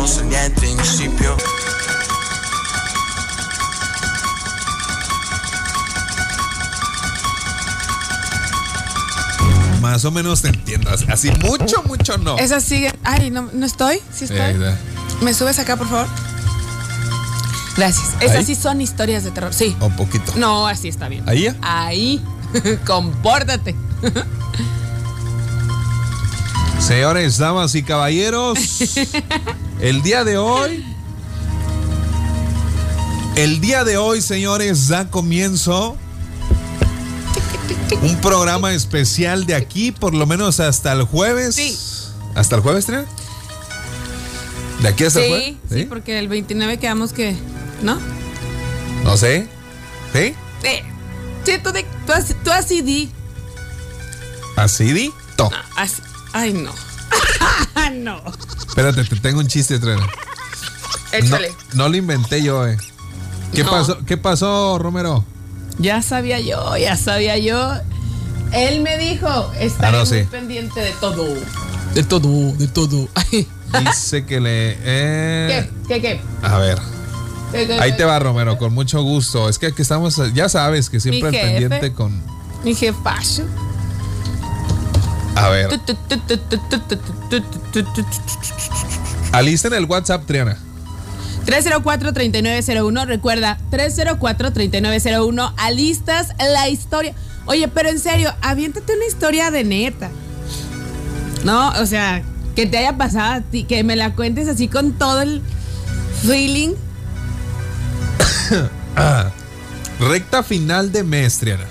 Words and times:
yo 0.00 0.06
soñé 0.06 0.36
al 0.38 0.52
principio. 0.52 1.36
Más 9.82 10.04
o 10.04 10.10
menos 10.10 10.40
te 10.40 10.48
entiendo. 10.48 10.90
Así 11.08 11.30
mucho, 11.42 11.82
mucho 11.82 12.16
no. 12.16 12.38
Esa 12.38 12.60
sigue. 12.60 12.92
Ay, 13.04 13.30
no, 13.30 13.50
no 13.52 13.66
estoy. 13.66 14.00
Sí 14.12 14.24
estoy. 14.24 14.56
¿Me 15.20 15.34
subes 15.34 15.58
acá, 15.58 15.76
por 15.76 15.88
favor? 15.88 16.06
Gracias. 17.76 18.08
Esas 18.20 18.36
¿Ahí? 18.36 18.44
sí 18.44 18.54
son 18.54 18.80
historias 18.80 19.24
de 19.24 19.30
terror. 19.32 19.52
Sí. 19.52 19.76
Un 19.80 19.96
poquito. 19.96 20.32
No, 20.36 20.66
así 20.66 20.88
está 20.88 21.08
bien. 21.08 21.28
¿Ahí 21.28 21.42
ya? 21.42 21.56
Ahí. 21.60 22.24
Compórtate. 22.86 23.76
Señores, 26.80 27.36
damas 27.38 27.74
y 27.74 27.82
caballeros, 27.82 28.58
el 29.80 30.02
día 30.02 30.24
de 30.24 30.38
hoy, 30.38 30.84
el 33.36 33.60
día 33.60 33.84
de 33.84 33.96
hoy, 33.96 34.20
señores, 34.20 34.88
da 34.88 35.08
comienzo 35.10 35.96
un 38.02 38.16
programa 38.20 38.72
especial 38.74 39.46
de 39.46 39.54
aquí, 39.54 39.92
por 39.92 40.14
lo 40.14 40.26
menos 40.26 40.60
hasta 40.60 40.92
el 40.92 41.02
jueves. 41.04 41.54
Sí. 41.54 41.76
¿Hasta 42.34 42.56
el 42.56 42.62
jueves, 42.62 42.86
Triana? 42.86 43.06
¿De 44.82 44.88
aquí 44.88 45.04
hasta 45.04 45.20
el 45.20 45.24
Sí, 45.26 45.30
jueves? 45.30 45.56
sí, 45.70 45.84
porque 45.88 46.18
el 46.18 46.28
29 46.28 46.78
quedamos 46.78 47.12
que. 47.12 47.36
¿No? 47.82 47.98
No 49.04 49.16
sé. 49.16 49.48
¿Sí? 50.12 50.34
Eh, 50.62 50.84
sí, 51.44 51.52
tú, 51.62 51.72
de- 51.72 51.86
tú, 52.06 52.12
así, 52.12 52.34
tú 52.44 52.50
así 52.50 52.82
di. 52.82 53.10
Así 54.56 54.92
di. 54.92 55.12
To. 55.36 55.50
Así. 55.76 56.02
Ay, 56.32 56.52
no. 56.52 56.72
no. 57.94 58.22
Espérate, 58.70 59.04
te 59.04 59.16
tengo 59.16 59.40
un 59.40 59.46
chiste, 59.48 59.78
Triana. 59.78 60.06
No, 60.06 61.18
Échale. 61.18 61.52
no 61.74 61.88
lo 61.88 61.96
inventé 61.96 62.42
yo, 62.42 62.66
eh. 62.66 62.78
¿Qué 63.52 63.64
No. 63.64 63.70
pasó? 63.70 63.98
¿Qué 64.06 64.16
pasó, 64.16 64.78
Romero? 64.78 65.24
Ya 65.78 66.02
sabía 66.02 66.40
yo, 66.40 66.76
ya 66.76 66.96
sabía 66.96 67.36
yo. 67.38 67.72
Él 68.52 68.80
me 68.80 68.96
dijo, 68.98 69.52
estaré 69.58 69.96
Ah, 69.96 70.00
no, 70.04 70.06
muy 70.10 70.18
sí. 70.20 70.24
pendiente 70.30 70.80
de 70.80 70.92
todo. 71.00 71.24
De 71.94 72.02
todo, 72.04 72.52
de 72.56 72.68
todo. 72.68 73.08
Ay, 73.14 73.46
Dice 73.86 74.24
que 74.24 74.40
le. 74.40 74.76
eh, 74.82 75.68
¿Qué? 75.88 75.94
¿Qué? 75.94 76.00
¿Qué? 76.00 76.20
A 76.42 76.58
ver. 76.58 76.78
¿Qué, 77.52 77.66
qué, 77.66 77.72
Ahí 77.80 77.92
qué? 77.92 77.98
te 77.98 78.04
va, 78.04 78.18
Romero, 78.20 78.56
con 78.58 78.72
mucho 78.72 79.02
gusto. 79.02 79.48
Es 79.48 79.58
que 79.58 79.66
aquí 79.66 79.82
estamos, 79.82 80.20
ya 80.34 80.48
sabes 80.48 80.90
que 80.90 81.00
siempre 81.00 81.28
al 81.28 81.34
pendiente 81.34 81.92
con. 81.92 82.22
Mi 82.64 82.74
jefacho. 82.74 83.44
A 85.36 85.48
ver, 85.48 85.70
alisten 89.32 89.72
el 89.72 89.84
WhatsApp, 89.84 90.26
Triana. 90.26 90.58
304-3901, 91.46 93.06
recuerda, 93.06 93.58
304-3901, 93.70 95.54
alistas 95.56 96.28
la 96.38 96.68
historia. 96.68 97.14
Oye, 97.46 97.66
pero 97.68 97.88
en 97.88 97.98
serio, 97.98 98.32
aviéntate 98.42 98.94
una 98.94 99.06
historia 99.06 99.50
de 99.50 99.64
neta. 99.64 100.10
No, 101.44 101.70
o 101.80 101.86
sea, 101.86 102.22
que 102.54 102.66
te 102.66 102.76
haya 102.78 102.96
pasado 102.98 103.34
a 103.34 103.40
ti, 103.40 103.64
que 103.64 103.82
me 103.82 103.96
la 103.96 104.14
cuentes 104.14 104.46
así 104.48 104.68
con 104.68 104.92
todo 104.92 105.22
el 105.22 105.42
feeling. 106.22 106.74
Recta 109.98 110.42
final 110.42 110.92
de 110.92 111.02
mes, 111.02 111.38
Triana. 111.38 111.64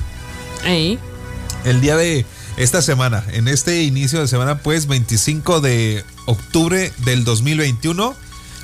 El 1.63 1.81
día 1.81 1.95
de 1.95 2.25
esta 2.59 2.81
semana, 2.81 3.23
en 3.31 3.47
este 3.47 3.83
inicio 3.83 4.19
de 4.19 4.27
semana, 4.27 4.57
pues 4.59 4.85
25 4.88 5.61
de 5.61 6.03
octubre 6.25 6.91
del 7.05 7.23
2021. 7.23 8.13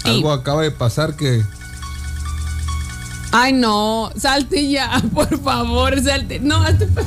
Sí. 0.03 0.09
Algo 0.09 0.31
acaba 0.33 0.61
de 0.63 0.71
pasar 0.71 1.15
que. 1.15 1.43
Ay, 3.31 3.53
no, 3.53 4.11
salte 4.17 4.69
ya, 4.69 5.01
por 5.13 5.41
favor, 5.41 6.01
salte. 6.03 6.39
No, 6.41 6.57
hazte 6.63 6.88
pa- 6.88 7.01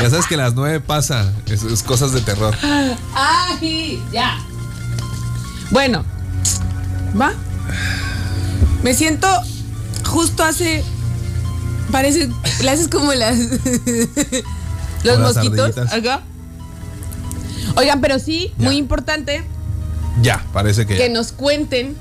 Ya 0.00 0.10
sabes 0.10 0.26
que 0.26 0.34
a 0.34 0.38
las 0.38 0.54
9 0.54 0.80
pasa. 0.80 1.32
Es, 1.46 1.62
es 1.62 1.82
cosas 1.84 2.12
de 2.12 2.20
terror. 2.20 2.54
Ay, 3.14 4.02
ya. 4.12 4.38
Bueno, 5.70 6.04
va. 7.18 7.32
Me 8.82 8.94
siento 8.94 9.28
justo 10.04 10.42
hace. 10.42 10.84
Parece. 11.92 12.28
Le 12.62 12.70
haces 12.70 12.88
como 12.88 13.14
las. 13.14 13.38
los 15.04 15.18
mosquitos. 15.20 15.76
ardillitas. 15.78 15.92
Acá. 15.92 16.22
Oigan, 17.76 18.00
pero 18.00 18.18
sí, 18.18 18.52
Ya. 18.58 18.64
muy 18.66 18.76
importante 18.76 19.44
Ya, 20.20 20.44
parece 20.52 20.86
que. 20.86 20.96
ya. 20.96 21.04
que 21.04 21.10
nos 21.10 21.32
cuenten. 21.32 21.96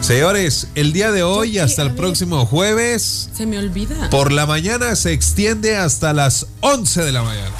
Señores, 0.00 0.68
el 0.76 0.92
día 0.92 1.10
de 1.10 1.22
hoy 1.22 1.52
Yo 1.52 1.64
hasta 1.64 1.82
el 1.82 1.88
ver. 1.88 1.96
próximo 1.96 2.46
jueves. 2.46 3.28
Se 3.36 3.44
me 3.46 3.58
olvida. 3.58 4.08
Por 4.10 4.30
la 4.32 4.46
mañana 4.46 4.94
se 4.94 5.12
extiende 5.12 5.76
hasta 5.76 6.12
las 6.12 6.46
11 6.60 7.02
de 7.02 7.12
la 7.12 7.22
mañana. 7.22 7.50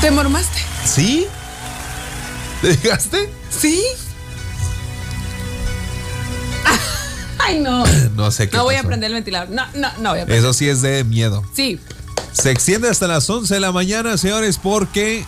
¿Te 0.00 0.10
mormaste? 0.10 0.58
¿Sí? 0.84 1.26
¿Te 2.60 2.68
dejaste? 2.76 3.30
¿Sí? 3.50 3.82
Ay, 7.38 7.60
no. 7.60 7.84
No 8.14 8.30
sé 8.30 8.48
qué. 8.48 8.56
No 8.56 8.64
voy 8.64 8.74
a 8.74 8.82
prender 8.82 9.08
el 9.08 9.14
ventilador. 9.14 9.48
No, 9.50 9.64
no, 9.74 9.88
no 9.98 10.10
voy 10.10 10.20
a 10.20 10.26
prender. 10.26 10.38
Eso 10.38 10.52
sí 10.52 10.68
es 10.68 10.82
de 10.82 11.02
miedo. 11.04 11.44
Sí. 11.54 11.80
Se 12.32 12.50
extiende 12.50 12.88
hasta 12.90 13.06
las 13.08 13.28
11 13.28 13.54
de 13.54 13.60
la 13.60 13.72
mañana, 13.72 14.16
señores, 14.18 14.58
porque 14.62 15.24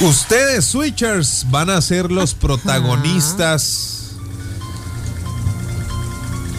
ustedes, 0.00 0.64
Switchers, 0.64 1.46
van 1.50 1.70
a 1.70 1.80
ser 1.80 2.10
los 2.10 2.34
protagonistas 2.46 4.10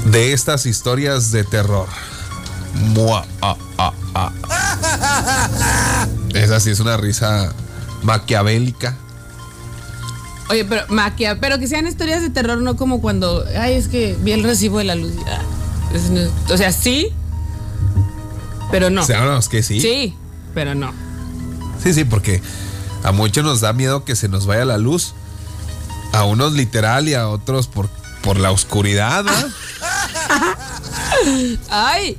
de 0.06 0.34
estas 0.34 0.66
historias 0.66 1.32
de 1.32 1.44
terror. 1.44 1.88
Mua, 2.76 3.26
ah, 3.42 3.56
ah, 3.78 3.92
ah. 4.16 4.32
Esa 6.34 6.60
sí 6.60 6.70
es 6.70 6.80
una 6.80 6.96
risa 6.98 7.52
maquiavélica. 8.04 8.96
Oye, 10.50 10.64
pero 10.64 10.84
maquia, 10.88 11.40
pero 11.42 11.60
que 11.60 11.68
sean 11.68 11.88
historias 11.88 12.22
de 12.22 12.30
terror, 12.30 12.62
no 12.62 12.78
como 12.78 13.02
cuando, 13.02 13.44
ay, 13.60 13.74
es 13.74 13.90
que 13.90 14.16
vi 14.22 14.32
el 14.32 14.44
recibo 14.44 14.78
de 14.78 14.86
la 14.86 14.96
luz. 14.96 15.12
Ah, 15.28 15.42
es- 15.94 16.52
o 16.52 16.58
sea, 16.58 16.72
sí, 16.72 17.10
pero 18.72 18.90
no. 18.90 19.06
Sabemos 19.06 19.50
que 19.50 19.64
sí. 19.64 19.80
Sí, 19.80 20.16
pero 20.54 20.76
no. 20.76 20.94
Sí, 21.84 21.94
sí, 21.94 22.04
porque 22.04 22.42
a 23.04 23.12
muchos 23.12 23.44
nos 23.44 23.62
da 23.62 23.74
miedo 23.74 24.04
que 24.04 24.16
se 24.16 24.30
nos 24.30 24.46
vaya 24.46 24.66
la 24.66 24.78
luz. 24.78 25.14
A 26.14 26.24
unos 26.24 26.54
literal 26.54 27.10
y 27.10 27.14
a 27.14 27.28
otros 27.28 27.68
por, 27.68 27.90
por 28.22 28.38
la 28.38 28.52
oscuridad. 28.52 29.24
¿no? 29.24 29.32
Ay, 31.70 32.18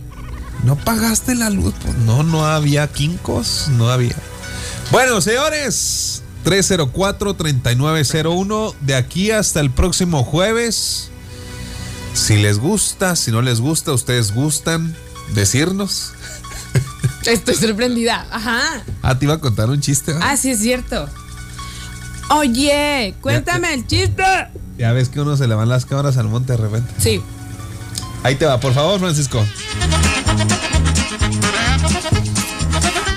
¿No 0.64 0.76
pagaste 0.76 1.34
la 1.34 1.50
luz? 1.50 1.74
Pues 1.82 1.96
no, 1.98 2.22
no 2.22 2.46
había 2.46 2.86
quincos, 2.88 3.66
no 3.70 3.90
había. 3.90 4.16
Bueno, 4.90 5.20
señores, 5.20 6.22
304-3901, 6.44 8.74
de 8.80 8.94
aquí 8.94 9.30
hasta 9.30 9.60
el 9.60 9.70
próximo 9.70 10.24
jueves. 10.24 11.10
Si 12.14 12.36
les 12.36 12.58
gusta, 12.58 13.14
si 13.16 13.30
no 13.30 13.42
les 13.42 13.60
gusta, 13.60 13.92
ustedes 13.92 14.32
gustan 14.32 14.96
decirnos. 15.34 16.12
Estoy 17.28 17.54
sorprendida. 17.54 18.26
Ajá. 18.30 18.60
Ah, 19.02 19.18
te 19.18 19.24
iba 19.26 19.34
a 19.34 19.38
contar 19.38 19.68
un 19.70 19.80
chiste. 19.80 20.12
¿verdad? 20.12 20.28
Ah, 20.32 20.36
sí 20.36 20.50
es 20.50 20.58
cierto. 20.60 21.08
Oye, 22.30 23.14
cuéntame 23.20 23.72
el 23.74 23.86
chiste. 23.86 24.22
Ya 24.76 24.92
ves 24.92 25.08
que 25.08 25.20
uno 25.20 25.36
se 25.36 25.46
le 25.48 25.54
van 25.54 25.68
las 25.68 25.86
cámaras 25.86 26.16
al 26.18 26.28
monte 26.28 26.52
de 26.52 26.58
repente. 26.58 26.92
Sí. 26.98 27.22
Ahí 28.22 28.34
te 28.34 28.46
va, 28.46 28.60
por 28.60 28.74
favor, 28.74 28.98
Francisco. 29.00 29.44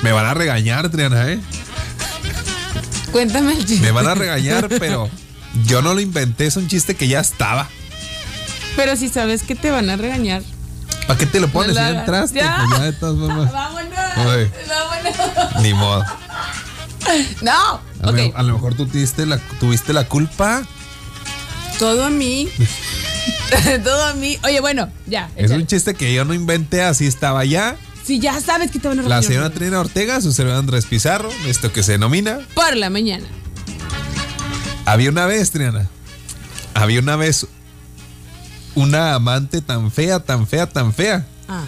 Me 0.04 0.12
van 0.12 0.26
a 0.26 0.34
regañar, 0.34 0.90
Triana, 0.90 1.30
¿eh? 1.30 1.40
Cuéntame 3.12 3.54
el 3.54 3.66
chiste. 3.66 3.86
Me 3.86 3.92
van 3.92 4.08
a 4.08 4.16
regañar, 4.16 4.68
pero 4.70 5.10
yo 5.66 5.82
no 5.82 5.94
lo 5.94 6.00
inventé, 6.00 6.48
es 6.48 6.56
un 6.56 6.68
chiste 6.68 6.96
que 6.96 7.08
ya 7.08 7.20
estaba. 7.20 7.68
Pero 8.76 8.96
si 8.96 9.10
sabes 9.10 9.44
que 9.44 9.54
te 9.56 9.70
van 9.70 9.90
a 9.90 9.98
regañar. 9.98 10.42
¿Para 11.08 11.20
qué 11.20 11.26
te 11.26 11.40
lo 11.40 11.50
pones? 11.50 11.76
No 11.76 11.82
lo 11.82 11.92
Ya 11.92 12.00
entraste, 12.00 12.40
Ya. 12.40 12.66
pues 12.68 12.80
ya 12.80 12.86
de 12.86 12.94
todas 12.94 13.20
formas. 13.20 13.52
Vámonos. 13.54 13.92
Oye. 14.18 14.52
Vámonos. 14.68 15.62
Ni 15.62 15.74
modo. 15.74 16.04
No. 17.42 17.82
A, 18.04 18.12
lo- 18.12 18.38
a 18.38 18.44
lo 18.44 18.54
mejor 18.54 18.76
tú 18.76 18.86
tuviste 18.86 19.26
la, 19.26 19.38
tuviste 19.60 19.94
la 19.94 20.06
culpa. 20.08 20.64
Todo 21.80 22.06
a 22.06 22.10
mí. 22.10 22.50
Todo 23.84 24.06
a 24.06 24.14
mí. 24.14 24.38
Oye, 24.44 24.60
bueno, 24.62 24.90
ya. 25.08 25.30
Es 25.36 25.46
échale. 25.46 25.62
un 25.62 25.68
chiste 25.68 25.94
que 25.96 26.14
yo 26.14 26.26
no 26.26 26.34
inventé, 26.34 26.84
así 26.84 27.08
estaba 27.08 27.44
ya. 27.46 27.76
Si 28.06 28.20
ya 28.20 28.40
sabes 28.42 28.72
que 28.72 28.80
te 28.80 28.88
van 28.88 29.00
a 29.00 29.04
La 29.04 29.22
señora 29.22 29.50
Trina 29.52 29.80
Ortega, 29.80 30.22
su 30.22 30.32
servidor 30.32 30.60
Andrés 30.60 30.86
Pizarro, 30.86 31.30
esto 31.48 31.72
que 31.72 31.84
se 31.84 31.94
denomina. 31.94 32.40
Por 32.56 32.76
la 32.78 32.90
mañana. 32.90 33.26
Había 34.86 35.10
una 35.10 35.26
vez, 35.28 35.52
Triana. 35.52 35.88
Había 36.74 37.00
una 37.00 37.16
vez 37.16 37.46
una 38.76 39.14
amante 39.16 39.62
tan 39.62 39.92
fea, 39.92 40.20
tan 40.22 40.48
fea, 40.48 40.68
tan 40.68 40.94
fea, 40.94 41.26
Ah. 41.48 41.64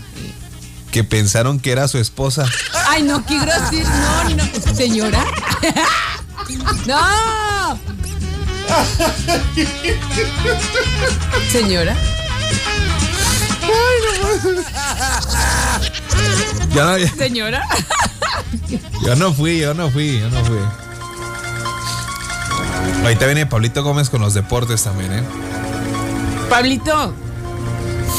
Que 0.93 1.03
pensaron 1.03 1.59
que 1.59 1.71
era 1.71 1.87
su 1.89 1.97
esposa. 1.97 2.45
Ay, 2.87 3.01
no, 3.03 3.25
qué 3.25 3.39
grosero. 3.39 3.89
No, 3.89 4.29
no. 4.29 4.75
Señora. 4.75 5.25
No. 6.85 7.79
Señora. 11.51 11.95
Ya 16.73 16.83
no, 16.85 16.97
ya- 16.97 17.13
Señora. 17.15 17.61
yo 19.05 19.15
no 19.15 19.33
fui, 19.33 19.59
yo 19.59 19.73
no 19.73 19.89
fui, 19.89 20.19
yo 20.19 20.29
no 20.29 20.43
fui. 20.45 20.57
Ahorita 23.03 23.25
viene 23.25 23.45
Pablito 23.45 23.83
Gómez 23.83 24.09
con 24.09 24.21
los 24.21 24.33
deportes 24.33 24.83
también, 24.83 25.11
¿eh? 25.13 25.23
Pablito. 26.49 27.13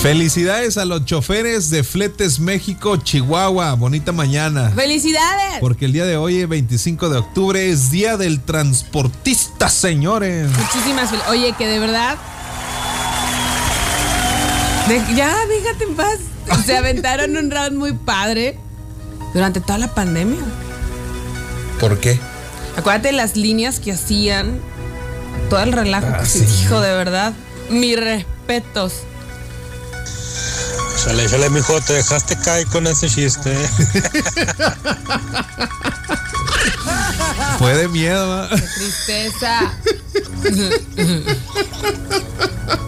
Felicidades 0.02 0.76
a 0.76 0.84
los 0.84 1.06
choferes 1.06 1.70
de 1.70 1.82
Fletes 1.82 2.38
México, 2.38 2.96
Chihuahua. 2.98 3.72
Bonita 3.74 4.12
mañana. 4.12 4.70
¡Felicidades! 4.74 5.60
Porque 5.60 5.86
el 5.86 5.92
día 5.94 6.04
de 6.04 6.18
hoy, 6.18 6.44
25 6.44 7.08
de 7.08 7.18
octubre, 7.18 7.70
es 7.70 7.90
Día 7.90 8.18
del 8.18 8.40
Transportista, 8.40 9.70
señores. 9.70 10.50
Muchísimas 10.50 11.10
fel- 11.10 11.22
Oye, 11.30 11.54
que 11.56 11.66
de 11.66 11.78
verdad. 11.78 12.18
de- 14.88 15.14
ya, 15.16 15.34
déjate 15.46 15.84
en 15.84 15.96
paz. 15.96 16.18
Se 16.66 16.76
aventaron 16.76 17.34
un 17.38 17.50
round 17.50 17.78
muy 17.78 17.94
padre 17.94 18.58
durante 19.32 19.60
toda 19.62 19.78
la 19.78 19.94
pandemia. 19.94 20.40
¿Por 21.80 21.98
qué? 21.98 22.20
Acuérdate 22.76 23.08
de 23.08 23.14
las 23.14 23.36
líneas 23.36 23.80
que 23.80 23.92
hacían. 23.92 24.60
Todo 25.48 25.62
el 25.62 25.72
relajo 25.72 26.08
Ah, 26.10 26.18
que 26.20 26.26
se 26.26 26.44
dijo, 26.44 26.80
de 26.82 26.92
verdad. 26.92 27.32
Mis 27.70 27.98
respetos. 27.98 28.92
Chale, 31.04 31.26
chale, 31.28 31.50
mijo, 31.50 31.80
te 31.82 31.92
dejaste 31.94 32.36
caer 32.38 32.66
con 32.68 32.86
ese 32.86 33.08
chiste. 33.08 33.54
Fue 37.58 37.74
de 37.74 37.88
miedo, 37.88 38.28
¿va? 38.28 38.48
Qué 38.48 38.56
tristeza. 38.56 39.72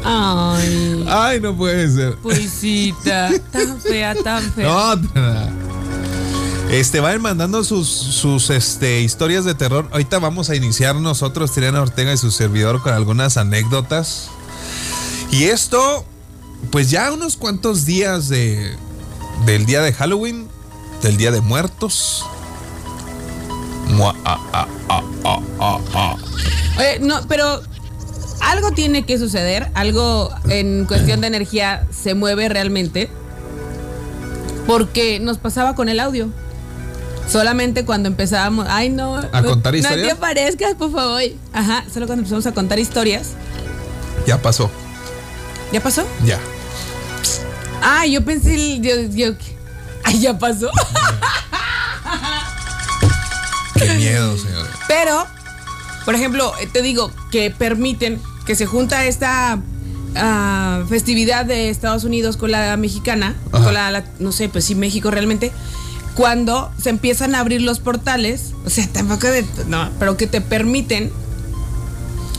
Ay, 0.04 1.04
Ay, 1.08 1.40
no 1.40 1.56
puede 1.56 1.90
ser. 1.90 2.16
puisita. 2.16 3.30
Tan 3.52 3.80
fea, 3.80 4.14
tan 4.22 4.52
fea. 4.52 4.66
No, 4.66 4.94
este, 6.70 7.00
vayan 7.00 7.22
mandando 7.22 7.62
sus, 7.64 7.88
sus 7.88 8.50
este, 8.50 9.00
historias 9.00 9.44
de 9.44 9.54
terror. 9.54 9.88
Ahorita 9.92 10.18
vamos 10.18 10.50
a 10.50 10.56
iniciar 10.56 10.96
nosotros, 10.96 11.52
Triana 11.52 11.80
Ortega 11.82 12.12
y 12.12 12.16
su 12.16 12.30
servidor, 12.30 12.82
con 12.82 12.92
algunas 12.92 13.36
anécdotas. 13.36 14.28
Y 15.30 15.44
esto, 15.44 16.04
pues 16.70 16.90
ya 16.90 17.12
unos 17.12 17.36
cuantos 17.36 17.84
días 17.84 18.28
de, 18.28 18.76
del 19.44 19.66
día 19.66 19.82
de 19.82 19.92
Halloween, 19.92 20.48
del 21.02 21.16
día 21.16 21.30
de 21.30 21.40
muertos. 21.40 22.24
Mua, 23.88 24.14
ah, 24.24 24.38
ah, 24.52 24.68
ah, 24.88 25.02
ah, 25.24 25.40
ah, 25.60 25.80
ah. 25.94 26.16
Oye, 26.78 26.98
no, 27.00 27.20
pero 27.28 27.62
algo 28.40 28.72
tiene 28.72 29.04
que 29.04 29.18
suceder, 29.18 29.70
algo 29.74 30.30
en 30.48 30.84
cuestión 30.86 31.20
de 31.20 31.28
energía 31.28 31.86
se 31.90 32.14
mueve 32.14 32.48
realmente, 32.48 33.08
porque 34.66 35.20
nos 35.20 35.38
pasaba 35.38 35.74
con 35.74 35.88
el 35.88 36.00
audio. 36.00 36.28
Solamente 37.28 37.84
cuando 37.84 38.08
empezábamos, 38.08 38.66
ay 38.68 38.88
no, 38.88 39.16
¿A 39.16 39.42
contar 39.42 39.72
no 39.72 39.78
historias? 39.78 40.06
te 40.06 40.12
aparezcas, 40.12 40.74
por 40.74 40.92
favor. 40.92 41.22
Ajá, 41.52 41.84
solo 41.92 42.06
cuando 42.06 42.20
empezamos 42.20 42.46
a 42.46 42.52
contar 42.52 42.78
historias. 42.78 43.30
Ya 44.26 44.40
pasó, 44.40 44.70
¿Ya 45.72 45.82
pasó? 45.82 46.06
ya. 46.24 46.38
Ah, 47.82 48.06
yo 48.06 48.24
pensé, 48.24 48.54
el- 48.54 48.82
yo, 48.82 48.94
yo, 49.14 49.34
ay, 50.04 50.20
ya 50.20 50.38
pasó. 50.38 50.70
Qué 53.74 53.94
miedo, 53.94 54.36
señores. 54.38 54.70
Pero, 54.88 55.26
por 56.04 56.14
ejemplo, 56.14 56.52
te 56.72 56.82
digo 56.82 57.10
que 57.30 57.50
permiten 57.50 58.20
que 58.46 58.54
se 58.54 58.66
junta 58.66 59.04
esta 59.04 59.58
ah, 60.14 60.84
festividad 60.88 61.44
de 61.44 61.68
Estados 61.68 62.04
Unidos 62.04 62.36
con 62.36 62.50
la 62.50 62.76
mexicana, 62.76 63.34
Ajá. 63.52 63.64
con 63.64 63.74
la, 63.74 63.90
la- 63.90 64.04
no 64.18 64.32
sé, 64.32 64.48
pues 64.48 64.64
sí, 64.64 64.74
México 64.74 65.10
realmente, 65.10 65.52
cuando 66.14 66.72
se 66.82 66.88
empiezan 66.90 67.34
a 67.34 67.40
abrir 67.40 67.60
los 67.60 67.78
portales, 67.80 68.52
o 68.64 68.70
sea, 68.70 68.86
tampoco 68.92 69.26
de, 69.26 69.44
no, 69.68 69.90
pero 69.98 70.16
que 70.16 70.26
te 70.26 70.40
permiten, 70.40 71.12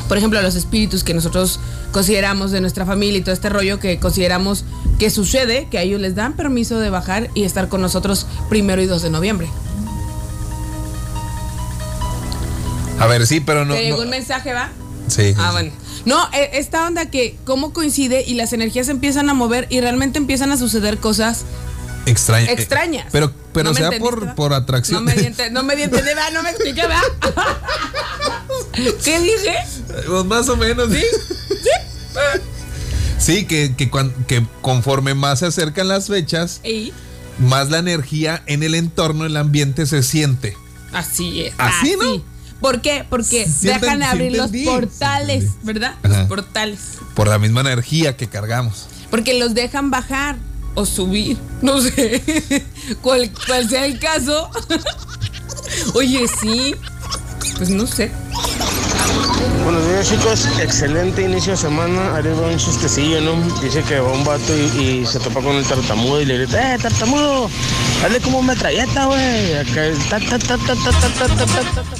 por 0.07 0.17
ejemplo, 0.17 0.41
los 0.41 0.55
espíritus 0.55 1.03
que 1.03 1.13
nosotros 1.13 1.59
consideramos 1.91 2.51
de 2.51 2.61
nuestra 2.61 2.85
familia 2.85 3.19
y 3.19 3.21
todo 3.21 3.33
este 3.33 3.49
rollo 3.49 3.79
que 3.79 3.99
consideramos 3.99 4.63
que 4.99 5.09
sucede, 5.09 5.67
que 5.69 5.77
a 5.77 5.81
ellos 5.83 6.01
les 6.01 6.15
dan 6.15 6.33
permiso 6.35 6.79
de 6.79 6.89
bajar 6.89 7.29
y 7.33 7.43
estar 7.43 7.67
con 7.69 7.81
nosotros 7.81 8.25
primero 8.49 8.81
y 8.81 8.85
2 8.85 9.01
de 9.01 9.09
noviembre. 9.09 9.47
A 12.99 13.05
ver, 13.05 13.27
sí, 13.27 13.39
pero 13.39 13.63
no. 13.65 13.75
¿Te 13.75 13.83
llegó 13.83 13.97
no- 13.97 14.03
un 14.03 14.09
mensaje, 14.09 14.53
va? 14.53 14.69
Sí. 15.07 15.33
Ah, 15.37 15.51
bueno. 15.51 15.71
No, 16.05 16.27
e- 16.33 16.51
esta 16.53 16.85
onda 16.87 17.09
que 17.09 17.37
cómo 17.45 17.73
coincide 17.73 18.23
y 18.25 18.33
las 18.33 18.53
energías 18.53 18.87
se 18.87 18.91
empiezan 18.91 19.29
a 19.29 19.33
mover 19.33 19.67
y 19.69 19.81
realmente 19.81 20.17
empiezan 20.17 20.51
a 20.51 20.57
suceder 20.57 20.97
cosas 20.97 21.43
Extraña. 22.05 22.51
extrañas. 22.51 23.05
Eh, 23.05 23.09
Pero, 23.11 23.31
pero 23.53 23.65
¿No 23.69 23.73
me 23.73 23.79
sea 23.79 23.99
por, 23.99 24.33
por 24.35 24.53
atracción. 24.53 25.03
No 25.05 25.11
me 25.11 25.19
di 25.19 25.25
ente- 25.27 25.51
no 25.51 25.63
me 25.63 25.75
di 25.75 25.83
a 25.83 25.85
entender, 25.85 26.17
va, 26.17 26.31
no 26.31 26.41
me 26.43 26.49
expliqué, 26.49 26.87
va. 26.87 27.01
¿Qué 29.03 29.19
dije? 29.19 29.55
Pues 30.07 30.25
más 30.25 30.47
o 30.49 30.55
menos, 30.57 30.89
sí. 30.91 31.03
Sí, 33.17 33.45
que, 33.45 33.75
que, 33.75 33.89
conforme 34.61 35.13
más 35.13 35.39
se 35.39 35.47
acercan 35.47 35.87
las 35.87 36.07
fechas, 36.07 36.61
Y 36.63 36.93
más 37.39 37.69
la 37.69 37.79
energía 37.79 38.43
en 38.45 38.63
el 38.63 38.75
entorno, 38.75 39.25
el 39.25 39.37
ambiente 39.37 39.85
se 39.85 40.03
siente. 40.03 40.55
así 40.93 41.41
es. 41.41 41.53
Así, 41.57 41.95
¿no? 41.99 42.23
¿Por 42.61 42.81
qué? 42.81 43.05
Porque 43.07 43.45
Sí 43.45 43.67
dejan 43.67 43.99
sí 43.99 44.03
abrir 44.03 44.31
los 44.31 44.47
entendí, 44.47 44.65
portales, 44.65 45.43
sí 45.43 45.49
¿verdad? 45.63 45.95
Ajá. 46.01 46.19
Los 46.19 46.27
portales. 46.27 46.79
Por 47.13 47.27
la 47.27 47.37
misma 47.37 47.61
energía 47.61 48.17
que 48.17 48.27
cargamos. 48.27 48.87
Porque 49.11 49.35
los 49.35 49.53
dejan 49.53 49.91
bajar 49.91 50.37
o 50.73 50.85
subir. 50.85 51.37
No 51.61 51.81
sé. 51.81 52.21
cual, 53.01 53.31
cual 53.45 53.69
sea 53.69 53.85
el 53.85 53.99
caso. 53.99 54.49
Oye, 55.93 56.25
sí. 56.41 56.75
Pues 57.57 57.69
no 57.69 57.85
sé. 57.85 58.11
Buenos 59.63 59.85
días 59.85 60.09
chicos, 60.09 60.47
excelente 60.59 61.23
inicio 61.23 61.51
de 61.51 61.57
semana. 61.57 62.15
Ari 62.15 62.29
va 62.29 62.47
un 62.47 62.57
chistecillo, 62.57 63.19
¿no? 63.21 63.35
Dice 63.59 63.83
que 63.83 63.99
va 63.99 64.11
un 64.11 64.23
vato 64.23 64.55
y, 64.55 65.05
se 65.05 65.19
topa 65.19 65.41
con 65.41 65.57
el 65.57 65.65
tartamudo 65.65 66.21
y 66.21 66.25
le 66.25 66.37
grita, 66.37 66.75
¡eh, 66.75 66.77
tartamudo! 66.79 67.49
Dale 68.01 68.21
como 68.21 68.41
metralleta, 68.41 69.05
güey. 69.07 69.53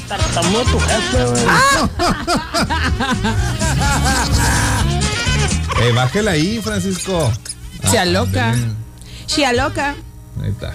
Tartamudo 0.07 0.63
tu 0.63 0.79
jefe, 0.79 1.25
güey. 1.25 1.44
eh, 5.81 5.91
bájela 5.93 6.31
ahí, 6.31 6.62
Francisco. 6.63 7.31
Se 7.89 8.00
aloca. 8.00 8.55
Se 9.25 9.45
aloca. 9.45 9.95
Ahí 10.41 10.51
está. 10.51 10.74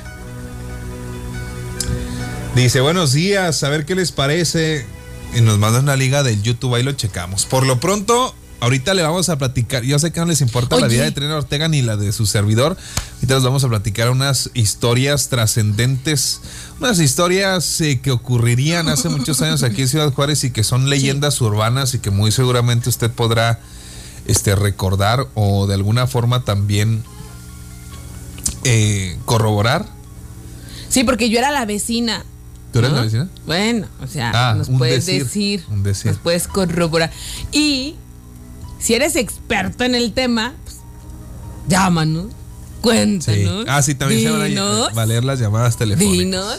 Dice, 2.54 2.80
buenos 2.80 3.12
días, 3.12 3.62
a 3.62 3.70
ver 3.70 3.86
qué 3.86 3.94
les 3.94 4.12
parece 4.12 4.86
y 5.34 5.40
nos 5.40 5.58
manda 5.58 5.80
una 5.80 5.96
liga 5.96 6.22
del 6.22 6.42
YouTube, 6.42 6.74
ahí 6.74 6.82
lo 6.82 6.92
checamos. 6.92 7.46
Por 7.46 7.66
lo 7.66 7.80
pronto, 7.80 8.34
ahorita 8.60 8.92
le 8.94 9.02
vamos 9.02 9.28
a 9.28 9.38
platicar. 9.38 9.82
Yo 9.82 9.98
sé 9.98 10.12
que 10.12 10.20
no 10.20 10.26
les 10.26 10.40
importa 10.40 10.78
la 10.78 10.86
vida 10.88 11.04
de 11.04 11.10
Trina 11.10 11.36
Ortega 11.36 11.68
ni 11.68 11.80
la 11.80 11.96
de 11.96 12.12
su 12.12 12.26
servidor. 12.26 12.76
Ahorita 13.14 13.34
les 13.34 13.42
vamos 13.42 13.64
a 13.64 13.68
platicar 13.68 14.10
unas 14.10 14.50
historias 14.54 15.30
trascendentes. 15.30 16.40
Unas 16.78 17.00
historias 17.00 17.80
eh, 17.80 18.00
que 18.00 18.10
ocurrirían 18.10 18.88
hace 18.88 19.08
muchos 19.08 19.40
años 19.42 19.62
aquí 19.62 19.82
en 19.82 19.88
Ciudad 19.88 20.12
Juárez 20.12 20.44
y 20.44 20.50
que 20.50 20.64
son 20.64 20.90
leyendas 20.90 21.40
urbanas 21.40 21.94
y 21.94 21.98
que 21.98 22.10
muy 22.10 22.30
seguramente 22.30 22.88
usted 22.88 23.10
podrá 23.10 23.58
este, 24.26 24.54
recordar 24.54 25.28
o 25.34 25.66
de 25.66 25.74
alguna 25.74 26.06
forma 26.06 26.44
también 26.44 27.02
eh, 28.64 29.18
corroborar. 29.24 29.86
Sí, 30.88 31.04
porque 31.04 31.30
yo 31.30 31.38
era 31.38 31.50
la 31.50 31.64
vecina. 31.64 32.24
¿Tú 32.72 32.78
eres 32.78 32.90
¿no? 32.90 32.96
la 32.96 33.02
vecina? 33.02 33.28
Bueno, 33.46 33.86
o 34.02 34.06
sea, 34.06 34.32
Ah, 34.34 34.54
nos 34.54 34.68
puedes 34.70 35.04
decir, 35.06 35.24
decir, 35.24 35.64
un 35.70 35.82
decir. 35.82 36.10
nos 36.12 36.20
puedes 36.20 36.48
corroborar. 36.48 37.10
Y 37.52 37.96
si 38.80 38.94
eres 38.94 39.14
experto 39.16 39.84
en 39.84 39.94
el 39.94 40.12
tema, 40.12 40.54
pues, 40.64 40.76
llámanos, 41.68 42.26
Sí. 42.28 42.34
cuéntanos. 42.80 43.66
Ah, 43.68 43.82
sí, 43.82 43.94
también 43.94 44.22
se 44.22 44.30
van 44.30 44.58
a 44.58 44.88
valer 44.94 45.22
las 45.24 45.38
llamadas 45.38 45.76
telefónicas. 45.76 46.18
dinos 46.18 46.58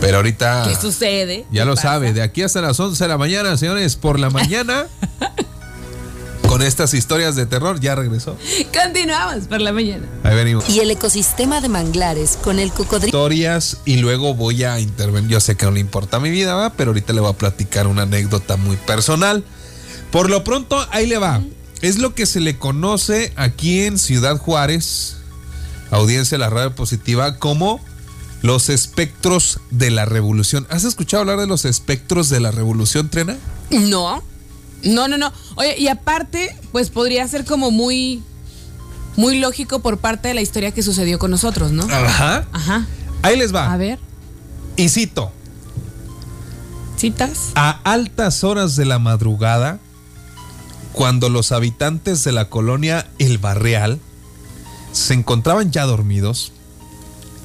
Pero 0.00 0.18
ahorita 0.18 0.64
qué 0.68 0.76
sucede. 0.76 1.46
ya 1.50 1.62
qué 1.62 1.66
lo 1.66 1.74
pasa. 1.74 1.88
sabe, 1.88 2.12
de 2.12 2.22
aquí 2.22 2.42
hasta 2.42 2.60
las 2.60 2.78
11 2.78 3.02
de 3.02 3.08
la 3.08 3.18
mañana, 3.18 3.56
señores, 3.56 3.96
por 3.96 4.20
la 4.20 4.30
mañana, 4.30 4.86
con 6.48 6.62
estas 6.62 6.94
historias 6.94 7.36
de 7.36 7.44
terror, 7.44 7.78
ya 7.78 7.94
regresó. 7.94 8.36
Continuamos 8.72 9.46
por 9.48 9.60
la 9.60 9.70
mañana. 9.70 10.06
Ahí 10.24 10.34
venimos. 10.34 10.68
Y 10.70 10.80
el 10.80 10.90
ecosistema 10.90 11.60
de 11.60 11.68
manglares 11.68 12.38
con 12.42 12.58
el 12.58 12.72
cocodrilo. 12.72 13.06
Historias 13.08 13.76
y 13.84 13.98
luego 13.98 14.34
voy 14.34 14.64
a 14.64 14.80
intervenir. 14.80 15.30
Yo 15.30 15.40
sé 15.40 15.56
que 15.56 15.66
no 15.66 15.72
le 15.72 15.80
importa 15.80 16.18
mi 16.18 16.30
vida, 16.30 16.54
¿va? 16.54 16.70
pero 16.70 16.90
ahorita 16.90 17.12
le 17.12 17.20
voy 17.20 17.30
a 17.30 17.34
platicar 17.34 17.86
una 17.86 18.02
anécdota 18.02 18.56
muy 18.56 18.76
personal. 18.76 19.44
Por 20.10 20.30
lo 20.30 20.42
pronto, 20.42 20.84
ahí 20.90 21.06
le 21.06 21.18
va. 21.18 21.42
Es 21.82 21.98
lo 21.98 22.14
que 22.14 22.24
se 22.24 22.40
le 22.40 22.58
conoce 22.58 23.32
aquí 23.36 23.82
en 23.82 23.98
Ciudad 23.98 24.38
Juárez, 24.38 25.16
audiencia 25.90 26.38
de 26.38 26.40
la 26.40 26.50
radio 26.50 26.74
positiva, 26.74 27.36
como 27.36 27.78
los 28.40 28.70
espectros 28.70 29.60
de 29.70 29.90
la 29.90 30.06
revolución. 30.06 30.66
¿Has 30.70 30.84
escuchado 30.84 31.20
hablar 31.20 31.38
de 31.38 31.46
los 31.46 31.66
espectros 31.66 32.30
de 32.30 32.40
la 32.40 32.50
revolución, 32.50 33.10
Trena? 33.10 33.36
No, 33.70 34.22
No, 34.82 35.08
no, 35.08 35.18
no. 35.18 35.32
Oye, 35.56 35.76
y 35.78 35.88
aparte, 35.88 36.56
pues 36.72 36.90
podría 36.90 37.26
ser 37.28 37.44
como 37.44 37.70
muy, 37.70 38.22
muy 39.16 39.38
lógico 39.38 39.80
por 39.80 39.98
parte 39.98 40.28
de 40.28 40.34
la 40.34 40.40
historia 40.40 40.70
que 40.72 40.82
sucedió 40.82 41.18
con 41.18 41.30
nosotros, 41.30 41.72
¿no? 41.72 41.84
Ajá. 41.84 42.46
Ajá. 42.52 42.86
Ahí 43.22 43.36
les 43.36 43.54
va. 43.54 43.72
A 43.72 43.76
ver, 43.76 43.98
Y 44.76 44.88
cito. 44.88 45.32
citas. 46.96 47.50
A 47.54 47.80
altas 47.84 48.44
horas 48.44 48.76
de 48.76 48.84
la 48.84 48.98
madrugada, 48.98 49.78
cuando 50.92 51.28
los 51.28 51.52
habitantes 51.52 52.24
de 52.24 52.32
la 52.32 52.48
colonia 52.48 53.06
El 53.18 53.38
Barreal 53.38 54.00
se 54.92 55.14
encontraban 55.14 55.70
ya 55.70 55.84
dormidos, 55.84 56.52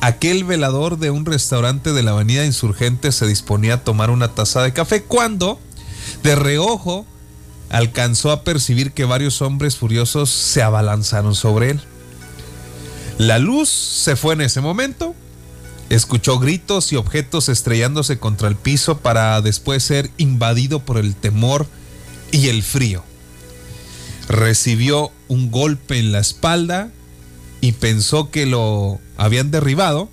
aquel 0.02 0.44
velador 0.44 0.98
de 0.98 1.12
un 1.12 1.26
restaurante 1.26 1.94
de 1.94 2.04
la 2.04 2.12
avenida 2.12 2.46
Insurgente 2.46 3.12
se 3.12 3.28
disponía 3.28 3.76
a 3.76 3.84
tomar 3.84 4.10
una 4.10 4.30
taza 4.30 4.62
de 4.64 4.74
café 4.74 5.04
cuando, 5.04 5.60
de 6.24 6.36
reojo, 6.36 7.06
alcanzó 7.74 8.32
a 8.32 8.44
percibir 8.46 8.94
que 8.94 9.04
varios 9.04 9.42
hombres 9.42 9.76
furiosos 9.76 10.30
se 10.30 10.64
abalanzaron 10.64 11.36
sobre 11.36 11.72
él. 11.72 11.82
La 13.18 13.38
luz 13.38 13.68
se 13.70 14.16
fue 14.16 14.36
en 14.36 14.42
ese 14.42 14.62
momento 14.62 15.14
Escuchó 15.94 16.40
gritos 16.40 16.92
y 16.92 16.96
objetos 16.96 17.50
estrellándose 17.50 18.18
contra 18.18 18.48
el 18.48 18.56
piso 18.56 18.98
para 18.98 19.40
después 19.42 19.84
ser 19.84 20.10
invadido 20.18 20.80
por 20.80 20.98
el 20.98 21.16
temor 21.16 21.68
y 22.32 22.48
el 22.48 22.64
frío. 22.64 23.04
Recibió 24.28 25.12
un 25.28 25.52
golpe 25.52 26.00
en 26.00 26.12
la 26.12 26.20
espalda 26.20 26.90
y 27.62 27.74
pensó 27.74 28.32
que 28.32 28.48
lo 28.48 29.00
habían 29.18 29.52
derribado 29.52 30.10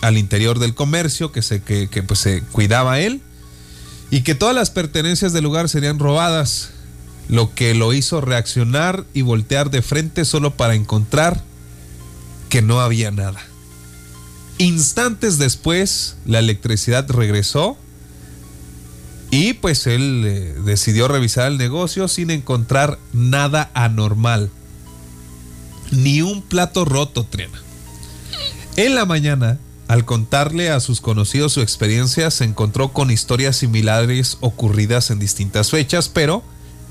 al 0.00 0.18
interior 0.18 0.58
del 0.58 0.74
comercio 0.74 1.30
que 1.30 1.42
se, 1.42 1.62
que, 1.62 1.86
pues, 2.02 2.18
se 2.18 2.42
cuidaba 2.42 2.98
él 2.98 3.20
y 4.12 4.20
que 4.20 4.34
todas 4.34 4.54
las 4.54 4.70
pertenencias 4.70 5.32
del 5.32 5.42
lugar 5.42 5.70
serían 5.70 5.98
robadas, 5.98 6.68
lo 7.30 7.54
que 7.54 7.72
lo 7.72 7.94
hizo 7.94 8.20
reaccionar 8.20 9.06
y 9.14 9.22
voltear 9.22 9.70
de 9.70 9.80
frente 9.80 10.26
solo 10.26 10.54
para 10.54 10.74
encontrar 10.74 11.42
que 12.50 12.60
no 12.60 12.82
había 12.82 13.10
nada. 13.10 13.40
Instantes 14.58 15.38
después, 15.38 16.16
la 16.26 16.40
electricidad 16.40 17.08
regresó 17.10 17.78
y 19.30 19.54
pues 19.54 19.86
él 19.86 20.24
eh, 20.26 20.54
decidió 20.62 21.08
revisar 21.08 21.50
el 21.50 21.56
negocio 21.56 22.06
sin 22.06 22.30
encontrar 22.30 22.98
nada 23.14 23.70
anormal. 23.72 24.50
Ni 25.90 26.20
un 26.20 26.42
plato 26.42 26.84
roto, 26.84 27.24
Triana. 27.24 27.62
En 28.76 28.94
la 28.94 29.06
mañana, 29.06 29.58
al 29.88 30.04
contarle 30.04 30.70
a 30.70 30.80
sus 30.80 31.00
conocidos 31.00 31.52
su 31.52 31.60
experiencia, 31.60 32.30
se 32.30 32.44
encontró 32.44 32.92
con 32.92 33.10
historias 33.10 33.56
similares 33.56 34.38
ocurridas 34.40 35.10
en 35.10 35.18
distintas 35.18 35.70
fechas, 35.70 36.08
pero 36.08 36.42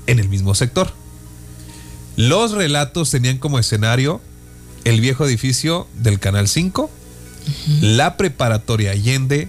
en 0.06 0.18
el 0.18 0.28
mismo 0.28 0.54
sector. 0.54 0.92
Los 2.16 2.52
relatos 2.52 3.10
tenían 3.10 3.38
como 3.38 3.58
escenario 3.58 4.20
el 4.84 5.00
viejo 5.00 5.24
edificio 5.24 5.86
del 5.94 6.18
Canal 6.18 6.48
5, 6.48 6.90
la 7.80 8.16
preparatoria 8.16 8.92
Allende 8.92 9.48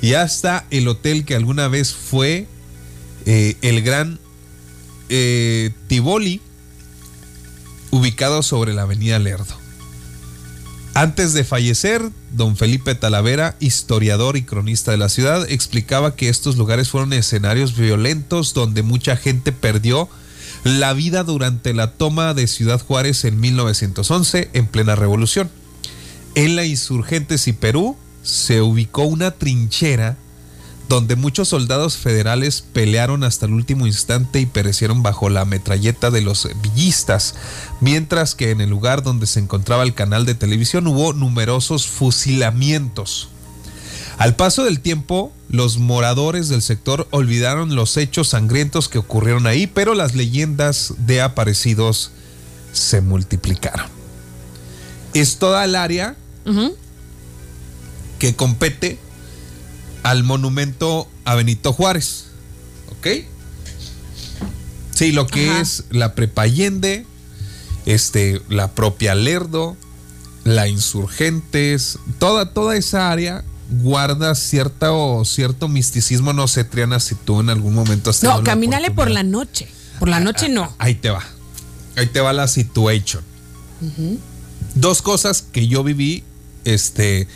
y 0.00 0.14
hasta 0.14 0.64
el 0.70 0.88
hotel 0.88 1.24
que 1.24 1.34
alguna 1.34 1.68
vez 1.68 1.92
fue 1.92 2.46
eh, 3.26 3.56
el 3.62 3.82
gran 3.82 4.18
eh, 5.08 5.70
Tivoli, 5.88 6.40
ubicado 7.90 8.42
sobre 8.42 8.72
la 8.72 8.82
avenida 8.82 9.18
Lerdo. 9.18 9.61
Antes 10.94 11.32
de 11.32 11.42
fallecer, 11.42 12.02
don 12.32 12.56
Felipe 12.56 12.94
Talavera, 12.94 13.56
historiador 13.60 14.36
y 14.36 14.42
cronista 14.42 14.90
de 14.90 14.98
la 14.98 15.08
ciudad, 15.08 15.50
explicaba 15.50 16.16
que 16.16 16.28
estos 16.28 16.58
lugares 16.58 16.90
fueron 16.90 17.14
escenarios 17.14 17.74
violentos 17.74 18.52
donde 18.52 18.82
mucha 18.82 19.16
gente 19.16 19.52
perdió 19.52 20.10
la 20.64 20.92
vida 20.92 21.24
durante 21.24 21.72
la 21.72 21.92
toma 21.92 22.34
de 22.34 22.46
Ciudad 22.46 22.78
Juárez 22.78 23.24
en 23.24 23.40
1911 23.40 24.50
en 24.52 24.66
plena 24.66 24.94
revolución. 24.94 25.50
En 26.34 26.56
la 26.56 26.66
Insurgentes 26.66 27.48
y 27.48 27.54
Perú 27.54 27.96
se 28.22 28.60
ubicó 28.60 29.04
una 29.04 29.30
trinchera 29.30 30.18
donde 30.92 31.16
muchos 31.16 31.48
soldados 31.48 31.96
federales 31.96 32.62
pelearon 32.74 33.24
hasta 33.24 33.46
el 33.46 33.54
último 33.54 33.86
instante 33.86 34.40
y 34.40 34.44
perecieron 34.44 35.02
bajo 35.02 35.30
la 35.30 35.46
metralleta 35.46 36.10
de 36.10 36.20
los 36.20 36.46
villistas, 36.60 37.34
mientras 37.80 38.34
que 38.34 38.50
en 38.50 38.60
el 38.60 38.68
lugar 38.68 39.02
donde 39.02 39.26
se 39.26 39.40
encontraba 39.40 39.84
el 39.84 39.94
canal 39.94 40.26
de 40.26 40.34
televisión 40.34 40.86
hubo 40.86 41.14
numerosos 41.14 41.86
fusilamientos. 41.86 43.30
Al 44.18 44.36
paso 44.36 44.64
del 44.64 44.80
tiempo, 44.80 45.32
los 45.48 45.78
moradores 45.78 46.50
del 46.50 46.60
sector 46.60 47.08
olvidaron 47.10 47.74
los 47.74 47.96
hechos 47.96 48.28
sangrientos 48.28 48.90
que 48.90 48.98
ocurrieron 48.98 49.46
ahí, 49.46 49.66
pero 49.66 49.94
las 49.94 50.14
leyendas 50.14 50.92
de 50.98 51.22
aparecidos 51.22 52.10
se 52.74 53.00
multiplicaron. 53.00 53.86
Es 55.14 55.38
toda 55.38 55.64
el 55.64 55.74
área 55.74 56.16
que 58.18 58.36
compete 58.36 58.98
al 60.02 60.24
monumento 60.24 61.08
a 61.24 61.34
Benito 61.34 61.72
Juárez. 61.72 62.26
¿Ok? 62.90 63.06
Sí, 64.94 65.12
lo 65.12 65.26
que 65.26 65.48
Ajá. 65.48 65.60
es 65.60 65.84
la 65.90 66.14
Prepa 66.14 66.42
Allende, 66.42 67.06
este, 67.86 68.40
la 68.48 68.72
propia 68.72 69.14
Lerdo, 69.14 69.76
la 70.44 70.68
Insurgentes, 70.68 71.98
toda, 72.18 72.52
toda 72.52 72.76
esa 72.76 73.10
área 73.10 73.44
guarda 73.80 74.34
cierta 74.34 74.92
o 74.92 75.24
cierto 75.24 75.68
misticismo. 75.68 76.32
No 76.32 76.46
sé, 76.46 76.64
Triana, 76.64 77.00
si 77.00 77.14
tú 77.14 77.40
en 77.40 77.50
algún 77.50 77.74
momento 77.74 78.10
has 78.10 78.20
tenido 78.20 78.38
No, 78.38 78.44
la 78.44 78.50
camínale 78.50 78.90
por 78.90 79.10
la 79.10 79.22
noche. 79.22 79.68
Por 79.98 80.08
la 80.08 80.20
noche 80.20 80.48
no. 80.48 80.74
Ahí 80.78 80.94
te 80.94 81.10
va. 81.10 81.22
Ahí 81.96 82.06
te 82.06 82.20
va 82.20 82.32
la 82.32 82.48
situation. 82.48 83.22
Dos 84.74 85.02
cosas 85.02 85.42
que 85.42 85.66
yo 85.66 85.82
viví, 85.82 86.22
este, 86.64 87.26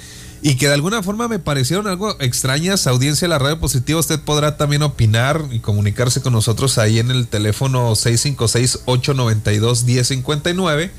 y 0.46 0.54
que 0.54 0.68
de 0.68 0.74
alguna 0.74 1.02
forma 1.02 1.26
me 1.26 1.40
parecieron 1.40 1.88
algo 1.88 2.14
extrañas. 2.20 2.86
Audiencia 2.86 3.26
de 3.26 3.30
la 3.30 3.40
radio 3.40 3.58
positiva, 3.58 3.98
usted 3.98 4.20
podrá 4.20 4.56
también 4.56 4.84
opinar 4.84 5.44
y 5.50 5.58
comunicarse 5.58 6.22
con 6.22 6.32
nosotros 6.32 6.78
ahí 6.78 7.00
en 7.00 7.10
el 7.10 7.26
teléfono 7.26 7.90
656-892-1059 7.96 10.90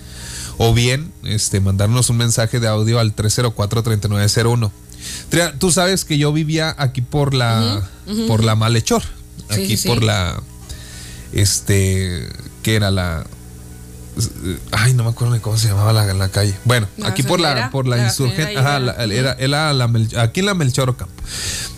o 0.58 0.74
bien 0.74 1.13
este, 1.24 1.62
mandarnos 1.62 2.10
un 2.10 2.18
mensaje 2.18 2.60
de 2.60 2.68
audio 2.68 3.00
al 3.00 3.16
304-3901. 3.16 4.70
Tria, 5.30 5.58
Tú 5.58 5.72
sabes 5.72 6.04
que 6.04 6.18
yo 6.18 6.34
vivía 6.34 6.75
aquí 6.77 7.00
por 7.00 7.34
la, 7.34 7.89
por 8.27 8.44
la 8.44 8.56
Malhechor, 8.56 9.04
aquí 9.48 9.77
sí, 9.77 9.80
sí. 9.84 9.88
por 9.88 10.04
la, 10.04 10.44
este, 11.32 12.27
¿qué 12.63 12.75
era 12.75 12.92
la? 12.92 13.25
Ay, 14.72 14.94
no 14.94 15.04
me 15.04 15.10
acuerdo 15.10 15.34
ni 15.34 15.40
cómo 15.40 15.58
se 15.58 15.68
llamaba 15.68 15.94
la, 15.94 16.14
la 16.14 16.30
calle. 16.30 16.56
Bueno, 16.66 16.88
La 16.98 17.10
aquí 17.10 17.24
por 17.24 17.40
la, 17.40 17.70
por 17.70 17.88
la 17.88 17.98
la 17.98 18.06
insurgente, 18.06 18.58
ajá, 18.58 18.78
era. 19.04 19.34
era, 19.34 19.74
la 19.74 19.90
aquí 20.18 20.40
en 20.40 20.46
la 20.46 20.54
Melchor 20.54 20.90
Ocampo. 20.90 21.14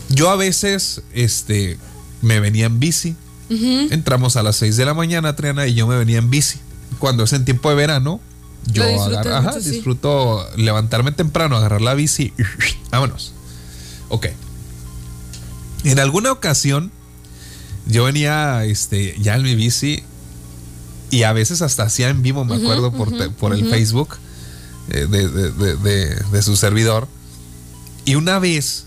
Yo 0.10 0.30
a 0.30 0.36
veces, 0.36 1.02
este, 1.14 1.78
me 2.22 2.40
venía 2.40 2.66
en 2.66 2.80
bici. 2.80 3.16
Entramos 3.50 4.36
a 4.36 4.44
las 4.44 4.58
6 4.58 4.78
de 4.78 4.86
la 4.86 4.94
mañana, 4.94 5.36
Triana, 5.36 5.66
y 5.66 5.74
yo 5.74 5.88
me 5.88 5.98
venía 5.98 6.20
en 6.20 6.30
bici. 6.30 6.60
Cuando 7.00 7.24
es 7.24 7.34
en 7.34 7.46
tiempo 7.46 7.70
de 7.70 7.76
verano, 7.76 8.20
yo 8.68 8.84
ajá, 8.84 9.42
mucho, 9.42 9.62
sí. 9.62 9.72
disfruto 9.72 10.48
levantarme 10.56 11.12
temprano, 11.12 11.58
agarrar 11.58 11.82
la 11.82 11.94
bici 11.94 12.34
y 12.38 12.44
vámonos. 12.92 13.34
Ok. 14.10 14.28
En 15.84 16.00
alguna 16.00 16.32
ocasión, 16.32 16.92
yo 17.88 18.04
venía 18.04 18.64
este, 18.66 19.16
ya 19.20 19.36
en 19.36 19.44
mi 19.44 19.56
bici 19.56 20.04
y 21.12 21.24
a 21.24 21.34
veces 21.34 21.62
hasta 21.62 21.84
hacía 21.84 22.10
en 22.10 22.22
vivo, 22.22 22.46
me 22.46 22.56
acuerdo, 22.56 22.92
por, 22.92 23.32
por 23.34 23.54
el 23.54 23.68
Facebook 23.70 24.18
eh, 24.90 25.08
de, 25.10 25.28
de- 25.30 25.52
de- 25.52 26.16
de- 26.32 26.42
su 26.42 26.56
servidor. 26.56 27.08
Y 28.06 28.16
una 28.16 28.40
vez 28.40 28.86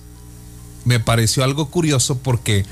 me 0.85 0.99
pareció 1.01 1.45
algo 1.45 1.69
curioso 1.69 2.19
porque 2.19 2.65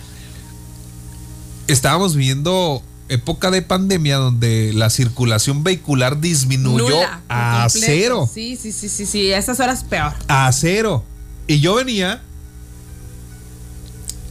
estábamos 1.68 2.16
viviendo 2.16 2.82
época 3.08 3.50
de 3.50 3.62
pandemia 3.62 4.16
donde 4.16 4.72
la 4.72 4.88
circulación 4.90 5.64
vehicular 5.64 6.20
disminuyó 6.20 6.88
Nula, 6.88 7.20
a 7.28 7.66
completo. 7.70 7.86
cero. 7.86 8.30
Sí, 8.32 8.56
sí, 8.60 8.72
sí, 8.72 8.88
sí, 8.88 9.06
sí. 9.06 9.32
A 9.32 9.38
esas 9.38 9.58
horas 9.60 9.84
peor. 9.84 10.12
A 10.28 10.50
cero. 10.52 11.04
Y 11.46 11.60
yo 11.60 11.74
venía 11.74 12.22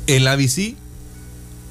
en 0.08 0.24
la 0.24 0.36
bici 0.36 0.76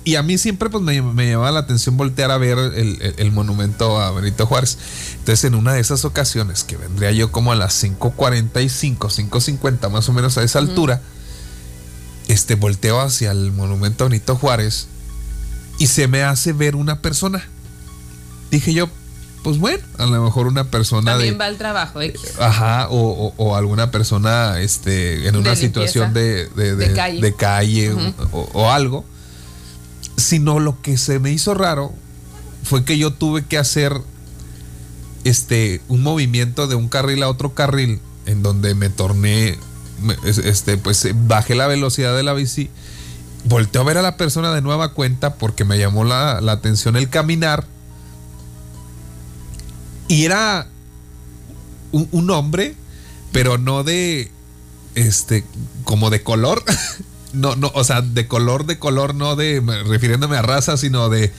y 0.09 0.17
a 0.17 0.23
mí 0.23 0.38
siempre 0.38 0.71
pues 0.71 0.83
me, 0.83 1.00
me 1.03 1.29
llamaba 1.31 1.50
la 1.53 1.61
atención 1.61 1.97
voltear 1.97 2.31
a 2.31 2.38
ver 2.38 2.57
el, 2.59 3.00
el- 3.03 3.15
el 3.19 3.33
monumento 3.33 4.00
a 4.00 4.11
Benito 4.12 4.47
Juárez. 4.47 4.79
Entonces 5.19 5.45
en 5.45 5.55
una 5.55 5.73
de 5.75 5.81
esas 5.81 6.05
ocasiones 6.05 6.65
que 6.65 6.77
vendría 6.77 7.11
yo 7.12 7.31
como 7.33 7.53
a 7.53 7.55
las 7.57 7.83
5.45, 7.85 8.97
5.50 8.99 9.91
más 9.91 10.09
o 10.09 10.12
menos 10.12 10.38
a 10.38 10.43
esa 10.43 10.59
altura, 10.61 11.00
este 12.29 12.55
volteo 12.55 13.00
hacia 13.00 13.31
el 13.33 13.53
monumento 13.53 14.05
a 14.05 14.09
Benito 14.09 14.37
Juárez 14.37 14.87
y 15.79 15.87
se 15.88 16.09
me 16.09 16.23
hace 16.23 16.53
ver 16.53 16.77
una 16.77 17.00
persona. 17.00 17.45
Dije 18.50 18.73
yo, 18.75 18.88
pues 19.45 19.59
bueno, 19.59 19.83
a 19.99 20.07
lo 20.07 20.23
mejor 20.25 20.47
una 20.47 20.65
persona 20.71 21.12
de... 21.12 21.19
También 21.19 21.41
va 21.41 21.45
al 21.47 21.57
trabajo, 21.59 22.00
X. 22.00 22.21
Ajá, 22.41 22.88
o, 22.91 22.97
o- 22.99 23.35
o 23.37 23.57
alguna 23.57 23.91
persona 23.91 24.61
este, 24.61 25.29
en 25.29 25.37
una 25.37 25.50
De 25.50 25.57
situación 25.57 26.12
de, 26.12 26.49
de- 26.49 26.77
De 26.77 26.93
calle. 26.95 27.35
calle, 27.35 27.93
o, 28.33 28.41
o 28.53 28.71
algo. 28.71 29.05
Sino 30.19 30.61
lo 30.61 30.83
que 30.83 30.99
se 30.99 31.19
me 31.19 31.33
hizo 31.33 31.55
raro 31.55 31.95
fue 32.63 32.85
que 32.85 32.99
yo 32.99 33.13
tuve 33.15 33.47
que 33.47 33.57
hacer 33.57 34.03
este 35.25 35.81
un 35.89 36.03
movimiento 36.03 36.67
de 36.67 36.75
un 36.75 36.89
carril 36.89 37.23
a 37.23 37.29
otro 37.29 37.55
carril 37.55 38.01
en 38.27 38.43
donde 38.43 38.75
me 38.75 38.91
torné 38.91 39.59
este 40.25 40.77
pues 40.77 41.05
eh, 41.05 41.15
bajé 41.15 41.55
la 41.55 41.67
velocidad 41.67 42.17
de 42.17 42.23
la 42.23 42.35
bici 42.35 42.71
volteo 43.45 43.83
a 43.83 43.85
ver 43.85 43.99
a 43.99 44.03
la 44.03 44.17
persona 44.17 44.53
de 44.55 44.61
nueva 44.61 44.93
cuenta 44.93 45.35
porque 45.35 45.65
me 45.65 45.79
llamó 45.79 46.05
la, 46.05 46.41
la 46.41 46.53
atención 46.53 46.97
el 46.97 47.09
caminar 47.09 47.67
y 50.09 50.25
era 50.25 50.69
un, 51.91 52.09
un 52.13 52.31
hombre 52.31 52.77
pero 53.33 53.59
no 53.59 53.83
de 53.83 54.31
este 54.95 55.45
como 55.85 56.11
de 56.11 56.23
color 56.23 56.63
no 57.33 57.57
no 57.57 57.71
o 57.75 57.85
sea 57.85 58.01
de 58.03 58.27
color 58.27 58.67
de 58.67 58.79
color 58.79 59.15
no 59.15 59.37
de 59.37 59.61
me- 59.61 59.83
refiriéndome 59.83 60.37
a 60.37 60.43
raza 60.43 60.77
sino 60.77 61.09
de 61.09 61.33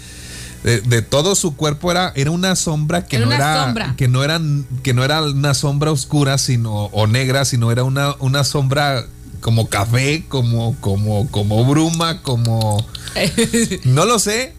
de, 0.63 0.81
de 0.81 1.01
todo 1.01 1.35
su 1.35 1.55
cuerpo 1.55 1.89
era, 1.89 2.11
era 2.17 2.31
una 2.31 2.55
sombra 2.57 3.05
que 3.05 3.15
Era 3.15 3.25
no 3.25 3.31
era 3.31 3.63
sombra. 3.65 3.95
que 3.95 4.07
no 4.09 4.23
era 4.25 4.41
que 4.83 4.93
no 4.93 5.03
era 5.05 5.21
una 5.23 5.53
sombra 5.53 5.91
oscura 5.91 6.37
sino 6.37 6.85
o 6.85 7.07
negra 7.07 7.45
sino 7.45 7.71
era 7.71 7.83
una, 7.85 8.15
una 8.19 8.43
sombra 8.43 9.05
como 9.39 9.69
café 9.69 10.25
como 10.27 10.75
como 10.81 11.29
como 11.31 11.63
bruma 11.65 12.21
como 12.21 12.85
no 13.85 14.05
lo 14.05 14.19
sé 14.19 14.53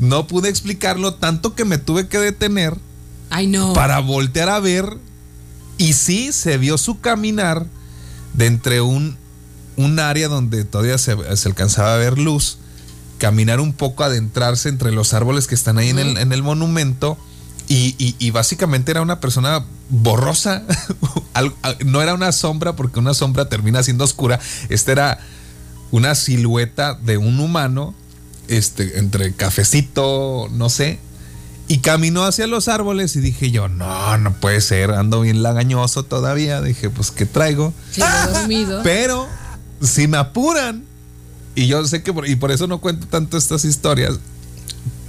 no 0.00 0.26
pude 0.26 0.48
explicarlo 0.48 1.14
tanto 1.14 1.54
que 1.54 1.64
me 1.64 1.78
tuve 1.78 2.08
que 2.08 2.18
detener 2.18 2.76
Ay, 3.30 3.46
no. 3.46 3.72
para 3.74 4.00
voltear 4.00 4.48
a 4.48 4.58
ver 4.58 4.96
y 5.76 5.92
sí 5.92 6.32
se 6.32 6.58
vio 6.58 6.78
su 6.78 7.00
caminar 7.00 7.66
de 8.34 8.46
entre 8.46 8.80
un, 8.80 9.16
un 9.78 9.98
área 9.98 10.28
donde 10.28 10.64
todavía 10.66 10.98
se, 10.98 11.16
se 11.36 11.48
alcanzaba 11.48 11.94
a 11.94 11.96
ver 11.96 12.18
luz, 12.18 12.58
caminar 13.16 13.60
un 13.60 13.72
poco, 13.72 14.04
adentrarse 14.04 14.68
entre 14.68 14.92
los 14.92 15.14
árboles 15.14 15.46
que 15.46 15.54
están 15.54 15.78
ahí 15.78 15.88
en, 15.88 15.98
el, 15.98 16.18
en 16.18 16.32
el 16.32 16.42
monumento 16.42 17.16
y, 17.68 17.94
y- 17.98 18.14
y 18.18 18.30
básicamente 18.30 18.90
era 18.90 19.00
una 19.02 19.20
persona 19.20 19.64
borrosa, 19.88 20.62
no 21.86 22.02
era 22.02 22.14
una 22.14 22.32
sombra 22.32 22.74
porque 22.76 22.98
una 22.98 23.14
sombra 23.14 23.48
termina 23.48 23.82
siendo 23.82 24.04
oscura, 24.04 24.38
esta 24.68 24.92
era 24.92 25.18
una 25.90 26.14
silueta 26.14 26.94
de 26.94 27.16
un 27.16 27.40
humano, 27.40 27.94
este, 28.48 28.98
entre 28.98 29.32
cafecito, 29.34 30.48
no 30.52 30.68
sé, 30.68 30.98
y 31.68 31.78
caminó 31.78 32.24
hacia 32.24 32.46
los 32.46 32.68
árboles 32.68 33.14
y 33.16 33.20
dije 33.20 33.50
yo, 33.50 33.68
no, 33.68 34.16
no 34.18 34.32
puede 34.34 34.60
ser, 34.60 34.90
ando 34.92 35.20
bien 35.20 35.42
lagañoso 35.42 36.02
todavía. 36.02 36.62
Dije, 36.62 36.88
pues, 36.88 37.10
¿qué 37.10 37.26
traigo? 37.26 37.74
Quedó 37.94 38.06
dormido. 38.32 38.80
Pero 38.82 39.28
si 39.82 40.08
me 40.08 40.16
apuran, 40.18 40.84
y 41.54 41.66
yo 41.66 41.84
sé 41.86 42.02
que, 42.02 42.12
por, 42.12 42.28
y 42.28 42.36
por 42.36 42.50
eso 42.50 42.66
no 42.66 42.78
cuento 42.78 43.06
tanto 43.06 43.36
estas 43.36 43.64
historias, 43.64 44.14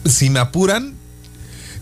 si 0.05 0.29
me 0.29 0.39
apuran, 0.39 0.95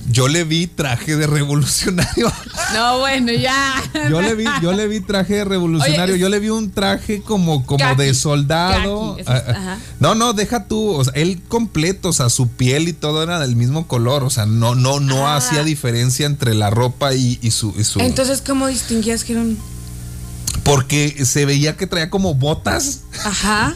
yo 0.10 0.28
le 0.30 0.44
vi 0.46 0.68
traje 0.68 1.16
de 1.18 1.28
revolucionario. 1.28 2.32
No, 2.74 3.00
bueno, 3.00 3.32
ya. 3.32 3.82
Yo 4.10 4.22
le 4.22 4.36
vi, 4.36 4.44
yo 4.62 4.74
le 4.74 4.90
vi 4.90 5.00
traje 5.00 5.36
de 5.36 5.46
revolucionario, 5.46 6.16
Oye, 6.16 6.22
yo 6.22 6.28
le 6.28 6.40
vi 6.42 6.50
un 6.50 6.70
traje 6.72 7.22
como, 7.22 7.66
como 7.66 7.78
Kaki, 7.80 8.02
de 8.02 8.14
soldado. 8.14 9.16
kaki, 9.16 9.22
eso 9.22 9.34
es- 9.34 9.44
Ah, 9.48 9.54
ah. 9.56 9.78
No, 10.02 10.16
no, 10.16 10.34
deja 10.34 10.66
tú, 10.66 10.90
o 10.90 11.02
sea, 11.04 11.14
él 11.16 11.42
completo, 11.48 12.10
o 12.10 12.14
sea, 12.14 12.30
su 12.30 12.50
piel 12.50 12.90
y 12.90 12.94
todo 12.94 13.24
era 13.24 13.40
del 13.40 13.56
mismo 13.56 13.88
color, 13.88 14.26
o 14.26 14.30
sea, 14.30 14.46
no, 14.46 14.76
no, 14.76 15.00
no 15.00 15.28
Ah. 15.30 15.38
hacía 15.38 15.64
diferencia 15.64 16.26
entre 16.26 16.54
la 16.56 16.70
ropa 16.70 17.14
y, 17.14 17.40
y 17.42 17.52
su, 17.52 17.74
y 17.80 17.86
su- 17.86 18.02
Entonces, 18.02 18.44
¿cómo 18.46 18.68
distinguías 18.68 19.24
que 19.24 19.32
era 19.32 19.42
un.? 19.44 19.58
Porque 20.64 21.26
se 21.26 21.46
veía 21.46 21.78
que 21.78 21.88
traía 21.88 22.10
como 22.10 22.34
botas. 22.36 23.02
Ajá. 23.24 23.76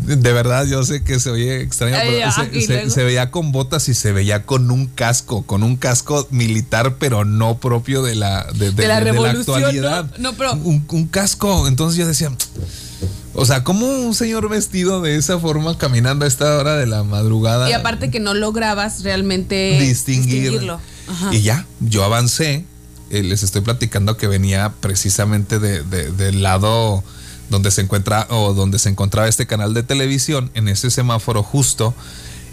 De 0.00 0.32
verdad, 0.32 0.64
yo 0.64 0.84
sé 0.84 1.02
que 1.02 1.18
se 1.18 1.28
oye 1.28 1.60
extraño, 1.60 1.96
Ay, 1.96 2.08
pero 2.20 2.32
se, 2.32 2.40
aquí 2.42 2.62
se- 2.62 3.02
veía 3.04 3.30
con 3.32 3.50
botas 3.50 3.88
y 3.88 3.94
se 3.94 4.12
veía 4.12 4.44
con 4.46 4.70
un 4.70 4.86
casco, 4.86 5.42
con 5.42 5.62
un 5.64 5.76
casco 5.76 6.26
militar, 6.30 6.96
pero 7.00 7.24
no 7.24 7.58
propio 7.58 8.02
de 8.02 8.14
la, 8.14 8.44
de, 8.54 8.66
de- 8.66 8.72
De 8.72 8.88
la 8.88 9.00
de 9.00 9.10
actualidad. 9.30 10.10
¿no? 10.16 10.30
No, 10.30 10.36
pero- 10.38 10.52
Un, 10.54 10.86
un 10.88 11.06
casco. 11.08 11.66
Entonces 11.66 11.98
yo 11.98 12.06
decía, 12.06 12.30
o 13.34 13.44
sea, 13.44 13.64
¿cómo 13.64 13.86
un 13.86 14.14
señor 14.14 14.48
vestido 14.48 15.02
de 15.02 15.16
esa 15.16 15.38
forma 15.40 15.76
caminando 15.76 16.24
a 16.24 16.28
esta 16.28 16.56
hora 16.58 16.76
de 16.76 16.86
la 16.86 17.02
madrugada? 17.02 17.68
Y 17.68 17.72
aparte 17.72 18.08
que 18.10 18.20
no 18.20 18.34
lograbas 18.34 19.02
realmente 19.02 19.78
distinguir. 19.80 20.42
distinguirlo. 20.52 20.80
Y 21.32 21.42
ya, 21.42 21.66
yo 21.80 22.04
avancé. 22.04 22.64
Eh, 23.10 23.22
les 23.22 23.42
estoy 23.42 23.60
platicando 23.62 24.16
que 24.16 24.26
venía 24.28 24.72
precisamente 24.80 25.58
de- 25.58 25.82
de- 25.82 26.10
del 26.12 26.42
lado 26.42 27.02
donde 27.50 27.70
se 27.70 27.80
encuentra 27.80 28.26
o 28.30 28.52
donde 28.54 28.78
se 28.78 28.88
encontraba 28.90 29.26
este 29.28 29.46
canal 29.46 29.72
de 29.74 29.82
televisión, 29.82 30.50
en 30.54 30.68
ese 30.68 30.90
semáforo 30.90 31.42
justo. 31.42 31.94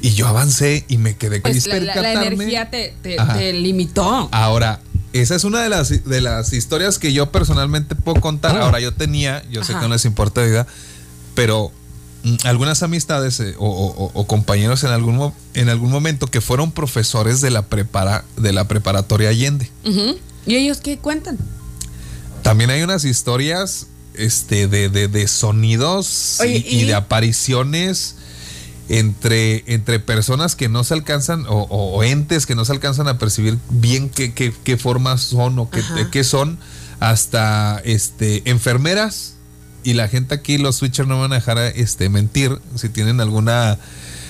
Y 0.02 0.12
yo 0.14 0.28
avancé 0.28 0.86
y 0.88 0.98
me 0.98 1.16
quedé 1.18 1.42
con 1.42 1.52
Pues 1.52 1.68
la, 1.68 1.76
la- 1.80 1.86
la 1.86 1.94
percatarme. 1.94 2.36
energía 2.36 2.70
te, 2.70 2.94
te- 3.02 3.20
Ajá. 3.20 3.34
te 3.38 3.54
limitó. 3.54 4.30
Ahora, 4.32 4.82
esa 5.14 5.36
es 5.36 5.44
una 5.46 5.62
de 5.64 5.70
las, 5.70 6.04
de 6.06 6.22
las 6.22 6.54
historias 6.54 7.00
que 7.00 7.12
yo 7.14 7.32
personalmente 7.32 7.96
puedo 7.96 8.22
contar. 8.22 8.58
Ahora, 8.58 8.80
yo 8.80 8.94
tenía, 8.94 9.44
yo 9.50 9.64
sé 9.64 9.74
que 9.74 9.80
no 9.80 9.88
les 9.90 10.06
importa 10.06 10.44
vida, 10.44 10.68
pero 11.34 11.72
mm, 12.24 12.36
algunas 12.46 12.84
amistades 12.84 13.40
eh, 13.40 13.56
o, 13.58 13.68
o- 13.68 14.12
o 14.14 14.28
compañeros 14.28 14.84
en 14.84 14.92
algún, 14.92 15.34
en 15.54 15.70
algún 15.70 15.92
momento 15.92 16.28
que 16.28 16.42
fueron 16.42 16.72
profesores 16.72 17.42
de 17.42 17.50
la, 17.50 17.64
prepara, 17.64 18.26
de 18.38 18.52
la 18.54 18.68
preparatoria 18.68 19.30
Allende. 19.30 19.70
Ujú. 19.86 20.18
¿Y 20.46 20.56
ellos 20.56 20.78
qué 20.80 20.98
cuentan? 20.98 21.38
También 22.44 22.70
hay 22.70 22.82
unas 22.84 23.06
historias 23.06 23.88
este, 24.14 24.68
de, 24.68 24.90
de- 24.90 25.08
de 25.08 25.28
sonidos 25.28 26.38
Oye, 26.40 26.64
y, 26.68 26.76
y 26.78 26.82
y- 26.82 26.86
de 26.86 26.94
apariciones 26.96 28.16
entre, 28.88 29.64
entre 29.68 30.00
personas 30.00 30.56
que 30.56 30.70
no 30.70 30.84
se 30.84 30.94
alcanzan 30.94 31.46
o, 31.48 31.64
o- 31.64 31.96
o 31.98 32.04
entes 32.04 32.46
que 32.46 32.54
no 32.56 32.66
se 32.66 32.72
alcanzan 32.72 33.08
a 33.08 33.18
percibir 33.18 33.58
bien 33.70 34.10
qué, 34.10 34.34
qué- 34.34 34.54
qué 34.64 34.78
formas 34.78 35.22
son 35.22 35.58
o 35.60 35.70
qué, 35.70 35.82
qué 36.12 36.24
son, 36.24 36.60
hasta 37.00 37.82
este, 37.84 38.48
enfermeras. 38.50 39.34
Y 39.84 39.94
la 39.94 40.08
gente 40.08 40.34
aquí, 40.36 40.58
los 40.58 40.78
switchers 40.78 41.08
no 41.08 41.20
van 41.20 41.32
a 41.32 41.36
dejar 41.36 41.58
este, 41.60 42.10
mentir 42.10 42.60
si 42.76 42.90
tienen 42.90 43.22
alguna 43.22 43.78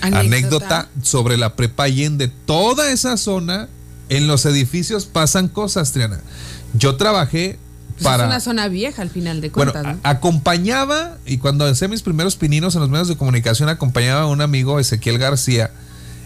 Anécdota. 0.02 0.20
anécdota 0.20 0.90
sobre 1.02 1.38
la 1.38 1.56
prepa 1.56 1.84
Allende. 1.84 2.28
Toda 2.46 2.92
esa 2.92 3.16
zona, 3.18 3.70
en 4.10 4.28
los 4.28 4.46
edificios 4.46 5.06
pasan 5.06 5.48
cosas, 5.48 5.92
Triana. 5.92 6.20
Yo 6.74 6.96
trabajé 6.96 7.58
Pues 7.94 8.04
para... 8.04 8.24
Es 8.24 8.30
una 8.30 8.40
zona 8.40 8.68
vieja 8.68 9.02
al 9.02 9.10
final 9.10 9.42
de 9.42 9.50
Bueno, 9.50 9.72
cuentas, 9.72 9.96
¿no? 9.96 10.02
acompañaba, 10.04 11.18
y 11.26 11.38
cuando 11.38 11.66
hacía 11.66 11.88
mis 11.88 12.02
primeros 12.02 12.36
pininos 12.36 12.76
en 12.76 12.82
los 12.82 12.90
medios 12.90 13.08
de 13.08 13.18
comunicación, 13.18 13.70
acompañaba 13.70 14.22
a 14.22 14.28
un 14.28 14.42
amigo, 14.42 14.80
Ezequiel 14.80 15.18
García, 15.18 15.72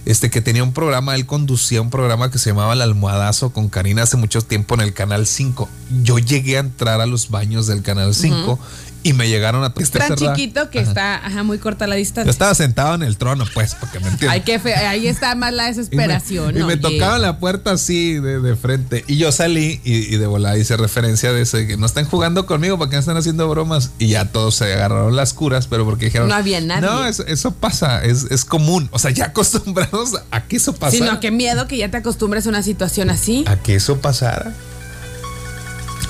este 0.06 0.30
que 0.30 0.42
tenía 0.42 0.64
un 0.64 0.74
programa, 0.74 1.16
él 1.16 1.26
conducía 1.26 1.82
un 1.82 1.90
programa 1.90 2.32
que 2.32 2.40
se 2.40 2.50
llamaba 2.50 2.74
El 2.74 2.82
Almohadazo 2.82 3.52
con 3.52 3.70
Karina 3.70 4.04
hace 4.04 4.18
mucho 4.18 4.42
tiempo 4.42 4.74
en 4.76 4.82
el 4.82 4.94
Canal 4.94 5.28
5. 5.28 5.70
Yo 6.04 6.18
llegué 6.20 6.58
a 6.58 6.62
entrar 6.62 7.02
a 7.02 7.06
los 7.06 7.30
baños 7.30 7.68
del 7.68 7.84
Canal 7.84 8.16
5 8.16 8.58
y 9.04 9.14
me 9.14 9.28
llegaron 9.30 9.64
a... 9.64 9.74
Es 9.80 9.92
tan 9.92 10.08
cerrada. 10.10 10.36
chiquito 10.36 10.70
que 10.70 10.80
Ajá. 10.80 10.90
está 10.90 11.16
ajá, 11.26 11.44
muy 11.44 11.58
corta 11.58 11.88
la 11.88 11.96
Yo 11.96 12.00
distancia. 12.00 12.30
estaba 12.32 12.54
sentado 12.56 12.96
en 12.96 13.04
el 13.04 13.18
trono, 13.18 13.46
pues, 13.54 13.76
porque 13.76 14.00
me 14.00 14.08
entiendes. 14.08 14.30
Ay, 14.30 14.42
qué 14.42 14.60
fe- 14.60 14.76
ahí 14.76 15.08
está 15.08 15.36
más 15.36 15.54
la 15.54 15.64
Y 15.70 15.72
me, 15.72 15.76
desesperación. 15.76 16.56
y 16.56 16.60
me 16.60 16.64
oye. 16.74 16.78
tocaban 16.78 17.22
la 17.22 17.40
puerta 17.40 17.72
así 17.72 18.16
de, 18.16 18.40
de 18.40 18.56
frente. 18.56 19.04
Y 19.08 19.18
yo 19.18 19.32
salí 19.32 19.80
y, 19.84 20.14
y 20.14 20.18
de 20.18 20.28
volada 20.28 20.58
hice 20.58 20.76
referencia 20.78 21.32
de 21.32 21.42
eso, 21.42 21.58
de 21.58 21.68
que 21.68 21.78
no 21.78 21.86
están 21.86 22.06
jugando 22.06 22.46
conmigo, 22.46 22.78
¿para 22.78 22.90
qué 22.90 22.96
me 22.98 23.00
están 23.02 23.18
haciendo 23.18 23.48
bromas? 23.50 23.92
Y 24.00 24.08
ya 24.08 24.26
todos 24.26 24.56
se 24.56 24.66
agarraron 24.74 25.16
las 25.16 25.34
curas, 25.34 25.68
pero 25.68 25.86
porque 25.86 26.06
dijeron... 26.06 26.28
No 26.28 26.36
había 26.36 26.60
nadie. 26.62 26.82
No, 26.88 27.06
eso, 27.06 27.26
eso 27.28 27.52
pasa, 27.54 28.04
es, 28.04 28.26
es 28.30 28.46
común. 28.46 28.90
O 28.92 29.00
sea, 29.00 29.12
ya 29.12 29.26
acostumbrados 29.34 30.12
a 30.32 30.42
que 30.46 30.58
eso 30.58 30.74
pasara. 30.74 30.92
Sino 31.06 31.20
qué 31.20 31.32
miedo 31.32 31.68
que 31.68 31.78
ya 31.78 31.90
te 31.90 31.98
acostumbres 31.98 32.46
a 32.46 32.50
una 32.50 32.64
situación 32.64 33.10
así. 33.10 33.44
A 33.48 33.56
que 33.58 33.76
eso 33.76 34.00
pasara. 34.00 34.54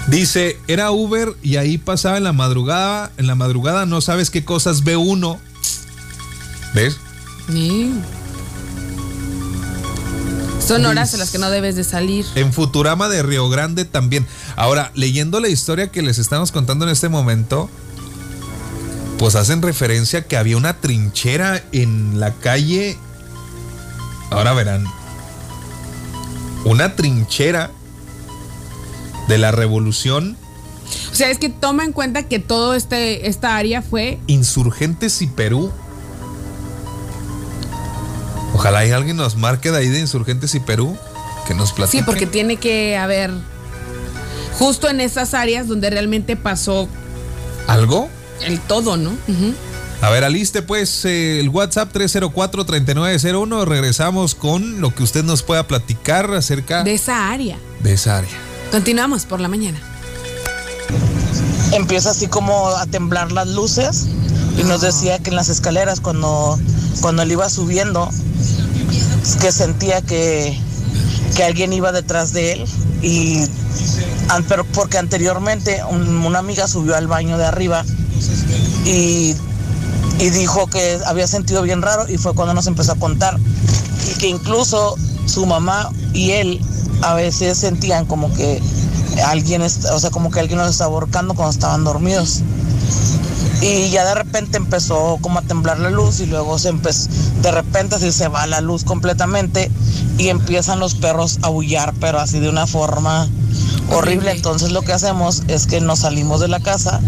Dice, 0.10 0.58
era 0.68 0.90
Uber 0.92 1.36
y 1.44 1.58
ahí 1.58 1.78
pasaba 1.78 2.18
en 2.18 2.24
la 2.24 2.34
madrugada. 2.34 3.12
En 3.18 3.28
la 3.28 3.36
madrugada 3.36 3.86
no 3.86 4.02
sabes 4.02 4.32
qué 4.32 4.44
cosas 4.44 4.84
ve 4.84 4.96
uno. 4.96 5.40
¿Ves? 6.74 6.98
Sí. 7.52 7.94
Son 10.66 10.86
horas 10.86 11.14
en 11.14 11.20
las 11.20 11.32
que 11.32 11.38
no 11.38 11.50
debes 11.50 11.76
de 11.76 11.84
salir. 11.84 12.26
En 12.36 12.54
Futurama 12.54 13.08
de 13.08 13.22
Río 13.24 13.50
Grande 13.50 13.86
también. 13.86 14.26
Ahora, 14.56 14.92
leyendo 14.96 15.40
la 15.40 15.48
historia 15.48 15.92
que 15.92 16.02
les 16.02 16.18
estamos 16.18 16.52
contando 16.52 16.86
en 16.86 16.92
este 16.92 17.10
momento, 17.10 17.70
pues 19.20 19.36
hacen 19.36 19.62
referencia 19.62 20.28
que 20.28 20.38
había 20.38 20.58
una 20.58 20.80
trinchera 20.80 21.64
en 21.72 22.20
la 22.20 22.34
calle. 22.34 22.98
Ahora 24.32 24.54
verán. 24.54 24.86
Una 26.66 26.96
trinchera 26.96 27.72
de 29.30 29.38
la 29.38 29.52
revolución 29.52 30.36
O 31.12 31.16
sea, 31.16 31.30
es 31.30 31.38
que 31.38 31.48
toma 31.50 31.86
en 31.86 31.94
cuenta 31.94 32.24
que 32.24 32.40
todo 32.40 32.74
este 32.76 33.30
esta 33.30 33.56
área 33.56 33.82
fue 33.82 34.18
Insurgentes 34.28 35.22
y 35.22 35.28
Perú. 35.28 35.72
Ojalá 38.54 38.86
y 38.86 38.92
alguien 38.92 39.16
nos 39.18 39.36
marque 39.38 39.72
de 39.72 39.78
ahí 39.78 39.88
de 39.88 40.00
Insurgentes 40.00 40.54
y 40.56 40.60
Perú. 40.60 40.98
Que 41.48 41.54
nos 41.54 41.72
platique. 41.72 42.00
sí, 42.00 42.04
porque 42.04 42.26
tiene 42.28 42.58
que 42.58 42.98
haber 42.98 43.32
justo 44.58 44.90
en 44.90 45.00
esas 45.02 45.34
áreas 45.34 45.68
donde 45.68 45.90
realmente 45.90 46.36
pasó 46.36 46.88
¿Algo? 47.68 48.10
el 48.46 48.60
todo, 48.60 48.98
¿no? 48.98 49.12
A 50.02 50.10
ver, 50.10 50.24
aliste 50.24 50.62
pues 50.62 51.06
eh, 51.06 51.40
el 51.40 51.50
WhatsApp 51.50 51.94
304-3901. 51.96 53.66
Regresamos 53.66 54.36
con 54.36 54.80
lo 54.82 54.94
que 54.94 55.04
usted 55.04 55.24
nos 55.24 55.44
pueda 55.44 55.68
platicar 55.68 56.34
acerca 56.34 56.84
De 56.84 56.94
esa 56.94 57.30
área. 57.32 57.58
de 57.82 57.94
esa 57.94 58.18
área. 58.18 58.30
Continuamos 58.72 59.26
por 59.26 59.40
la 59.40 59.48
mañana. 59.48 59.80
empieza 61.72 62.12
así 62.12 62.28
como 62.28 62.70
a 62.70 62.86
temblar 62.88 63.32
las 63.32 63.48
luces 63.48 64.08
y 64.60 64.64
nos 64.64 64.82
decía 64.82 65.20
que 65.20 65.30
en 65.30 65.36
las 65.36 65.50
escaleras 65.50 66.00
cuando, 66.02 66.58
cuando 67.02 67.22
él 67.22 67.32
iba 67.32 67.48
subiendo 67.50 68.10
que 69.40 69.52
sentía 69.52 70.02
que, 70.02 70.60
que 71.36 71.44
alguien 71.44 71.72
iba 71.74 71.92
detrás 71.92 72.34
de 72.34 72.54
él 72.54 72.66
y 73.04 73.46
pero 74.48 74.64
porque 74.66 74.98
anteriormente 74.98 75.82
un- 75.90 76.26
una 76.26 76.40
amiga 76.40 76.68
subió 76.68 76.96
al 76.96 77.08
baño 77.08 77.38
de 77.38 77.46
arriba 77.46 77.84
y, 78.86 79.36
y 80.20 80.30
dijo 80.32 80.68
que 80.68 81.00
había 81.06 81.28
sentido 81.28 81.62
bien 81.62 81.82
raro 81.84 82.08
y 82.10 82.18
fue 82.18 82.34
cuando 82.34 82.54
nos 82.56 82.66
empezó 82.68 82.94
a 82.94 82.96
contar 82.96 83.38
y 84.10 84.18
que 84.18 84.28
incluso 84.28 84.96
su 85.26 85.46
mamá 85.46 85.92
y 86.14 86.32
él 86.32 86.62
a 87.02 87.14
veces 87.14 87.58
sentían 87.58 88.06
como 88.06 88.34
que 88.34 88.62
alguien, 89.26 89.62
o 89.62 89.70
sea, 90.00 90.10
como 90.10 90.32
que 90.32 90.40
alguien 90.40 90.60
los 90.60 90.70
estaba 90.70 90.92
ahorcando 90.92 91.34
cuando 91.34 91.52
estaban 91.52 91.84
dormidos. 91.84 92.42
Y 93.62 93.90
ya 93.90 94.06
de 94.06 94.16
repente 94.16 94.58
empezó 94.58 95.18
como 95.22 95.40
a 95.40 95.42
temblar 95.42 95.80
la 95.80 95.90
luz 95.90 96.22
y 96.22 96.26
luego 96.26 96.58
se 96.58 96.70
empezó, 96.70 97.10
de 97.42 97.52
repente 97.52 97.96
así 97.96 98.12
se 98.12 98.30
va 98.30 98.48
la 98.48 98.62
luz 98.62 98.86
completamente 98.86 99.70
y 100.18 100.30
empiezan 100.30 100.80
los 100.80 100.96
perros 100.96 101.40
a 101.42 101.48
aullar, 101.48 101.94
pero 102.00 102.20
así 102.20 102.40
de 102.40 102.50
una 102.50 102.68
forma 102.68 103.24
horrible. 103.24 103.96
Horrible. 103.96 104.32
Entonces 104.32 104.72
lo 104.72 104.82
que 104.82 104.94
hacemos 104.94 105.44
es 105.48 105.68
que 105.68 105.82
nos 105.82 106.00
salimos 106.00 106.40
de 106.40 106.48
la 106.48 106.62
casa 106.62 107.02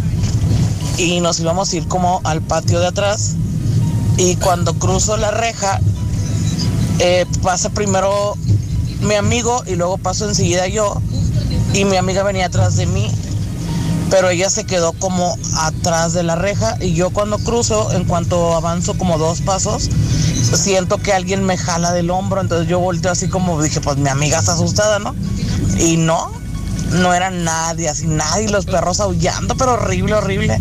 y 0.98 1.22
nos 1.22 1.40
íbamos 1.40 1.72
a 1.72 1.76
ir 1.78 1.88
como 1.88 2.22
al 2.24 2.42
patio 2.42 2.80
de 2.80 2.88
atrás 2.88 3.36
y 4.18 4.36
cuando 4.36 4.74
cruzo 4.74 5.16
la 5.18 5.32
reja 5.32 5.80
eh, 7.04 7.26
pasa 7.42 7.70
primero 7.72 8.36
mi 9.02 9.16
amigo 9.16 9.64
y 9.66 9.76
luego 9.76 9.98
paso 9.98 10.30
enseguida 10.30 10.68
yo 10.68 11.02
y 11.74 11.86
mi 11.86 11.98
amiga 11.98 12.22
venía 12.22 12.46
atrás 12.46 12.76
de 12.76 12.86
mí 12.86 13.12
pero 14.12 14.30
ella 14.30 14.50
se 14.50 14.66
quedó 14.66 14.92
como 14.94 15.38
atrás 15.58 16.14
de 16.14 16.22
la 16.22 16.36
reja 16.36 16.78
y 16.82 16.94
yo 16.94 17.12
cuando 17.12 17.40
cruzo, 17.40 17.94
en 17.94 18.04
cuanto 18.04 18.54
avanzo 18.54 18.94
como 18.98 19.18
dos 19.18 19.40
pasos, 19.40 19.90
siento 20.54 20.98
que 20.98 21.14
alguien 21.14 21.46
me 21.46 21.58
jala 21.58 21.94
del 21.94 22.12
hombro, 22.12 22.42
entonces 22.42 22.68
yo 22.68 22.80
volteo 22.80 23.14
así 23.14 23.30
como 23.30 23.62
dije, 23.62 23.80
pues 23.80 23.98
mi 23.98 24.10
amiga 24.10 24.40
está 24.40 24.54
asustada, 24.54 25.00
¿no? 25.00 25.16
Y 25.80 25.96
no, 25.96 26.30
no 26.92 27.14
era 27.14 27.32
nadie, 27.32 27.88
así 27.88 28.06
nadie, 28.06 28.50
los 28.50 28.66
perros 28.66 29.00
aullando, 29.00 29.56
pero 29.56 29.74
horrible, 29.74 30.14
horrible. 30.16 30.60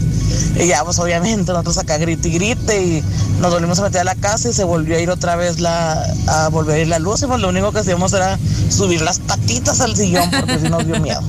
Y 0.56 0.66
ya, 0.66 0.84
pues 0.84 0.98
obviamente 0.98 1.52
nosotros 1.52 1.78
acá 1.78 1.98
grite 1.98 2.28
y 2.28 2.32
grite 2.32 2.82
y 2.82 3.04
nos 3.40 3.52
volvimos 3.52 3.78
a 3.78 3.82
meter 3.82 4.02
a 4.02 4.04
la 4.04 4.14
casa 4.14 4.48
y 4.48 4.52
se 4.52 4.64
volvió 4.64 4.96
a 4.96 5.00
ir 5.00 5.10
otra 5.10 5.36
vez 5.36 5.60
la, 5.60 6.04
a 6.26 6.48
volver 6.48 6.76
a 6.76 6.78
ir 6.80 6.88
la 6.88 6.98
luz 6.98 7.22
y 7.22 7.26
pues 7.26 7.40
lo 7.40 7.48
único 7.48 7.72
que 7.72 7.78
hacíamos 7.78 8.12
era 8.12 8.38
subir 8.68 9.00
las 9.02 9.18
patitas 9.20 9.80
al 9.80 9.96
sillón 9.96 10.30
porque 10.30 10.58
si 10.58 10.68
nos 10.68 10.86
dio 10.86 11.00
miedo. 11.00 11.22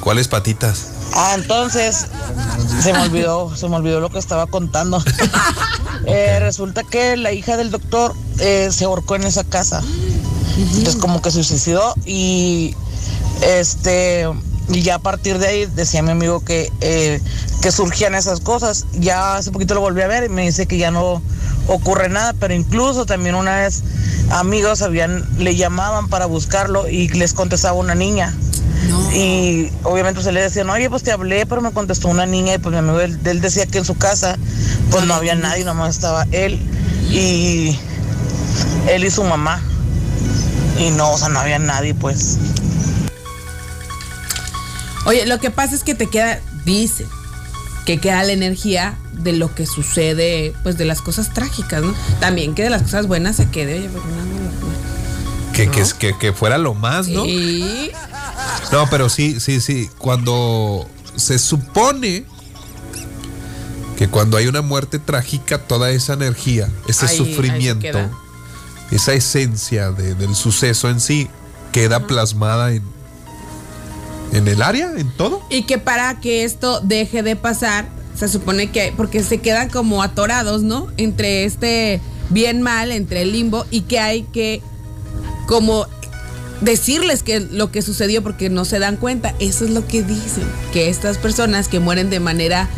¿Cuáles 0.00 0.28
patitas? 0.28 0.86
Ah, 1.14 1.32
entonces 1.34 2.06
se 2.82 2.92
me 2.92 3.00
olvidó, 3.00 3.54
se 3.56 3.68
me 3.68 3.76
olvidó 3.76 4.00
lo 4.00 4.10
que 4.10 4.18
estaba 4.18 4.46
contando. 4.46 5.02
Eh, 6.08 6.38
resulta 6.38 6.84
que 6.84 7.16
la 7.16 7.32
hija 7.32 7.56
del 7.56 7.72
doctor 7.72 8.14
eh, 8.38 8.68
se 8.70 8.84
ahorcó 8.84 9.16
en 9.16 9.24
esa 9.24 9.42
casa. 9.42 9.82
Entonces 10.56 10.94
como 10.96 11.20
que 11.20 11.32
se 11.32 11.42
suicidó 11.42 11.94
y 12.04 12.76
este 13.42 14.28
y 14.68 14.82
ya 14.82 14.96
a 14.96 14.98
partir 14.98 15.38
de 15.38 15.46
ahí 15.46 15.66
decía 15.66 16.02
mi 16.02 16.10
amigo 16.10 16.40
que, 16.40 16.72
eh, 16.80 17.20
que 17.62 17.70
surgían 17.70 18.14
esas 18.14 18.40
cosas. 18.40 18.86
Ya 18.94 19.36
hace 19.36 19.50
poquito 19.52 19.74
lo 19.74 19.80
volví 19.80 20.02
a 20.02 20.08
ver 20.08 20.24
y 20.24 20.28
me 20.28 20.42
dice 20.42 20.66
que 20.66 20.78
ya 20.78 20.90
no 20.90 21.22
ocurre 21.68 22.08
nada, 22.08 22.32
pero 22.38 22.54
incluso 22.54 23.06
también 23.06 23.34
una 23.34 23.56
vez 23.56 23.82
amigos 24.30 24.82
habían, 24.82 25.24
le 25.38 25.56
llamaban 25.56 26.08
para 26.08 26.26
buscarlo 26.26 26.88
y 26.88 27.08
les 27.08 27.32
contestaba 27.32 27.74
una 27.74 27.94
niña. 27.94 28.34
Y 29.14 29.70
obviamente 29.84 30.22
se 30.22 30.32
le 30.32 30.42
decían, 30.42 30.68
oye, 30.68 30.90
pues 30.90 31.02
te 31.02 31.10
hablé, 31.10 31.46
pero 31.46 31.60
me 31.60 31.72
contestó 31.72 32.08
una 32.08 32.26
niña 32.26 32.54
y 32.54 32.58
pues 32.58 32.72
mi 32.72 32.78
amigo, 32.78 33.00
él, 33.00 33.18
él 33.24 33.40
decía 33.40 33.66
que 33.66 33.78
en 33.78 33.84
su 33.84 33.96
casa 33.96 34.36
pues 34.90 35.06
no 35.06 35.14
había 35.14 35.34
nadie, 35.34 35.64
nomás 35.64 35.96
estaba 35.96 36.26
él 36.32 36.60
y 37.10 37.78
él 38.88 39.04
y 39.04 39.10
su 39.10 39.24
mamá. 39.24 39.62
Y 40.78 40.90
no, 40.90 41.12
o 41.12 41.18
sea, 41.18 41.28
no 41.28 41.40
había 41.40 41.58
nadie, 41.58 41.94
pues. 41.94 42.38
Oye, 45.06 45.24
lo 45.26 45.38
que 45.40 45.50
pasa 45.50 45.74
es 45.74 45.82
que 45.84 45.94
te 45.94 46.08
queda, 46.08 46.40
dice, 46.64 47.06
que 47.84 47.98
queda 47.98 48.22
la 48.24 48.32
energía 48.32 48.98
de 49.12 49.32
lo 49.32 49.54
que 49.54 49.64
sucede, 49.66 50.52
pues 50.62 50.76
de 50.76 50.84
las 50.84 51.00
cosas 51.00 51.32
trágicas, 51.32 51.82
¿no? 51.82 51.94
También 52.20 52.54
que 52.54 52.62
de 52.64 52.70
las 52.70 52.82
cosas 52.82 53.06
buenas 53.06 53.36
se 53.36 53.48
quede, 53.48 53.78
oye, 53.78 53.88
Fernando. 53.88 54.36
Que, 55.52 55.70
que, 55.70 55.84
que, 55.98 56.18
que 56.18 56.32
fuera 56.34 56.58
lo 56.58 56.74
más, 56.74 57.08
¿no? 57.08 57.24
Sí. 57.24 57.90
No, 58.72 58.90
pero 58.90 59.08
sí, 59.08 59.40
sí, 59.40 59.60
sí. 59.60 59.88
Cuando 59.96 60.86
se 61.14 61.38
supone 61.38 62.24
que 63.96 64.08
cuando 64.08 64.36
hay 64.36 64.46
una 64.48 64.60
muerte 64.60 64.98
trágica, 64.98 65.58
toda 65.58 65.90
esa 65.90 66.12
energía, 66.12 66.68
ese 66.88 67.06
Ahí- 67.06 67.16
sufrimiento, 67.16 67.98
esa 68.90 69.14
esencia 69.14 69.90
de- 69.92 70.14
del 70.14 70.34
suceso 70.34 70.90
en 70.90 71.00
sí, 71.00 71.30
queda 71.72 72.06
plasmada 72.06 72.72
en, 72.72 72.82
en 74.32 74.48
el 74.48 74.62
área, 74.62 74.92
en 74.96 75.10
todo. 75.10 75.42
Y 75.50 75.62
que 75.62 75.78
para 75.78 76.20
que 76.20 76.44
esto 76.44 76.80
deje 76.80 77.22
de 77.22 77.36
pasar, 77.36 77.88
se 78.14 78.28
supone 78.28 78.70
que, 78.70 78.92
porque 78.96 79.22
se 79.22 79.38
quedan 79.38 79.68
como 79.68 80.02
atorados, 80.02 80.62
¿no? 80.62 80.88
Entre 80.96 81.44
este 81.44 82.00
bien 82.30 82.62
mal, 82.62 82.90
entre 82.90 83.22
el 83.22 83.32
limbo, 83.32 83.66
y 83.70 83.82
que 83.82 83.98
hay 84.00 84.22
que 84.24 84.62
como 85.46 85.86
decirles 86.60 87.22
que 87.22 87.40
lo 87.40 87.70
que 87.70 87.82
sucedió 87.82 88.22
porque 88.22 88.50
no 88.50 88.64
se 88.64 88.78
dan 88.78 88.96
cuenta. 88.96 89.34
Eso 89.38 89.64
es 89.64 89.70
lo 89.70 89.86
que 89.86 90.02
dicen, 90.02 90.44
que 90.72 90.88
estas 90.88 91.18
personas 91.18 91.68
que 91.68 91.80
mueren 91.80 92.10
de 92.10 92.20
manera 92.20 92.68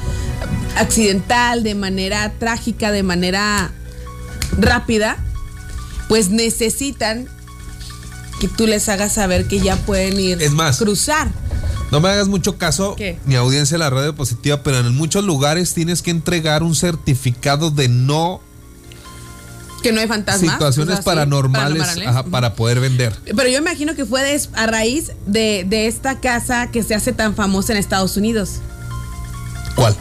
accidental, 0.76 1.62
de 1.62 1.74
manera 1.74 2.32
trágica, 2.38 2.90
de 2.90 3.02
manera 3.02 3.72
rápida, 4.58 5.16
pues 6.08 6.30
necesitan 6.30 7.28
que 8.40 8.48
tú 8.48 8.66
les 8.66 8.88
hagas 8.88 9.14
saber 9.14 9.46
que 9.48 9.60
ya 9.60 9.76
pueden 9.76 10.18
ir 10.20 10.42
Es 10.42 10.52
más, 10.52 10.78
cruzar. 10.78 11.28
No 11.90 12.00
me 12.00 12.08
hagas 12.10 12.28
mucho 12.28 12.58
caso, 12.58 12.94
¿Qué? 12.96 13.18
ni 13.24 13.34
audiencia 13.34 13.76
de 13.76 13.78
la 13.78 13.90
radio 13.90 14.14
positiva, 14.14 14.62
pero 14.62 14.78
en 14.80 14.94
muchos 14.94 15.24
lugares 15.24 15.72
tienes 15.74 16.02
que 16.02 16.10
entregar 16.10 16.62
un 16.62 16.74
certificado 16.74 17.70
de 17.70 17.88
no 17.88 18.40
Que 19.82 19.92
no 19.92 20.00
hay 20.00 20.06
fantasmas. 20.06 20.52
situaciones 20.52 20.92
o 20.92 20.96
sea, 20.96 21.02
sí, 21.02 21.06
paranormales, 21.06 21.78
paranormales. 21.78 22.08
ajá, 22.08 22.22
para 22.24 22.54
poder 22.54 22.80
vender. 22.80 23.16
Pero 23.24 23.48
yo 23.48 23.58
imagino 23.58 23.94
que 23.94 24.04
fue 24.04 24.38
a 24.54 24.66
raíz 24.66 25.12
de, 25.26 25.64
de 25.66 25.86
esta 25.86 26.20
casa 26.20 26.70
que 26.70 26.82
se 26.82 26.94
hace 26.94 27.12
tan 27.12 27.34
famosa 27.34 27.72
en 27.72 27.78
Estados 27.78 28.16
Unidos. 28.18 28.56
¿Cuál? 29.74 29.96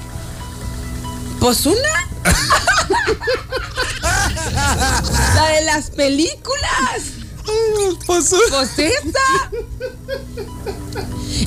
Pues 1.39 1.65
una. 1.65 1.77
La 5.35 5.47
de 5.59 5.65
las 5.65 5.91
películas. 5.91 7.26
Pues, 8.05 8.33
Pues 8.49 8.79
esa. 8.79 9.51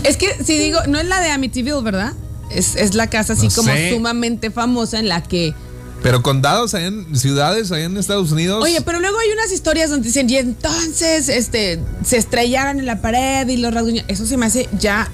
Es 0.04 0.16
que 0.16 0.42
si 0.44 0.58
digo, 0.58 0.78
no 0.88 0.98
es 1.00 1.06
la 1.06 1.20
de 1.20 1.30
Amityville, 1.30 1.82
¿verdad? 1.82 2.12
Es, 2.50 2.76
es 2.76 2.94
la 2.94 3.06
casa 3.08 3.34
así 3.34 3.48
No 3.48 3.54
como 3.54 3.72
sé. 3.72 3.90
sumamente 3.92 4.50
famosa 4.50 4.98
en 4.98 5.08
la 5.08 5.22
que. 5.22 5.54
pero 6.02 6.22
condados 6.22 6.74
allá 6.74 6.86
en 6.86 7.16
ciudades, 7.16 7.70
allá 7.72 7.84
en 7.84 7.96
Estados 7.96 8.32
Unidos. 8.32 8.62
Oye, 8.64 8.80
pero 8.82 9.00
luego 9.00 9.18
hay 9.18 9.30
unas 9.30 9.52
historias 9.52 9.90
donde 9.90 10.08
dicen, 10.08 10.28
y 10.30 10.36
entonces 10.36 11.28
este, 11.28 11.80
se 12.04 12.16
estrellaron 12.16 12.78
en 12.78 12.86
la 12.86 13.00
pared 13.02 13.46
y 13.48 13.56
los 13.56 13.72
rasguños. 13.72 14.04
Eso 14.08 14.26
se 14.26 14.36
me 14.36 14.46
hace 14.46 14.68
ya. 14.78 15.08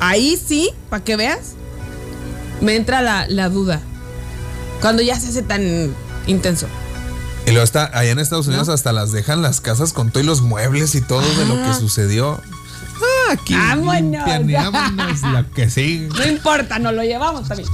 Ahí 0.00 0.38
sí, 0.44 0.70
para 0.90 1.02
que 1.02 1.16
veas, 1.16 1.54
me 2.60 2.76
entra 2.76 3.02
la, 3.02 3.26
la 3.28 3.48
duda. 3.48 3.80
Cuando 4.80 5.02
ya 5.02 5.18
se 5.18 5.28
hace 5.28 5.42
tan 5.42 5.94
intenso. 6.26 6.66
Y 7.46 7.50
luego 7.50 7.62
está, 7.62 7.90
allá 7.96 8.10
en 8.10 8.18
Estados 8.18 8.48
Unidos 8.48 8.66
¿No? 8.66 8.74
hasta 8.74 8.92
las 8.92 9.12
dejan 9.12 9.40
las 9.40 9.60
casas 9.60 9.92
con 9.92 10.10
todos 10.10 10.26
los 10.26 10.42
muebles 10.42 10.96
y 10.96 11.00
todo 11.00 11.22
de 11.22 11.46
lo 11.46 11.54
que 11.54 11.62
Ajá. 11.62 11.78
sucedió. 11.78 12.40
Ah, 12.96 13.32
aquí 13.32 13.54
Vámonos. 13.54 15.22
lo 15.22 15.50
que 15.54 15.70
sigue. 15.70 16.08
No 16.08 16.26
importa, 16.26 16.80
nos 16.80 16.94
lo 16.94 17.04
llevamos 17.04 17.46
también. 17.46 17.68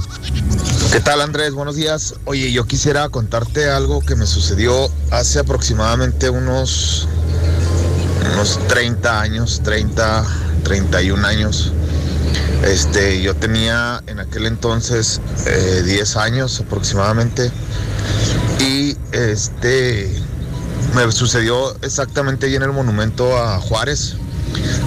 ¿Qué 0.91 0.99
tal 0.99 1.21
Andrés? 1.21 1.53
Buenos 1.53 1.75
días. 1.75 2.13
Oye, 2.25 2.51
yo 2.51 2.65
quisiera 2.65 3.09
contarte 3.09 3.67
algo 3.67 4.01
que 4.01 4.15
me 4.15 4.27
sucedió 4.27 4.91
hace 5.09 5.39
aproximadamente 5.39 6.29
unos, 6.29 7.07
unos 8.31 8.59
30 8.67 9.21
años, 9.21 9.61
30, 9.63 10.23
31 10.63 11.25
años. 11.25 11.73
Este, 12.63 13.23
yo 13.23 13.35
tenía 13.35 14.03
en 14.05 14.19
aquel 14.19 14.45
entonces 14.45 15.19
eh, 15.47 15.81
10 15.83 16.15
años 16.17 16.61
aproximadamente 16.61 17.51
este 19.13 20.11
me 20.95 21.11
sucedió 21.11 21.75
exactamente 21.81 22.47
ahí 22.47 22.55
en 22.55 22.63
el 22.63 22.71
monumento 22.71 23.37
a 23.37 23.59
Juárez. 23.59 24.15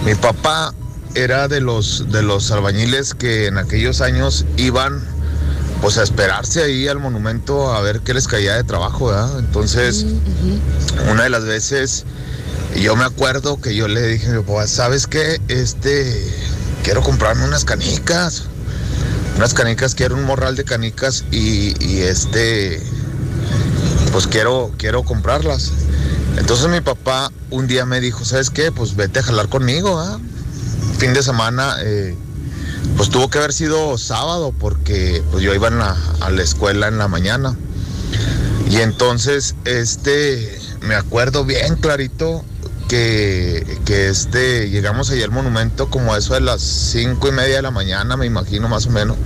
Mi 0.04 0.14
papá 0.14 0.74
era 1.14 1.48
de 1.48 1.60
los 1.60 2.10
de 2.10 2.22
los 2.22 2.50
albañiles 2.50 3.14
que 3.14 3.46
en 3.46 3.58
aquellos 3.58 4.00
años 4.00 4.44
iban 4.56 5.02
pues 5.80 5.98
a 5.98 6.02
esperarse 6.02 6.62
ahí 6.62 6.88
al 6.88 6.98
monumento 6.98 7.72
a 7.72 7.80
ver 7.80 8.00
qué 8.00 8.14
les 8.14 8.26
caía 8.26 8.54
de 8.54 8.64
trabajo, 8.64 9.06
¿verdad? 9.06 9.38
Entonces, 9.38 10.06
una 11.10 11.24
de 11.24 11.30
las 11.30 11.44
veces, 11.44 12.04
yo 12.80 12.96
me 12.96 13.04
acuerdo 13.04 13.60
que 13.60 13.74
yo 13.74 13.86
le 13.86 14.02
dije, 14.06 14.40
pues, 14.40 14.70
¿sabes 14.70 15.06
qué? 15.06 15.40
Este, 15.48 16.32
quiero 16.82 17.02
comprarme 17.02 17.44
unas 17.44 17.64
canicas. 17.64 18.44
Unas 19.36 19.52
canicas, 19.52 19.94
quiero 19.94 20.14
un 20.14 20.24
morral 20.24 20.56
de 20.56 20.64
canicas 20.64 21.24
y, 21.30 21.74
y 21.84 22.00
este, 22.00 22.82
pues 24.16 24.29
quiero, 24.29 24.72
quiero 24.79 25.02
comprarlas. 25.02 25.72
Entonces 26.38 26.70
mi 26.70 26.81
papá 26.81 27.31
un 27.50 27.66
día 27.66 27.85
me 27.85 28.00
dijo, 28.00 28.24
¿sabes 28.24 28.48
qué? 28.48 28.72
Pues 28.72 28.96
vete 28.96 29.18
a 29.18 29.22
jalar 29.22 29.50
conmigo, 29.50 30.00
¿ah? 30.00 30.18
Fin 30.96 31.12
de 31.12 31.22
semana, 31.22 31.76
eh, 31.83 32.16
pues 32.96 33.11
tuvo 33.11 33.29
que 33.29 33.37
haber 33.37 33.52
sido 33.52 33.98
sábado 33.98 34.55
porque 34.59 35.22
pues 35.31 35.44
yo 35.44 35.55
iba 35.55 35.68
a 35.68 36.31
la 36.31 36.42
escuela 36.42 36.88
en 36.88 36.96
la 36.96 37.09
mañana. 37.09 37.59
Y 38.70 38.76
entonces, 38.76 39.55
este, 39.66 40.62
me 40.81 40.94
acuerdo 40.94 41.44
bien 41.44 41.76
clarito 41.76 42.42
que, 42.88 43.66
que 43.85 44.09
este, 44.09 44.70
llegamos 44.70 45.11
allá 45.11 45.26
al 45.26 45.31
monumento 45.31 45.90
como 45.90 46.16
eso 46.16 46.33
de 46.33 46.40
las 46.40 46.62
cinco 46.62 47.29
y 47.29 47.33
media 47.33 47.57
de 47.57 47.62
la 47.62 47.70
mañana, 47.70 48.16
me 48.16 48.24
imagino 48.24 48.66
más 48.66 48.87
o 48.87 48.90
menos. 48.92 49.18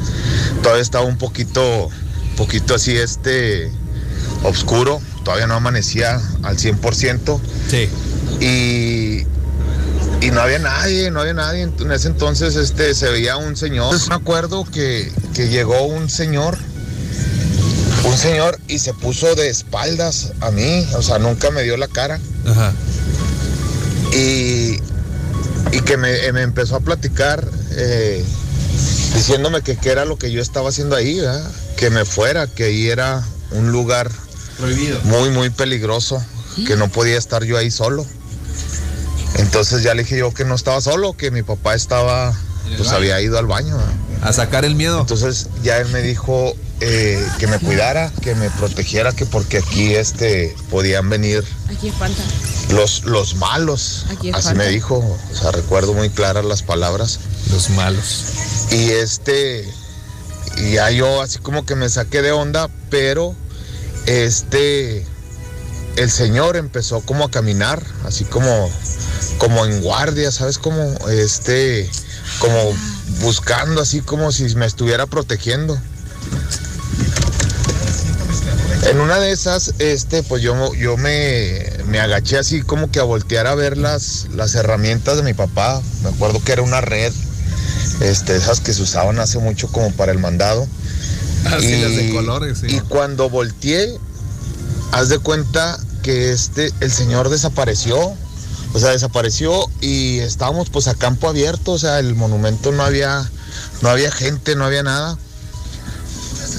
Todavía 0.64 0.82
estaba 0.82 1.04
un 1.04 1.16
poquito, 1.16 1.88
poquito 2.36 2.74
así, 2.74 2.96
este, 2.96 3.70
oscuro, 4.44 5.00
todavía 5.24 5.46
no 5.46 5.54
amanecía 5.54 6.20
al 6.42 6.56
100%. 6.56 7.40
Sí. 7.68 7.88
Y, 8.40 9.26
y 10.24 10.30
no 10.30 10.40
había 10.40 10.58
nadie, 10.58 11.10
no 11.10 11.20
había 11.20 11.34
nadie. 11.34 11.62
En 11.62 11.92
ese 11.92 12.08
entonces 12.08 12.56
este, 12.56 12.94
se 12.94 13.10
veía 13.10 13.36
un 13.36 13.56
señor. 13.56 13.94
Me 14.08 14.14
acuerdo 14.14 14.64
que, 14.64 15.10
que 15.34 15.48
llegó 15.48 15.82
un 15.82 16.08
señor, 16.10 16.56
un 18.04 18.16
señor 18.16 18.58
y 18.68 18.78
se 18.78 18.94
puso 18.94 19.34
de 19.34 19.48
espaldas 19.48 20.32
a 20.40 20.50
mí, 20.50 20.86
o 20.96 21.02
sea, 21.02 21.18
nunca 21.18 21.50
me 21.50 21.62
dio 21.62 21.76
la 21.76 21.88
cara. 21.88 22.18
Ajá. 22.46 22.72
Y, 24.12 24.78
y 25.72 25.80
que 25.84 25.96
me, 25.96 26.32
me 26.32 26.42
empezó 26.42 26.76
a 26.76 26.80
platicar 26.80 27.46
eh, 27.72 28.24
diciéndome 29.14 29.62
que 29.62 29.76
qué 29.76 29.90
era 29.90 30.04
lo 30.04 30.16
que 30.18 30.32
yo 30.32 30.42
estaba 30.42 30.70
haciendo 30.70 30.96
ahí, 30.96 31.20
¿verdad? 31.20 31.48
que 31.80 31.88
me 31.88 32.04
fuera, 32.04 32.46
que 32.46 32.64
ahí 32.64 32.90
era 32.90 33.24
un 33.52 33.72
lugar 33.72 34.10
Prohibido. 34.60 35.00
muy, 35.04 35.30
muy 35.30 35.50
peligroso, 35.50 36.22
que 36.66 36.76
no 36.76 36.88
podía 36.88 37.16
estar 37.18 37.44
yo 37.44 37.56
ahí 37.56 37.70
solo. 37.70 38.06
Entonces 39.36 39.82
ya 39.82 39.94
le 39.94 40.02
dije 40.02 40.18
yo 40.18 40.32
que 40.34 40.44
no 40.44 40.54
estaba 40.54 40.80
solo, 40.80 41.12
que 41.14 41.30
mi 41.30 41.42
papá 41.42 41.74
estaba, 41.74 42.32
pues 42.76 42.80
baño. 42.88 42.96
había 42.96 43.20
ido 43.20 43.38
al 43.38 43.46
baño. 43.46 43.78
A 44.22 44.32
sacar 44.32 44.64
el 44.64 44.74
miedo. 44.74 45.00
Entonces 45.00 45.48
ya 45.62 45.78
él 45.78 45.88
me 45.88 46.02
dijo 46.02 46.54
eh, 46.80 47.24
que 47.38 47.46
me 47.46 47.58
cuidara, 47.58 48.12
que 48.22 48.34
me 48.34 48.50
protegiera, 48.50 49.12
que 49.12 49.24
porque 49.26 49.58
aquí 49.58 49.94
este 49.94 50.54
podían 50.70 51.08
venir 51.08 51.44
Aquí 51.74 51.88
espanta. 51.88 52.22
los, 52.70 53.04
los 53.04 53.36
malos. 53.36 54.06
Aquí 54.10 54.28
es 54.30 54.34
Así 54.34 54.54
me 54.54 54.68
dijo, 54.68 54.96
o 54.98 55.36
sea, 55.36 55.52
recuerdo 55.52 55.94
muy 55.94 56.10
claras 56.10 56.44
las 56.44 56.62
palabras. 56.62 57.20
Los 57.50 57.70
malos. 57.70 58.24
Y 58.72 58.90
este, 58.90 59.66
y 60.58 60.72
ya 60.74 60.90
yo 60.90 61.22
así 61.22 61.38
como 61.38 61.64
que 61.64 61.76
me 61.76 61.88
saqué 61.88 62.20
de 62.20 62.32
onda, 62.32 62.68
pero 62.90 63.34
este, 64.06 65.06
el 65.96 66.10
señor 66.10 66.56
empezó 66.56 67.00
como 67.00 67.24
a 67.24 67.30
caminar, 67.30 67.82
así 68.04 68.24
como, 68.24 68.70
como 69.38 69.64
en 69.66 69.80
guardia, 69.82 70.30
¿sabes? 70.30 70.58
Como 70.58 70.82
este, 71.08 71.88
como 72.38 72.74
buscando, 73.20 73.80
así 73.80 74.00
como 74.00 74.32
si 74.32 74.54
me 74.54 74.66
estuviera 74.66 75.06
protegiendo. 75.06 75.78
En 78.88 78.98
una 78.98 79.18
de 79.20 79.30
esas, 79.30 79.74
este, 79.78 80.22
pues 80.22 80.42
yo, 80.42 80.74
yo 80.74 80.96
me, 80.96 81.64
me 81.86 82.00
agaché 82.00 82.38
así 82.38 82.62
como 82.62 82.90
que 82.90 82.98
a 82.98 83.04
voltear 83.04 83.46
a 83.46 83.54
ver 83.54 83.76
las, 83.76 84.28
las 84.34 84.54
herramientas 84.54 85.16
de 85.16 85.22
mi 85.22 85.34
papá. 85.34 85.82
Me 86.02 86.08
acuerdo 86.08 86.42
que 86.42 86.52
era 86.52 86.62
una 86.62 86.80
red, 86.80 87.12
este, 88.00 88.36
esas 88.36 88.60
que 88.60 88.72
se 88.72 88.82
usaban 88.82 89.18
hace 89.20 89.38
mucho 89.38 89.68
como 89.68 89.92
para 89.92 90.12
el 90.12 90.18
mandado. 90.18 90.66
Así 91.52 91.80
las 91.80 91.96
de 91.96 92.10
colores, 92.12 92.58
sí. 92.58 92.66
y 92.68 92.80
cuando 92.80 93.30
volteé, 93.30 93.98
haz 94.92 95.08
de 95.08 95.18
cuenta 95.18 95.78
que 96.02 96.32
este, 96.32 96.72
el 96.80 96.90
señor 96.90 97.28
desapareció. 97.28 98.14
O 98.72 98.78
sea, 98.78 98.90
desapareció 98.90 99.68
y 99.80 100.20
estábamos 100.20 100.70
pues 100.70 100.86
a 100.86 100.94
campo 100.94 101.28
abierto, 101.28 101.72
o 101.72 101.78
sea, 101.78 101.98
el 101.98 102.14
monumento 102.14 102.70
no 102.70 102.84
había, 102.84 103.28
no 103.82 103.88
había 103.88 104.12
gente, 104.12 104.54
no 104.54 104.64
había 104.64 104.84
nada. 104.84 105.18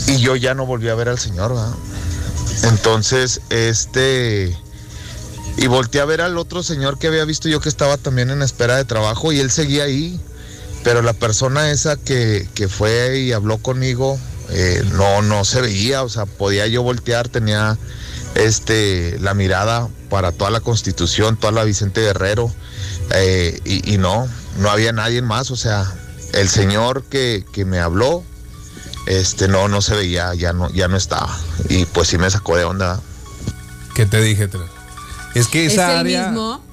Y 0.08 0.18
yo 0.18 0.36
ya 0.36 0.54
no 0.54 0.66
volví 0.66 0.90
a 0.90 0.96
ver 0.96 1.08
al 1.08 1.20
señor, 1.20 1.54
¿verdad? 1.56 1.74
Entonces, 2.64 3.40
este, 3.50 4.58
y 5.58 5.68
volteé 5.68 6.02
a 6.02 6.06
ver 6.06 6.22
al 6.22 6.38
otro 6.38 6.64
señor 6.64 6.98
que 6.98 7.08
había 7.08 7.24
visto 7.24 7.48
yo 7.48 7.62
que 7.62 7.70
estaba 7.70 7.98
también 7.98 8.30
en 8.30 8.42
espera 8.42 8.76
de 8.76 8.84
trabajo 8.84 9.32
y 9.32 9.40
él 9.40 9.50
seguía 9.50 9.84
ahí. 9.86 10.20
Pero 10.84 11.02
la 11.02 11.14
persona 11.14 11.70
esa 11.72 11.96
que, 11.96 12.50
que 12.56 12.68
fue 12.68 13.20
y 13.20 13.32
habló 13.34 13.60
conmigo, 13.60 14.20
eh, 14.52 14.84
no, 14.94 15.22
no 15.22 15.46
se 15.46 15.62
veía, 15.62 16.04
o 16.04 16.10
sea, 16.10 16.26
podía 16.26 16.68
yo 16.68 16.84
voltear, 16.84 17.30
tenía 17.30 17.78
este, 18.36 19.18
la 19.20 19.34
mirada 19.34 19.88
para 20.10 20.32
toda 20.32 20.52
la 20.52 20.60
constitución, 20.60 21.38
toda 21.38 21.54
la 21.54 21.64
Vicente 21.64 22.02
Guerrero, 22.02 22.52
eh, 23.16 23.60
y, 23.66 23.94
y 23.94 23.98
no, 23.98 24.28
no 24.60 24.70
había 24.70 24.92
nadie 24.92 25.22
más, 25.22 25.52
o 25.52 25.56
sea, 25.56 25.92
el 26.34 26.50
señor 26.50 27.04
que, 27.04 27.46
que 27.54 27.66
me 27.66 27.80
habló, 27.80 28.24
este, 29.08 29.48
no, 29.48 29.68
no 29.68 29.82
se 29.82 29.96
veía, 29.96 30.34
ya 30.36 30.54
no, 30.54 30.70
ya 30.72 30.88
no 30.88 30.98
estaba, 30.98 31.38
y 31.70 31.86
pues 31.86 32.10
sí 32.10 32.18
me 32.18 32.30
sacó 32.30 32.58
de 32.58 32.66
onda. 32.66 33.00
¿Qué 33.96 34.06
te 34.06 34.22
dije? 34.22 34.50
Es 35.34 35.48
que 35.48 35.66
¿Es 35.66 35.74
esa 35.74 35.94
el 35.94 35.98
área 36.00 36.28
mismo? 36.28 36.64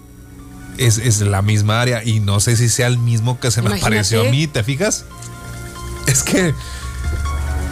es, 0.79 0.99
es 0.99 1.21
la 1.21 1.43
misma 1.43 1.81
área 1.81 2.05
y 2.05 2.21
no 2.21 2.41
sé 2.41 2.57
si 2.57 2.69
sea 2.69 2.87
el 2.87 2.99
mismo 2.99 3.41
que 3.41 3.51
se 3.51 3.61
me 3.63 3.67
Imagínate. 3.69 3.87
apareció 3.87 4.21
a 4.23 4.31
mí, 4.31 4.47
¿te 4.47 4.63
fijas? 4.63 5.05
Es 6.07 6.23
que 6.23 6.55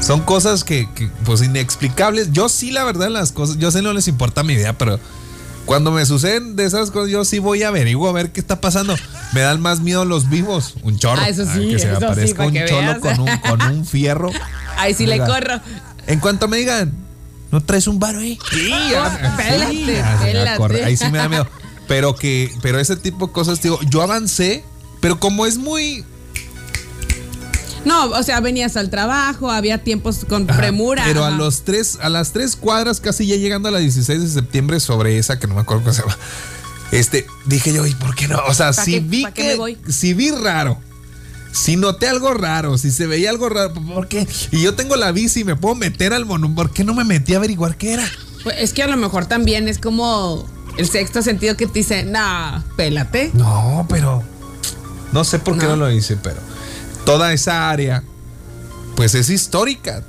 son 0.06 0.20
cosas 0.20 0.62
que, 0.62 0.88
que, 0.94 1.08
pues 1.24 1.42
inexplicables. 1.42 2.30
Yo 2.30 2.48
sí, 2.48 2.70
la 2.70 2.84
verdad, 2.84 3.08
las 3.08 3.32
cosas, 3.32 3.58
yo 3.58 3.72
sé 3.72 3.82
no 3.82 3.92
les 3.92 4.06
importa 4.06 4.44
mi 4.44 4.52
idea, 4.52 4.78
pero 4.78 5.00
cuando 5.64 5.90
me 5.90 6.06
suceden 6.06 6.54
de 6.54 6.64
esas 6.64 6.92
cosas, 6.92 7.10
yo 7.10 7.24
sí 7.24 7.40
voy 7.40 7.64
a 7.64 7.68
averiguar 7.68 8.10
a 8.10 8.12
ver 8.12 8.30
qué 8.30 8.38
está 8.38 8.60
pasando. 8.60 8.94
Me 9.32 9.40
dan 9.40 9.60
más 9.60 9.80
miedo 9.80 10.04
los 10.04 10.30
vivos, 10.30 10.76
un 10.82 10.96
chorro. 10.96 11.20
Ah, 11.20 11.28
eso 11.28 11.44
sí, 11.44 11.70
que 11.70 11.80
se 11.80 11.88
me 11.88 11.96
sí, 11.96 12.04
aparezca 12.04 12.36
para 12.36 12.46
un 12.46 12.54
que 12.54 12.64
cholo 12.66 12.80
veas. 12.82 12.98
con 13.00 13.20
un, 13.20 13.36
con 13.38 13.62
un 13.62 13.84
fierro. 13.84 14.30
Ahí 14.78 14.94
sí 14.94 15.06
le 15.06 15.18
corro. 15.18 15.60
En 16.06 16.20
cuanto 16.20 16.46
me 16.46 16.58
digan, 16.58 16.92
¿no 17.50 17.60
traes 17.64 17.88
un 17.88 17.98
varo 17.98 18.20
ahí? 18.20 18.38
Sí, 18.52 18.70
corre. 20.56 20.84
Ahí 20.84 20.96
sí 20.96 21.10
me 21.10 21.18
da 21.18 21.28
miedo. 21.28 21.48
Pero 21.88 22.14
que, 22.14 22.52
pero 22.62 22.78
ese 22.78 22.94
tipo 22.94 23.26
de 23.26 23.32
cosas, 23.32 23.60
digo, 23.60 23.80
yo 23.90 24.02
avancé, 24.02 24.64
pero 25.00 25.18
como 25.18 25.46
es 25.46 25.56
muy. 25.56 26.04
No, 27.86 28.06
o 28.10 28.22
sea, 28.22 28.40
venías 28.40 28.76
al 28.76 28.90
trabajo, 28.90 29.50
había 29.50 29.78
tiempos 29.82 30.26
con 30.28 30.50
Ajá, 30.50 30.58
premura. 30.58 31.04
Pero 31.06 31.24
a 31.24 31.30
los 31.30 31.62
tres, 31.62 31.98
a 32.02 32.08
las 32.08 32.32
tres 32.32 32.56
cuadras, 32.56 33.00
casi 33.00 33.26
ya 33.26 33.36
llegando 33.36 33.68
a 33.68 33.72
la 33.72 33.78
16 33.78 34.20
de 34.22 34.28
septiembre, 34.28 34.80
sobre 34.80 35.18
esa 35.18 35.38
que 35.38 35.46
no 35.46 35.54
me 35.54 35.60
acuerdo 35.62 35.84
cómo 35.84 35.94
se 35.94 36.02
llama. 36.02 36.18
Este, 36.92 37.26
dije 37.46 37.72
yo, 37.72 37.86
¿y 37.86 37.94
por 37.94 38.14
qué 38.14 38.28
no? 38.28 38.38
O 38.48 38.54
sea, 38.54 38.72
¿Pa 38.72 38.84
si 38.84 38.92
qué- 38.92 39.00
vi 39.00 39.24
que, 39.32 39.44
me 39.44 39.54
voy? 39.56 39.78
si 39.88 40.14
vi 40.14 40.30
raro, 40.30 40.78
si 41.52 41.76
noté 41.76 42.08
algo 42.08 42.34
raro, 42.34 42.76
si 42.78 42.90
se 42.90 43.06
veía 43.06 43.30
algo 43.30 43.48
raro, 43.48 43.72
¿por 43.74 44.08
qué? 44.08 44.26
Y 44.52 44.60
yo 44.62 44.74
tengo 44.74 44.96
la 44.96 45.10
bici 45.12 45.40
y 45.40 45.44
me 45.44 45.56
puedo 45.56 45.74
meter 45.74 46.12
al 46.12 46.26
monumento, 46.26 46.62
¿por 46.62 46.72
qué 46.72 46.84
no 46.84 46.92
me 46.94 47.04
metí 47.04 47.34
a 47.34 47.38
averiguar 47.38 47.76
qué 47.76 47.94
era? 47.94 48.04
Pues 48.44 48.56
es 48.60 48.72
que 48.72 48.82
a 48.82 48.86
lo 48.88 48.96
mejor 48.96 49.26
también 49.26 49.66
es 49.68 49.78
como 49.78 50.46
el 50.76 50.88
sexto 50.88 51.22
sentido 51.22 51.56
que 51.56 51.66
te 51.66 51.72
dice, 51.80 52.04
nah, 52.04 52.60
pélate. 52.76 53.30
No, 53.34 53.86
pero 53.88 54.22
no 55.12 55.24
sé 55.24 55.38
por 55.38 55.56
qué 55.58 55.64
no, 55.66 55.76
No. 55.76 55.86
lo 55.86 55.90
hice, 55.92 56.16
pero 56.16 56.36
toda 57.06 57.32
esa 57.32 57.70
área, 57.70 58.02
pues 58.96 59.14
es 59.14 59.30
histórica. 59.30 60.04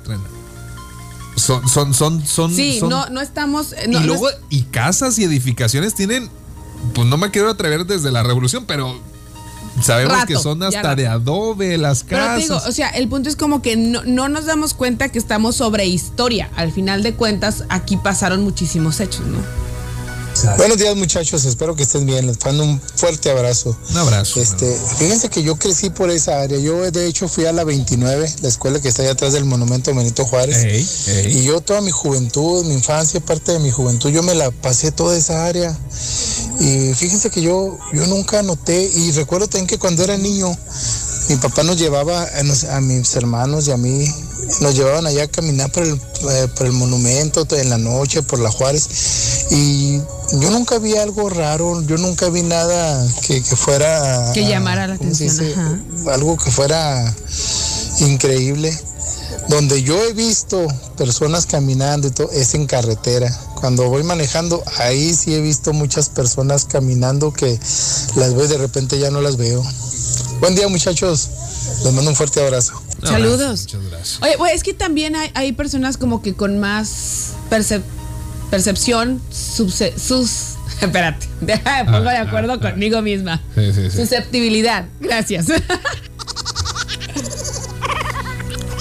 Son, 1.36 1.66
son, 1.68 1.94
son, 1.94 2.26
son. 2.26 2.54
Sí, 2.54 2.78
son- 2.80 2.90
no, 2.90 3.08
no 3.08 3.20
estamos. 3.20 3.72
eh, 3.72 3.86
no- 3.88 3.98
y 3.98 4.00
no 4.00 4.06
luego, 4.08 4.28
es- 4.28 4.36
y 4.50 4.62
casas 4.64 5.18
y 5.18 5.24
edificaciones 5.24 5.94
tienen, 5.94 6.28
pues 6.94 7.06
no 7.08 7.16
me 7.16 7.30
quiero 7.30 7.48
atrever 7.48 7.86
desde 7.86 8.10
la 8.10 8.22
revolución, 8.24 8.64
pero 8.66 8.98
sabemos 9.80 10.12
Rato, 10.14 10.26
que 10.26 10.36
son 10.36 10.60
hasta 10.64 10.96
de 10.96 11.06
adobe 11.06 11.78
las 11.78 12.02
pero 12.02 12.22
casas. 12.22 12.34
te 12.36 12.42
digo, 12.42 12.56
o 12.66 12.72
sea, 12.72 12.88
el 12.90 13.08
punto 13.08 13.28
es 13.28 13.36
como 13.36 13.62
que 13.62 13.76
no, 13.76 14.02
no 14.04 14.28
nos 14.28 14.46
damos 14.46 14.74
cuenta 14.74 15.08
que 15.10 15.18
estamos 15.20 15.54
sobre 15.54 15.86
historia. 15.86 16.50
Al 16.56 16.72
final 16.72 17.04
de 17.04 17.14
cuentas, 17.14 17.62
aquí 17.68 17.96
pasaron 17.96 18.42
muchísimos 18.42 18.98
hechos, 18.98 19.24
¿no? 19.26 19.38
Buenos 20.56 20.78
días 20.78 20.94
muchachos, 20.96 21.44
espero 21.44 21.74
que 21.74 21.82
estén 21.82 22.06
bien. 22.06 22.26
Les 22.26 22.44
mando 22.44 22.62
un 22.64 22.80
fuerte 22.96 23.30
abrazo. 23.30 23.76
Un 23.90 23.96
abrazo. 23.96 24.40
Este, 24.40 24.78
fíjense 24.98 25.28
que 25.28 25.42
yo 25.42 25.56
crecí 25.56 25.90
por 25.90 26.10
esa 26.10 26.40
área. 26.40 26.58
Yo 26.58 26.90
de 26.90 27.06
hecho 27.06 27.28
fui 27.28 27.46
a 27.46 27.52
la 27.52 27.64
29, 27.64 28.34
la 28.42 28.48
escuela 28.48 28.80
que 28.80 28.88
está 28.88 29.02
allá 29.02 29.12
atrás 29.12 29.32
del 29.32 29.44
monumento 29.44 29.92
Benito 29.94 30.24
Juárez. 30.24 30.56
Y 31.32 31.42
yo 31.44 31.60
toda 31.60 31.80
mi 31.80 31.90
juventud, 31.90 32.64
mi 32.66 32.74
infancia, 32.74 33.20
parte 33.20 33.52
de 33.52 33.58
mi 33.58 33.70
juventud, 33.70 34.10
yo 34.10 34.22
me 34.22 34.34
la 34.34 34.50
pasé 34.50 34.92
toda 34.92 35.16
esa 35.16 35.46
área. 35.46 35.76
Y 36.60 36.92
fíjense 36.94 37.30
que 37.30 37.40
yo, 37.42 37.78
yo 37.92 38.06
nunca 38.06 38.42
noté, 38.42 38.82
y 38.94 39.12
recuerdo 39.12 39.46
también 39.48 39.66
que 39.66 39.78
cuando 39.78 40.02
era 40.04 40.16
niño, 40.16 40.56
mi 41.28 41.36
papá 41.36 41.62
nos 41.62 41.76
llevaba 41.78 42.22
a, 42.36 42.42
nos- 42.42 42.64
a 42.64 42.80
mis 42.80 43.14
hermanos 43.16 43.68
y 43.68 43.70
a 43.72 43.76
mí 43.76 44.06
nos 44.60 44.74
llevaban 44.74 45.06
allá 45.06 45.24
a 45.24 45.28
caminar 45.28 45.70
por 45.70 45.82
el, 45.84 45.94
eh, 45.94 46.48
por 46.56 46.66
el 46.66 46.72
monumento 46.72 47.46
en 47.56 47.70
la 47.70 47.78
noche, 47.78 48.22
por 48.22 48.38
la 48.40 48.50
Juárez. 48.50 48.88
Y 49.50 50.00
yo 50.32 50.50
nunca 50.50 50.78
vi 50.78 50.96
algo 50.96 51.28
raro, 51.30 51.82
yo 51.82 51.96
nunca 51.96 52.28
vi 52.28 52.42
nada 52.42 53.06
que, 53.26 53.42
que 53.42 53.56
fuera... 53.56 54.30
Que 54.34 54.46
llamara 54.46 54.86
la 54.86 54.98
¿cómo 54.98 55.14
se 55.14 55.24
atención, 55.24 55.48
dice? 55.48 55.60
ajá. 55.60 56.14
Algo 56.14 56.36
que 56.36 56.50
fuera 56.50 57.14
increíble. 58.00 58.76
Donde 59.48 59.82
yo 59.82 60.02
he 60.04 60.12
visto 60.12 60.66
personas 60.98 61.46
caminando 61.46 62.08
y 62.08 62.10
todo 62.10 62.30
es 62.32 62.52
en 62.54 62.66
carretera. 62.66 63.34
Cuando 63.54 63.88
voy 63.88 64.02
manejando, 64.02 64.62
ahí 64.76 65.14
sí 65.14 65.34
he 65.34 65.40
visto 65.40 65.72
muchas 65.72 66.10
personas 66.10 66.66
caminando 66.66 67.32
que 67.32 67.58
las 68.16 68.34
veo 68.34 68.44
y 68.44 68.48
de 68.48 68.58
repente 68.58 68.98
ya 68.98 69.10
no 69.10 69.22
las 69.22 69.36
veo. 69.38 69.64
Buen 70.40 70.54
día 70.54 70.68
muchachos, 70.68 71.30
les 71.82 71.92
mando 71.94 72.10
un 72.10 72.16
fuerte 72.16 72.40
abrazo. 72.44 72.74
Saludos. 73.02 73.60
muchas 73.62 73.82
gracias. 73.90 74.20
Oye, 74.38 74.52
es 74.52 74.62
que 74.62 74.74
también 74.74 75.16
hay, 75.16 75.30
hay 75.34 75.52
personas 75.52 75.96
como 75.96 76.20
que 76.20 76.34
con 76.34 76.58
más 76.58 77.28
percep- 77.50 77.82
percepción, 78.50 79.20
subse- 79.30 79.96
sus... 79.96 80.54
Espérate, 80.80 81.26
deja, 81.40 81.84
me 81.84 81.90
pongo 81.92 82.10
de 82.10 82.16
acuerdo 82.16 82.60
conmigo 82.60 83.02
misma. 83.02 83.42
Sí, 83.54 83.72
sí, 83.72 83.90
sí. 83.90 83.96
Susceptibilidad, 83.96 84.86
gracias. 85.00 85.46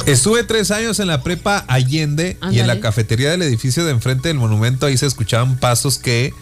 Estuve 0.05 0.43
tres 0.45 0.71
años 0.71 0.99
en 1.01 1.07
la 1.07 1.21
prepa 1.21 1.65
Allende 1.67 2.37
y 2.51 2.59
en 2.59 2.67
la 2.67 2.79
cafetería 2.79 3.29
del 3.31 3.41
edificio 3.41 3.83
de 3.83 3.91
enfrente 3.91 4.29
del 4.29 4.37
monumento 4.37 4.85
ahí 4.85 4.95
se 4.95 5.05
escuchaban 5.05 5.57
pasos 5.57 5.97
que 5.97 6.33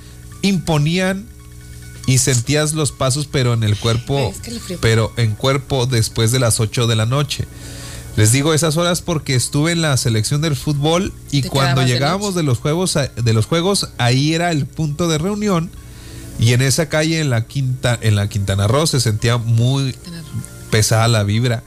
imponían 0.44 1.26
y 2.06 2.20
sentías 2.20 2.74
los 2.74 2.92
pasos 2.92 3.28
pero 3.32 3.54
en 3.56 3.64
el 3.64 3.76
cuerpo, 3.76 4.32
pero 4.82 5.12
en 5.18 5.34
cuerpo 5.34 5.88
después 5.88 6.32
de 6.32 6.38
las 6.38 6.60
8 6.60 6.86
de 6.86 6.96
la 6.96 7.08
noche. 7.08 7.46
Les 8.16 8.32
digo 8.32 8.54
esas 8.54 8.78
horas 8.78 9.02
porque 9.02 9.36
estuve 9.36 9.74
en 9.74 9.82
la 9.82 9.98
selección 9.98 10.42
del 10.42 10.56
fútbol 10.56 11.12
y 11.32 11.44
cuando 11.44 11.82
de 11.82 11.88
llegábamos 11.88 12.34
de 12.34 12.44
los 12.44 12.60
juegos 12.60 12.94
de 12.94 13.34
los 13.34 13.46
juegos 13.46 13.90
ahí 13.98 14.34
era 14.34 14.52
el 14.52 14.66
punto 14.66 15.10
de 15.10 15.18
reunión 15.18 15.70
y 16.40 16.54
en 16.54 16.62
esa 16.62 16.88
calle 16.88 17.20
en 17.20 17.30
la 17.30 17.46
quinta 17.46 17.98
en 18.02 18.16
la 18.16 18.30
Quintana 18.30 18.68
Roo 18.68 18.88
se 18.88 19.02
sentía 19.02 19.38
muy 19.38 19.96
pesada 20.72 21.08
la 21.08 21.24
vibra. 21.24 21.64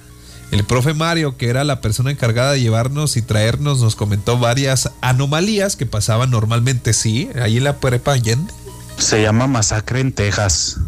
El 0.51 0.65
profe 0.65 0.95
Mario, 0.95 1.37
que 1.37 1.51
era 1.51 1.63
la 1.63 1.83
persona 1.83 2.11
encargada 2.11 2.53
de 2.53 2.61
llevarnos 2.61 3.19
y 3.19 3.23
traernos, 3.23 3.81
nos 3.81 3.97
comentó 3.97 4.39
varias 4.39 4.91
anomalías 5.03 5.77
que 5.77 5.85
pasaban 5.85 6.31
normalmente, 6.31 6.95
sí, 6.95 7.29
ahí 7.41 7.59
en 7.59 7.65
la 7.65 7.81
prepa 7.81 8.13
Allende. 8.13 8.51
Se 8.97 9.21
llama 9.21 9.47
Masacre 9.47 10.01
en 10.01 10.13
Texas. 10.13 10.79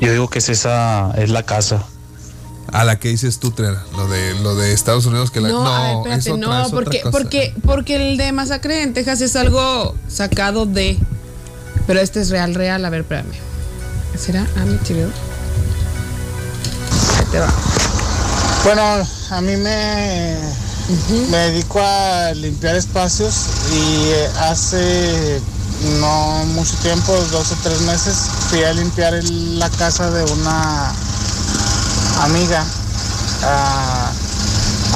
Yo 0.00 0.10
digo 0.10 0.28
que 0.30 0.38
es 0.38 0.48
esa, 0.48 1.12
es 1.18 1.28
la 1.28 1.42
casa. 1.42 1.84
A 2.72 2.84
la 2.84 2.98
que 2.98 3.08
dices 3.08 3.38
tú, 3.38 3.50
Trena, 3.50 3.82
lo 3.96 4.06
de, 4.08 4.34
lo 4.40 4.54
de 4.54 4.72
Estados 4.74 5.06
Unidos, 5.06 5.30
que 5.30 5.40
la 5.40 5.48
No, 5.48 5.62
ver, 5.64 5.96
espérate, 5.96 6.20
es 6.20 6.26
otra- 6.28 6.46
no, 6.46 6.60
es 6.60 6.66
otra 6.66 6.74
porque, 6.84 7.00
cosa. 7.00 7.10
porque, 7.12 7.54
porque 7.64 7.96
el 8.10 8.16
de 8.18 8.32
Masacre 8.32 8.82
en 8.82 8.92
Texas 8.92 9.20
es 9.22 9.36
algo 9.36 9.94
sacado 10.08 10.66
de. 10.66 10.98
Pero 11.86 12.00
este 12.00 12.20
es 12.20 12.28
real, 12.28 12.54
real. 12.54 12.84
A 12.84 12.90
ver, 12.90 13.00
espérame. 13.00 13.32
¿Será 14.18 14.46
Amityville? 14.60 15.06
Ahí 17.18 17.24
te 17.30 17.38
va. 17.40 17.52
Bueno, 18.64 18.82
a 19.30 19.40
mí 19.40 19.56
me, 19.56 20.36
me 21.30 21.36
dedico 21.38 21.80
a 21.82 22.32
limpiar 22.34 22.76
espacios 22.76 23.34
y 23.72 24.10
eh, 24.10 24.28
hace 24.40 25.40
no 26.00 26.44
mucho 26.46 26.74
tiempo, 26.82 27.16
dos 27.30 27.52
o 27.52 27.56
tres 27.62 27.80
meses, 27.82 28.14
fui 28.50 28.62
a 28.64 28.72
limpiar 28.72 29.14
el- 29.14 29.58
la 29.58 29.70
casa 29.70 30.10
de 30.10 30.24
una 30.32 30.92
amiga. 32.24 32.64
Ah, 33.44 34.10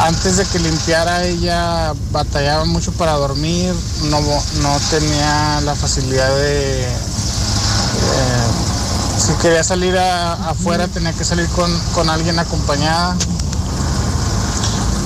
antes 0.06 0.36
de 0.38 0.44
que 0.46 0.58
limpiara 0.58 1.24
ella 1.24 1.92
batallaba 2.10 2.64
mucho 2.64 2.92
para 2.92 3.12
dormir, 3.12 3.74
no, 4.04 4.20
no 4.20 4.80
tenía 4.90 5.60
la 5.62 5.74
facilidad 5.74 6.34
de... 6.36 6.82
eh, 6.82 6.88
si 9.18 9.32
quería 9.34 9.62
salir 9.62 9.96
a- 9.96 10.32
afuera 10.50 10.88
tenía 10.88 11.12
que 11.12 11.24
salir 11.24 11.46
con, 11.48 11.70
con 11.94 12.08
alguien 12.10 12.38
acompañada. 12.38 13.16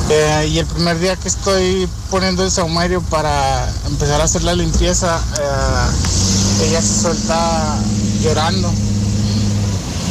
Eh, 0.09 0.49
y 0.53 0.59
el 0.61 0.67
primer 0.67 0.99
día 1.01 1.17
que 1.17 1.27
estoy 1.29 1.89
poniendo 2.11 2.45
el 2.45 2.51
saumerio 2.53 3.03
para 3.03 3.69
empezar 3.87 4.21
a 4.21 4.25
hacer 4.25 4.45
la 4.45 4.55
limpieza, 4.55 5.19
eh, 5.39 6.67
ella 6.69 6.81
se 6.81 7.01
suelta 7.03 7.77
llorando. 8.23 8.69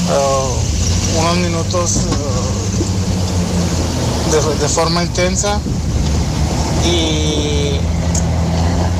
Eh, 0.09 0.55
unos 1.19 1.37
minutos 1.37 2.01
eh, 4.31 4.41
de, 4.59 4.69
forma 4.69 5.03
intensa. 5.03 5.59
Y 6.85 7.79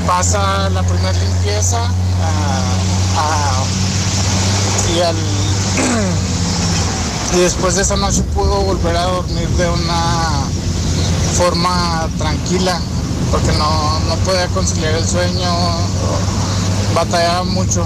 pasa 0.08 0.70
la 0.70 0.84
primera 0.84 1.14
limpieza 1.14 1.84
ah, 1.84 2.62
ah, 3.18 3.64
y 4.96 5.02
al 5.02 5.16
y 7.34 7.38
después 7.40 7.76
de 7.76 7.82
esa 7.82 7.96
noche 7.96 8.22
pudo 8.34 8.62
volver 8.62 8.96
a 8.98 9.04
dormir 9.04 9.48
de 9.50 9.70
una 9.70 10.44
forma 11.38 12.08
tranquila 12.18 12.80
porque 13.32 13.52
no, 13.58 14.00
no 14.08 14.16
podía 14.24 14.48
conciliar 14.48 14.96
el 14.96 15.08
sueño 15.08 15.52
batallaba 16.96 17.44
mucho 17.44 17.86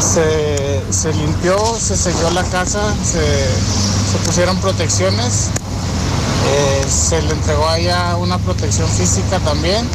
se, 0.00 0.80
se 0.90 1.12
limpió 1.14 1.56
se 1.78 1.96
selló 1.96 2.30
la 2.30 2.44
casa 2.44 2.94
se, 3.04 3.20
se 3.20 4.18
pusieron 4.24 4.56
protecciones 4.58 5.50
eh, 6.54 6.84
se 6.88 7.22
le 7.22 7.32
entregó 7.32 7.68
a 7.68 7.78
ella 7.78 8.16
una 8.16 8.38
protección 8.38 8.88
física 8.88 9.38
también 9.40 9.88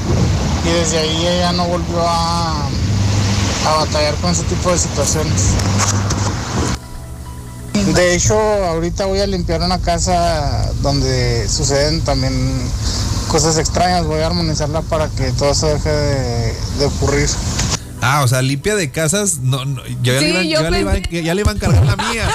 y 0.65 0.69
desde 0.69 0.97
ahí 0.97 1.27
ella 1.27 1.51
no 1.51 1.65
volvió 1.65 2.01
a, 2.01 2.67
a 3.67 3.75
batallar 3.77 4.15
con 4.15 4.31
ese 4.31 4.43
tipo 4.43 4.71
de 4.71 4.77
situaciones. 4.77 5.53
De 7.93 8.15
hecho, 8.15 8.37
ahorita 8.37 9.05
voy 9.05 9.19
a 9.19 9.27
limpiar 9.27 9.61
una 9.61 9.79
casa 9.79 10.71
donde 10.81 11.47
suceden 11.47 12.01
también 12.01 12.33
cosas 13.27 13.57
extrañas. 13.57 14.05
Voy 14.05 14.21
a 14.21 14.27
armonizarla 14.27 14.81
para 14.81 15.09
que 15.09 15.31
todo 15.33 15.51
eso 15.51 15.67
deje 15.67 15.89
de, 15.89 16.53
de 16.79 16.85
ocurrir. 16.85 17.29
Ah, 18.09 18.23
o 18.23 18.27
sea, 18.27 18.41
limpia 18.41 18.75
de 18.75 18.89
casas, 18.89 19.39
no, 19.39 19.65
no, 19.65 19.85
yo 20.01 20.13
ya, 20.13 20.19
Sí, 20.19 20.25
le 20.25 20.29
iba, 20.29 20.41
yo 20.43 20.49
yo 20.49 20.61
ya 20.61 20.69
le 20.69 21.23
ya 21.23 21.33
le 21.35 21.41
a 21.41 21.51
encargar 21.51 21.85
la 21.85 21.95
mía. 21.97 22.29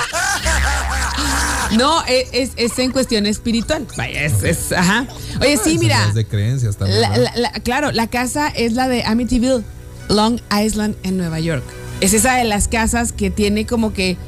No, 1.78 2.04
es, 2.04 2.28
es, 2.32 2.50
es 2.56 2.78
en 2.78 2.90
cuestión 2.90 3.24
espiritual. 3.26 3.86
Vaya, 3.96 4.24
es, 4.24 4.42
es- 4.42 4.72
ajá. 4.72 5.06
Oye, 5.40 5.56
sí, 5.56 5.78
mira. 5.78 6.06
Es 6.08 6.14
de 6.14 6.26
creencias 6.26 6.76
también. 6.76 7.00
La- 7.00 7.08
¿no? 7.08 7.16
la- 7.22 7.32
la- 7.36 7.50
claro, 7.52 7.92
la 7.92 8.08
casa 8.08 8.48
es 8.48 8.74
la 8.74 8.88
de 8.88 9.04
Amityville, 9.04 9.64
Long 10.08 10.38
Island, 10.62 10.96
en 11.02 11.16
Nueva 11.16 11.40
York. 11.40 11.64
Es 12.02 12.12
esa 12.12 12.34
de 12.34 12.44
las 12.44 12.68
casas 12.68 13.12
que 13.12 13.30
tiene 13.30 13.64
como 13.64 13.94
que 13.94 14.18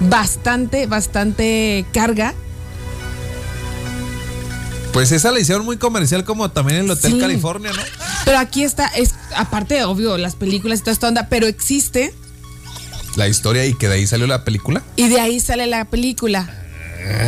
bastante, 0.00 0.86
bastante 0.86 1.86
carga. 1.94 2.34
Pues 5.00 5.12
esa 5.12 5.30
la 5.30 5.40
hicieron 5.40 5.64
muy 5.64 5.78
comercial 5.78 6.24
como 6.24 6.50
también 6.50 6.80
el 6.80 6.90
Hotel 6.90 7.12
Sí. 7.12 7.18
California, 7.18 7.70
¿no? 7.72 7.80
Pero 8.26 8.38
aquí 8.38 8.64
está, 8.64 8.86
es 8.88 9.14
aparte, 9.34 9.82
obvio, 9.84 10.18
las 10.18 10.36
películas 10.36 10.80
y 10.80 10.82
toda 10.82 10.92
esta 10.92 11.08
onda, 11.08 11.28
pero 11.30 11.46
existe 11.46 12.12
La 13.16 13.26
historia 13.26 13.64
y 13.64 13.72
que 13.72 13.88
de 13.88 13.94
ahí 13.94 14.06
salió 14.06 14.26
la 14.26 14.44
película. 14.44 14.82
y 14.96 15.08
de 15.08 15.18
ahí 15.18 15.40
sale 15.40 15.66
la 15.66 15.86
película. 15.86 16.50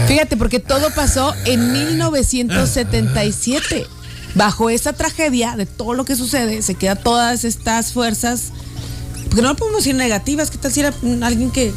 Fíjate, 0.06 0.36
porque 0.36 0.60
todo 0.60 0.90
pasó 0.94 1.34
en 1.46 1.72
1977. 1.72 3.86
Bajo 4.34 4.68
esa 4.68 4.92
tragedia 4.92 5.56
de 5.56 5.64
todo 5.64 5.94
lo 5.94 6.04
que 6.04 6.14
sucede, 6.14 6.60
se 6.60 6.74
quedan 6.74 7.02
todas 7.02 7.44
estas 7.44 7.94
fuerzas. 7.94 8.52
Porque 9.30 9.40
no 9.40 9.48
lo 9.48 9.56
podemos 9.56 9.80
decir 9.80 9.94
negativas. 9.94 10.50
¿Qué 10.50 10.58
tal 10.58 10.72
si 10.72 10.80
era 10.80 10.92
alguien 11.22 11.50
que 11.50 11.72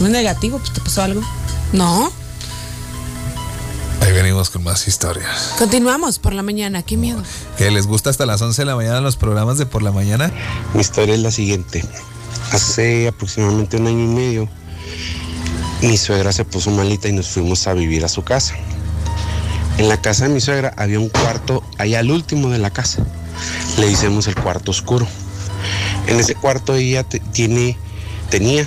no 0.00 0.06
es 0.06 0.12
negativo? 0.12 0.56
Pues 0.58 0.72
te 0.72 0.80
pasó 0.80 1.02
algo. 1.02 1.20
No. 1.74 2.10
Venimos 4.20 4.50
con 4.50 4.64
más 4.64 4.88
historias. 4.88 5.54
Continuamos 5.58 6.18
por 6.18 6.32
la 6.32 6.42
mañana. 6.42 6.82
Qué 6.82 6.96
miedo. 6.96 7.22
Que 7.56 7.70
les 7.70 7.86
gusta 7.86 8.10
hasta 8.10 8.26
las 8.26 8.42
11 8.42 8.62
de 8.62 8.66
la 8.66 8.74
mañana 8.74 9.00
los 9.00 9.14
programas 9.16 9.58
de 9.58 9.66
por 9.66 9.80
la 9.80 9.92
mañana. 9.92 10.32
Mi 10.74 10.80
historia 10.80 11.14
es 11.14 11.20
la 11.20 11.30
siguiente. 11.30 11.84
Hace 12.50 13.06
aproximadamente 13.06 13.76
un 13.76 13.86
año 13.86 14.00
y 14.02 14.08
medio, 14.08 14.48
mi 15.82 15.96
suegra 15.96 16.32
se 16.32 16.44
puso 16.44 16.72
malita 16.72 17.06
y 17.06 17.12
nos 17.12 17.28
fuimos 17.28 17.68
a 17.68 17.74
vivir 17.74 18.04
a 18.04 18.08
su 18.08 18.24
casa. 18.24 18.54
En 19.78 19.88
la 19.88 20.00
casa 20.00 20.26
de 20.26 20.34
mi 20.34 20.40
suegra 20.40 20.74
había 20.76 20.98
un 20.98 21.10
cuarto 21.10 21.62
allá 21.78 22.00
al 22.00 22.10
último 22.10 22.50
de 22.50 22.58
la 22.58 22.70
casa. 22.70 23.04
Le 23.78 23.86
hicimos 23.88 24.26
el 24.26 24.34
cuarto 24.34 24.72
oscuro. 24.72 25.06
En 26.08 26.18
ese 26.18 26.34
cuarto 26.34 26.74
ella 26.74 27.04
te- 27.04 27.20
tiene, 27.20 27.78
tenía 28.30 28.66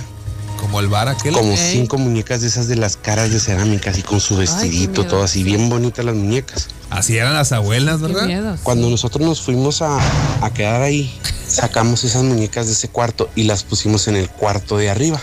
Como 0.62 0.78
el 0.80 0.86
bar 0.88 1.08
aquel. 1.08 1.34
como 1.34 1.54
cinco 1.56 1.98
muñecas 1.98 2.40
de 2.40 2.46
esas 2.46 2.68
de 2.68 2.76
las 2.76 2.96
caras 2.96 3.30
de 3.32 3.40
cerámica, 3.40 3.90
así 3.90 4.02
con 4.02 4.20
su 4.20 4.36
vestidito, 4.36 5.02
miedo. 5.02 5.06
todo 5.10 5.22
así, 5.24 5.42
bien 5.42 5.68
bonitas 5.68 6.04
las 6.04 6.14
muñecas. 6.14 6.68
Así 6.88 7.16
eran 7.18 7.34
las 7.34 7.50
abuelas, 7.52 8.00
¿verdad? 8.00 8.26
miedo. 8.26 8.56
Cuando 8.62 8.88
nosotros 8.88 9.26
nos 9.26 9.40
fuimos 9.42 9.82
a, 9.82 9.98
a 10.40 10.52
quedar 10.54 10.80
ahí, 10.82 11.12
sacamos 11.48 12.04
esas 12.04 12.22
muñecas 12.22 12.66
de 12.66 12.72
ese 12.72 12.88
cuarto 12.88 13.28
y 13.34 13.42
las 13.44 13.64
pusimos 13.64 14.06
en 14.08 14.14
el 14.16 14.28
cuarto 14.30 14.76
de 14.78 14.88
arriba. 14.88 15.20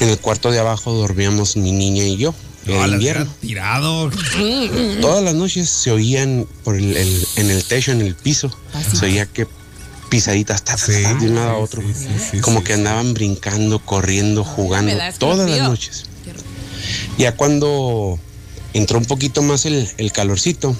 En 0.00 0.08
el 0.10 0.18
cuarto 0.18 0.50
de 0.52 0.60
abajo 0.60 0.92
dormíamos 0.92 1.56
mi 1.56 1.72
niña 1.72 2.04
y 2.04 2.16
yo. 2.16 2.32
No, 2.66 2.74
las 2.86 2.92
invierno. 2.92 3.24
hubieran 3.24 3.40
tirado. 3.40 4.10
Todas 5.00 5.22
las 5.24 5.34
noches 5.34 5.68
se 5.68 5.90
oían 5.92 6.46
por 6.64 6.76
el, 6.76 6.96
el- 6.96 7.26
en 7.36 7.50
el 7.50 7.64
techo, 7.64 7.92
en 7.92 8.00
el 8.00 8.14
piso, 8.14 8.50
se 8.92 9.06
oía 9.06 9.26
que 9.26 9.46
pisaditas 10.08 10.62
ta, 10.62 10.76
ta, 10.76 10.86
ta, 10.86 11.02
ta, 11.02 11.14
de 11.14 11.28
un 11.28 11.34
lado 11.34 11.50
a 11.50 11.58
otro. 11.58 11.82
como 12.40 12.62
que 12.62 12.72
andaban 12.72 13.14
brincando, 13.14 13.78
corriendo, 13.78 14.44
jugando, 14.44 14.92
todas 15.18 15.48
las 15.48 15.68
noches. 15.68 16.04
Ya 17.18 17.36
cuando 17.36 18.18
entró 18.72 18.98
un 18.98 19.06
poquito 19.06 19.42
más 19.42 19.64
el, 19.66 19.88
el 19.96 20.12
calorcito, 20.12 20.76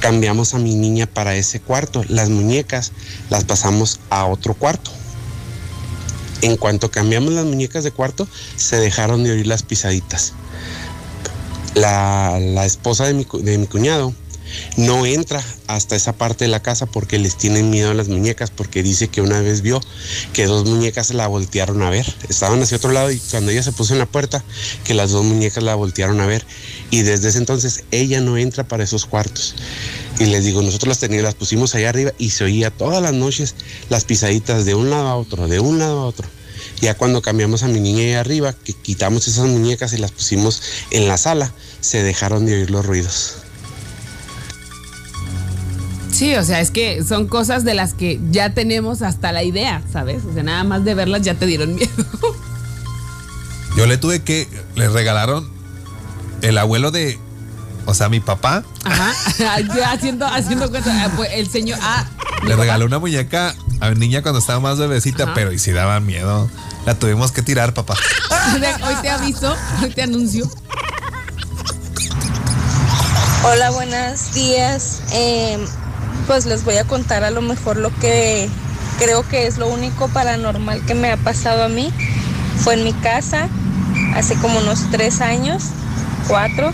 cambiamos 0.00 0.54
a 0.54 0.58
mi 0.58 0.74
niña 0.74 1.06
para 1.06 1.34
ese 1.36 1.60
cuarto. 1.60 2.04
Las 2.08 2.28
muñecas 2.28 2.92
las 3.30 3.44
pasamos 3.44 4.00
a 4.10 4.26
otro 4.26 4.54
cuarto. 4.54 4.90
En 6.42 6.56
cuanto 6.56 6.90
cambiamos 6.90 7.32
las 7.32 7.44
muñecas 7.44 7.82
de 7.84 7.92
cuarto, 7.92 8.28
se 8.56 8.76
dejaron 8.76 9.24
de 9.24 9.32
oír 9.32 9.46
las 9.46 9.62
pisaditas. 9.62 10.34
La, 11.74 12.38
la 12.40 12.64
esposa 12.66 13.04
de 13.04 13.14
mi, 13.14 13.26
de 13.40 13.58
mi 13.58 13.66
cuñado 13.66 14.14
no 14.76 15.06
entra 15.06 15.42
hasta 15.66 15.96
esa 15.96 16.12
parte 16.12 16.44
de 16.44 16.50
la 16.50 16.62
casa 16.62 16.86
porque 16.86 17.18
les 17.18 17.36
tienen 17.36 17.70
miedo 17.70 17.90
a 17.90 17.94
las 17.94 18.08
muñecas, 18.08 18.50
porque 18.50 18.82
dice 18.82 19.08
que 19.08 19.20
una 19.20 19.40
vez 19.40 19.62
vio 19.62 19.80
que 20.32 20.46
dos 20.46 20.64
muñecas 20.66 21.10
la 21.14 21.26
voltearon 21.26 21.82
a 21.82 21.90
ver. 21.90 22.06
Estaban 22.28 22.62
hacia 22.62 22.76
otro 22.76 22.92
lado 22.92 23.10
y 23.10 23.18
cuando 23.18 23.50
ella 23.50 23.62
se 23.62 23.72
puso 23.72 23.92
en 23.92 23.98
la 23.98 24.06
puerta, 24.06 24.44
que 24.84 24.94
las 24.94 25.10
dos 25.10 25.24
muñecas 25.24 25.62
la 25.62 25.74
voltearon 25.74 26.20
a 26.20 26.26
ver. 26.26 26.44
Y 26.90 27.02
desde 27.02 27.28
ese 27.28 27.38
entonces 27.38 27.84
ella 27.90 28.20
no 28.20 28.36
entra 28.36 28.68
para 28.68 28.84
esos 28.84 29.06
cuartos. 29.06 29.54
Y 30.18 30.26
les 30.26 30.44
digo, 30.44 30.62
nosotros 30.62 30.88
las 30.88 30.98
teníamos, 30.98 31.24
las 31.24 31.34
pusimos 31.34 31.74
allá 31.74 31.90
arriba 31.90 32.12
y 32.18 32.30
se 32.30 32.44
oía 32.44 32.70
todas 32.70 33.02
las 33.02 33.12
noches 33.12 33.54
las 33.88 34.04
pisaditas 34.04 34.64
de 34.64 34.74
un 34.74 34.90
lado 34.90 35.08
a 35.08 35.16
otro, 35.16 35.48
de 35.48 35.60
un 35.60 35.78
lado 35.78 36.00
a 36.00 36.06
otro. 36.06 36.26
Ya 36.80 36.94
cuando 36.94 37.22
cambiamos 37.22 37.62
a 37.62 37.68
mi 37.68 37.80
niña 37.80 38.02
ahí 38.02 38.12
arriba, 38.12 38.52
que 38.52 38.72
quitamos 38.72 39.28
esas 39.28 39.46
muñecas 39.46 39.92
y 39.92 39.98
las 39.98 40.12
pusimos 40.12 40.62
en 40.90 41.08
la 41.08 41.16
sala, 41.16 41.52
se 41.80 42.02
dejaron 42.02 42.46
de 42.46 42.54
oír 42.54 42.70
los 42.70 42.84
ruidos. 42.84 43.45
Sí, 46.16 46.34
o 46.34 46.42
sea, 46.44 46.60
es 46.62 46.70
que 46.70 47.04
son 47.04 47.26
cosas 47.26 47.62
de 47.62 47.74
las 47.74 47.92
que 47.92 48.18
ya 48.30 48.54
tenemos 48.54 49.02
hasta 49.02 49.32
la 49.32 49.42
idea, 49.42 49.82
¿sabes? 49.92 50.24
O 50.24 50.32
sea, 50.32 50.42
nada 50.42 50.64
más 50.64 50.82
de 50.82 50.94
verlas 50.94 51.20
ya 51.20 51.34
te 51.34 51.44
dieron 51.44 51.74
miedo. 51.76 51.90
Yo 53.76 53.84
le 53.86 53.98
tuve 53.98 54.22
que. 54.22 54.48
Le 54.76 54.88
regalaron 54.88 55.46
el 56.40 56.56
abuelo 56.56 56.90
de. 56.90 57.18
O 57.84 57.92
sea, 57.92 58.08
mi 58.08 58.18
papá 58.18 58.64
Ajá. 58.82 59.12
Yo 59.76 59.84
haciendo, 59.84 60.26
haciendo 60.26 60.70
cuenta. 60.70 60.90
ah, 61.04 61.10
pues, 61.14 61.28
El 61.34 61.50
señor. 61.50 61.78
Ah, 61.82 62.06
le 62.46 62.56
regaló 62.56 62.86
una 62.86 62.98
muñeca 62.98 63.54
a 63.80 63.90
mi 63.90 63.96
niña 63.96 64.22
cuando 64.22 64.38
estaba 64.38 64.58
más 64.58 64.78
bebecita, 64.78 65.24
Ajá. 65.24 65.34
pero 65.34 65.52
y 65.52 65.58
si 65.58 65.72
daba 65.72 66.00
miedo. 66.00 66.48
La 66.86 66.94
tuvimos 66.94 67.30
que 67.30 67.42
tirar, 67.42 67.74
papá. 67.74 67.94
hoy 68.54 68.94
te 69.02 69.10
aviso, 69.10 69.54
hoy 69.82 69.90
te 69.90 70.02
anuncio. 70.02 70.48
Hola, 73.44 73.70
buenos 73.70 74.32
días. 74.32 75.02
Eh, 75.12 75.58
pues 76.26 76.46
les 76.46 76.64
voy 76.64 76.76
a 76.76 76.84
contar 76.84 77.24
a 77.24 77.30
lo 77.30 77.40
mejor 77.40 77.76
lo 77.76 77.94
que 77.96 78.48
creo 78.98 79.26
que 79.28 79.46
es 79.46 79.58
lo 79.58 79.68
único 79.68 80.08
paranormal 80.08 80.84
que 80.84 80.94
me 80.94 81.10
ha 81.10 81.16
pasado 81.16 81.64
a 81.64 81.68
mí. 81.68 81.92
Fue 82.58 82.74
en 82.74 82.84
mi 82.84 82.92
casa 82.92 83.48
hace 84.14 84.34
como 84.36 84.58
unos 84.58 84.90
tres 84.90 85.20
años, 85.20 85.64
cuatro. 86.28 86.72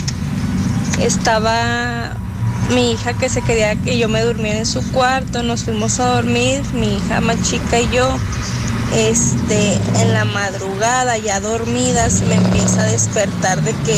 Estaba 1.00 2.12
mi 2.74 2.92
hija 2.92 3.12
que 3.14 3.28
se 3.28 3.42
quería 3.42 3.74
que 3.76 3.98
yo 3.98 4.08
me 4.08 4.22
durmiera 4.22 4.58
en 4.58 4.66
su 4.66 4.82
cuarto. 4.92 5.42
Nos 5.42 5.64
fuimos 5.64 6.00
a 6.00 6.14
dormir, 6.14 6.62
mi 6.74 6.96
hija 6.96 7.20
más 7.20 7.42
chica 7.42 7.80
y 7.80 7.88
yo. 7.90 8.08
Este, 8.94 9.74
en 10.00 10.12
la 10.12 10.26
madrugada, 10.26 11.16
ya 11.16 11.40
dormidas, 11.40 12.20
me 12.22 12.34
empieza 12.34 12.82
a 12.82 12.84
despertar 12.84 13.62
de 13.62 13.72
que 13.72 13.96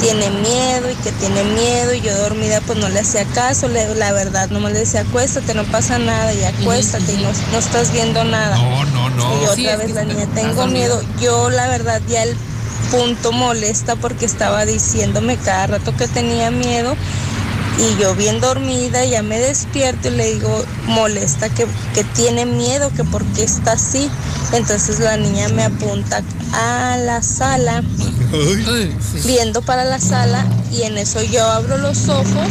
tiene 0.00 0.30
miedo 0.30 0.90
y 0.90 0.94
que 0.96 1.12
tiene 1.12 1.42
miedo 1.44 1.94
y 1.94 2.00
yo 2.00 2.16
dormida 2.18 2.60
pues 2.66 2.78
no 2.78 2.88
le 2.88 3.00
hacía 3.00 3.24
caso, 3.26 3.68
le- 3.68 3.94
la 3.94 4.12
verdad 4.12 4.48
no 4.50 4.60
me 4.60 4.70
le 4.72 4.80
decía 4.80 5.00
acuéstate, 5.00 5.54
no 5.54 5.64
pasa 5.64 5.98
nada 5.98 6.32
y 6.34 6.42
acuéstate 6.44 7.12
y 7.14 7.16
no, 7.16 7.28
no 7.52 7.58
estás 7.58 7.92
viendo 7.92 8.22
nada. 8.24 8.56
No, 8.56 8.84
no, 8.86 9.10
no. 9.10 9.42
Y 9.42 9.46
otra 9.46 9.76
vez 9.76 9.94
la 9.94 10.04
niña, 10.04 10.26
tengo 10.34 10.66
miedo. 10.66 11.02
Yo 11.20 11.50
la 11.50 11.68
verdad 11.68 12.00
ya 12.08 12.22
el 12.22 12.36
punto 12.90 13.32
molesta 13.32 13.96
porque 13.96 14.26
estaba 14.26 14.64
diciéndome 14.64 15.36
cada 15.38 15.66
rato 15.66 15.96
que 15.96 16.06
tenía 16.08 16.50
miedo 16.50 16.94
y 17.78 18.00
yo 18.00 18.14
bien 18.14 18.40
dormida 18.40 19.04
ya 19.04 19.22
me 19.22 19.38
despierto 19.38 20.08
y 20.08 20.12
le 20.12 20.32
digo 20.34 20.64
molesta 20.86 21.48
que, 21.50 21.66
que 21.94 22.04
tiene 22.04 22.46
miedo, 22.46 22.90
que 22.96 23.04
por 23.04 23.24
qué 23.34 23.42
está 23.44 23.72
así. 23.72 24.10
Entonces 24.52 25.00
la 25.00 25.16
niña 25.16 25.48
me 25.48 25.64
apunta 25.64 26.22
a 26.52 26.96
la 26.96 27.22
sala 27.22 27.82
viendo 29.24 29.62
para 29.62 29.84
la 29.84 29.98
sala 30.00 30.44
y 30.72 30.82
en 30.82 30.98
eso 30.98 31.22
yo 31.22 31.44
abro 31.44 31.78
los 31.78 32.08
ojos 32.08 32.48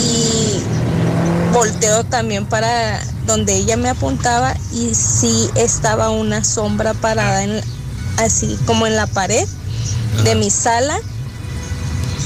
y 0.00 1.52
volteo 1.52 2.04
también 2.04 2.46
para 2.46 3.00
donde 3.26 3.56
ella 3.56 3.76
me 3.76 3.88
apuntaba 3.88 4.54
y 4.72 4.94
sí 4.94 5.48
estaba 5.54 6.10
una 6.10 6.44
sombra 6.44 6.94
parada 6.94 7.44
en, 7.44 7.60
así 8.18 8.58
como 8.66 8.86
en 8.86 8.96
la 8.96 9.06
pared 9.06 9.46
de 10.24 10.34
mi 10.34 10.50
sala 10.50 10.98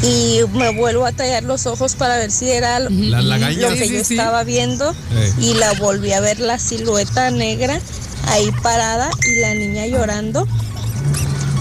y 0.02 0.40
me 0.54 0.70
vuelvo 0.76 1.04
a 1.06 1.12
tallar 1.12 1.42
los 1.42 1.66
ojos 1.66 1.94
para 1.96 2.16
ver 2.16 2.30
si 2.30 2.50
era 2.50 2.78
lo, 2.80 2.88
lagañas. 2.90 3.56
lo 3.62 3.68
que 3.76 3.86
Sí, 3.88 3.94
yo 3.94 4.04
sí. 4.04 4.14
estaba 4.14 4.44
viendo 4.44 4.92
Eh. 5.12 5.32
y 5.40 5.54
la 5.54 5.72
volví 5.74 6.12
a 6.12 6.20
ver 6.20 6.38
la 6.40 6.58
silueta 6.58 7.30
negra 7.30 7.80
ahí 8.28 8.50
parada 8.62 9.10
y 9.26 9.40
la 9.40 9.54
niña 9.54 9.86
llorando. 9.86 10.46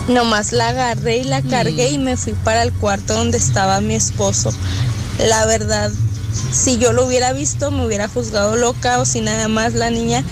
Nomás 0.07 0.53
la 0.53 0.69
agarré 0.69 1.17
y 1.17 1.23
la 1.25 1.41
cargué 1.41 1.91
y 1.91 1.97
me 1.97 2.15
fui 2.15 2.33
para 2.33 2.63
el 2.63 2.71
cuarto 2.71 3.13
donde 3.13 3.37
estaba 3.37 3.81
mi 3.81 3.95
esposo. 3.95 4.51
La 5.19 5.45
verdad, 5.45 5.91
si 6.51 6.77
yo 6.77 6.93
lo 6.93 7.05
hubiera 7.05 7.33
visto, 7.33 7.71
me 7.71 7.85
hubiera 7.85 8.07
juzgado 8.07 8.55
loca 8.55 8.99
o 8.99 9.05
si 9.05 9.19
nada 9.19 9.49
más 9.49 9.73
la 9.73 9.89
niña, 9.89 10.23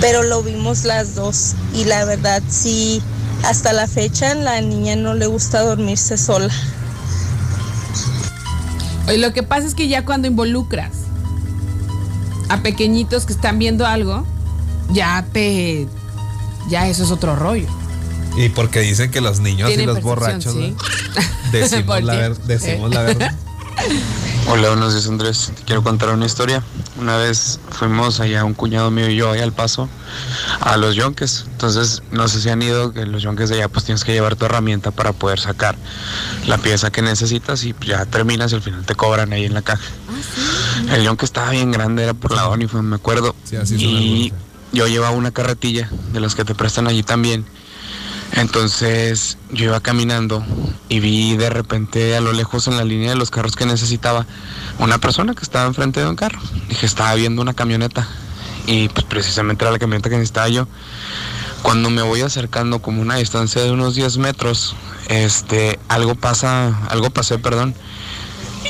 pero 0.00 0.22
lo 0.22 0.42
vimos 0.42 0.84
las 0.84 1.14
dos. 1.14 1.54
Y 1.74 1.84
la 1.84 2.06
verdad, 2.06 2.42
sí, 2.48 3.02
hasta 3.44 3.72
la 3.72 3.86
fecha 3.86 4.34
la 4.34 4.60
niña 4.62 4.96
no 4.96 5.12
le 5.14 5.26
gusta 5.26 5.60
dormirse 5.60 6.16
sola. 6.16 6.52
Oye, 9.08 9.18
lo 9.18 9.32
que 9.32 9.42
pasa 9.42 9.66
es 9.66 9.74
que 9.74 9.88
ya 9.88 10.04
cuando 10.04 10.26
involucras 10.28 10.92
a 12.48 12.62
pequeñitos 12.62 13.26
que 13.26 13.32
están 13.34 13.58
viendo 13.58 13.86
algo, 13.86 14.24
ya 14.90 15.26
te. 15.32 15.86
Ya 16.70 16.88
eso 16.88 17.04
es 17.04 17.10
otro 17.10 17.36
rollo. 17.36 17.68
Y 18.38 18.50
porque 18.50 18.80
dicen 18.80 19.10
que 19.10 19.20
los 19.20 19.40
niños 19.40 19.70
y 19.70 19.84
los 19.84 20.00
borrachos 20.00 20.52
sí. 20.52 20.74
¿no? 20.76 21.22
decimos, 21.52 21.84
¿Por 21.96 22.04
la, 22.04 22.14
ver- 22.14 22.38
decimos 22.38 22.90
Eh. 22.92 22.94
la 22.94 23.02
verdad. 23.02 23.34
Hola, 24.48 24.68
buenos 24.68 24.94
días 24.94 25.06
Andrés. 25.08 25.52
Te 25.56 25.62
quiero 25.64 25.82
contar 25.82 26.08
una 26.10 26.24
historia. 26.24 26.62
Una 27.00 27.16
vez 27.16 27.60
fuimos 27.70 28.18
allá, 28.20 28.44
un 28.44 28.54
cuñado 28.54 28.90
mío 28.90 29.08
y 29.10 29.16
yo, 29.16 29.30
allá 29.30 29.42
al 29.44 29.52
paso, 29.52 29.88
a 30.60 30.76
los 30.76 30.94
yonques. 30.94 31.44
Entonces, 31.50 32.02
no 32.12 32.28
sé 32.28 32.40
si 32.40 32.48
han 32.48 32.62
ido, 32.62 32.92
que 32.92 33.04
los 33.06 33.22
yonques 33.22 33.50
de 33.50 33.56
allá, 33.56 33.68
pues 33.68 33.84
tienes 33.84 34.04
que 34.04 34.12
llevar 34.12 34.36
tu 34.36 34.46
herramienta 34.46 34.90
para 34.90 35.12
poder 35.12 35.38
sacar 35.38 35.76
la 36.46 36.58
pieza 36.58 36.90
que 36.90 37.02
necesitas 37.02 37.62
y 37.64 37.74
ya 37.86 38.06
terminas 38.06 38.52
y 38.52 38.54
al 38.54 38.62
final 38.62 38.84
te 38.86 38.94
cobran 38.94 39.32
ahí 39.32 39.44
en 39.44 39.54
la 39.54 39.62
caja. 39.62 39.84
El 40.92 41.02
yonque 41.04 41.24
estaba 41.26 41.50
bien 41.50 41.70
grande, 41.70 42.04
era 42.04 42.14
por 42.14 42.32
la 42.32 42.48
ONI, 42.48 42.68
me 42.82 42.96
acuerdo. 42.96 43.34
así 43.44 43.78
son 43.78 43.78
y 43.80 44.32
yo 44.72 44.86
llevaba 44.86 45.14
una 45.14 45.30
carretilla 45.30 45.90
de 46.12 46.20
las 46.20 46.34
que 46.34 46.44
te 46.44 46.54
prestan 46.54 46.86
allí 46.86 47.02
también. 47.02 47.44
Entonces 48.38 49.36
yo 49.50 49.64
iba 49.64 49.80
caminando 49.80 50.44
y 50.88 51.00
vi 51.00 51.36
de 51.36 51.50
repente 51.50 52.16
a 52.16 52.20
lo 52.20 52.32
lejos 52.32 52.68
en 52.68 52.76
la 52.76 52.84
línea 52.84 53.10
de 53.10 53.16
los 53.16 53.30
carros 53.30 53.56
que 53.56 53.66
necesitaba 53.66 54.26
una 54.78 54.98
persona 54.98 55.34
que 55.34 55.42
estaba 55.42 55.66
enfrente 55.66 55.98
de 56.00 56.08
un 56.08 56.14
carro. 56.14 56.38
Dije, 56.68 56.86
estaba 56.86 57.14
viendo 57.14 57.42
una 57.42 57.54
camioneta 57.54 58.06
y 58.66 58.88
pues 58.90 59.04
precisamente 59.06 59.64
era 59.64 59.72
la 59.72 59.80
camioneta 59.80 60.08
que 60.08 60.16
necesitaba 60.16 60.48
yo. 60.48 60.68
Cuando 61.62 61.90
me 61.90 62.02
voy 62.02 62.20
acercando 62.20 62.80
como 62.80 63.02
una 63.02 63.16
distancia 63.16 63.60
de 63.60 63.72
unos 63.72 63.96
10 63.96 64.18
metros, 64.18 64.76
este, 65.08 65.80
algo 65.88 66.14
pasa, 66.14 66.78
algo 66.90 67.10
pasé, 67.10 67.38
perdón, 67.38 67.74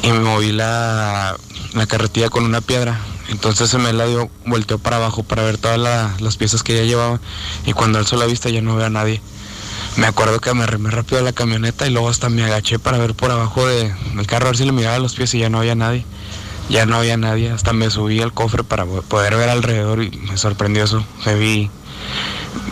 y 0.02 0.10
me 0.10 0.20
moví 0.20 0.50
la, 0.52 1.36
la 1.74 1.86
carretilla 1.86 2.30
con 2.30 2.44
una 2.44 2.62
piedra. 2.62 2.98
Entonces 3.28 3.68
se 3.68 3.76
me 3.76 3.92
la 3.92 4.06
dio, 4.06 4.30
volteó 4.46 4.78
para 4.78 4.96
abajo 4.96 5.22
para 5.24 5.42
ver 5.42 5.58
todas 5.58 5.78
la- 5.78 6.14
las 6.20 6.38
piezas 6.38 6.62
que 6.62 6.74
ya 6.74 6.84
llevaba 6.84 7.20
y 7.66 7.74
cuando 7.74 7.98
alzó 7.98 8.16
la 8.16 8.24
vista 8.24 8.48
ya 8.48 8.62
no 8.62 8.74
veo 8.74 8.86
a 8.86 8.90
nadie. 8.90 9.20
Me 9.98 10.06
acuerdo 10.06 10.40
que 10.40 10.54
me 10.54 10.62
arrimé 10.62 10.90
rápido 10.90 11.18
a 11.18 11.22
la 11.22 11.32
camioneta 11.32 11.86
y 11.86 11.90
luego 11.90 12.08
hasta 12.08 12.28
me 12.28 12.44
agaché 12.44 12.78
para 12.78 12.98
ver 12.98 13.14
por 13.14 13.30
abajo 13.30 13.66
de- 13.66 13.92
del 14.14 14.26
carro 14.26 14.46
a 14.46 14.50
ver 14.50 14.56
si 14.56 14.64
le 14.64 14.72
miraba 14.72 14.98
los 14.98 15.14
pies 15.14 15.34
y 15.34 15.40
ya 15.40 15.50
no 15.50 15.58
había 15.58 15.74
nadie. 15.74 16.04
Ya 16.70 16.86
no 16.86 16.96
había 16.96 17.16
nadie, 17.16 17.50
hasta 17.50 17.72
me 17.72 17.90
subí 17.90 18.20
al 18.20 18.32
cofre 18.32 18.62
para 18.62 18.84
po- 18.84 19.02
poder 19.02 19.36
ver 19.36 19.48
alrededor 19.48 20.02
y 20.04 20.10
me 20.10 20.36
sorprendió 20.36 20.84
eso. 20.84 21.04
Me 21.26 21.34
vi, 21.34 21.70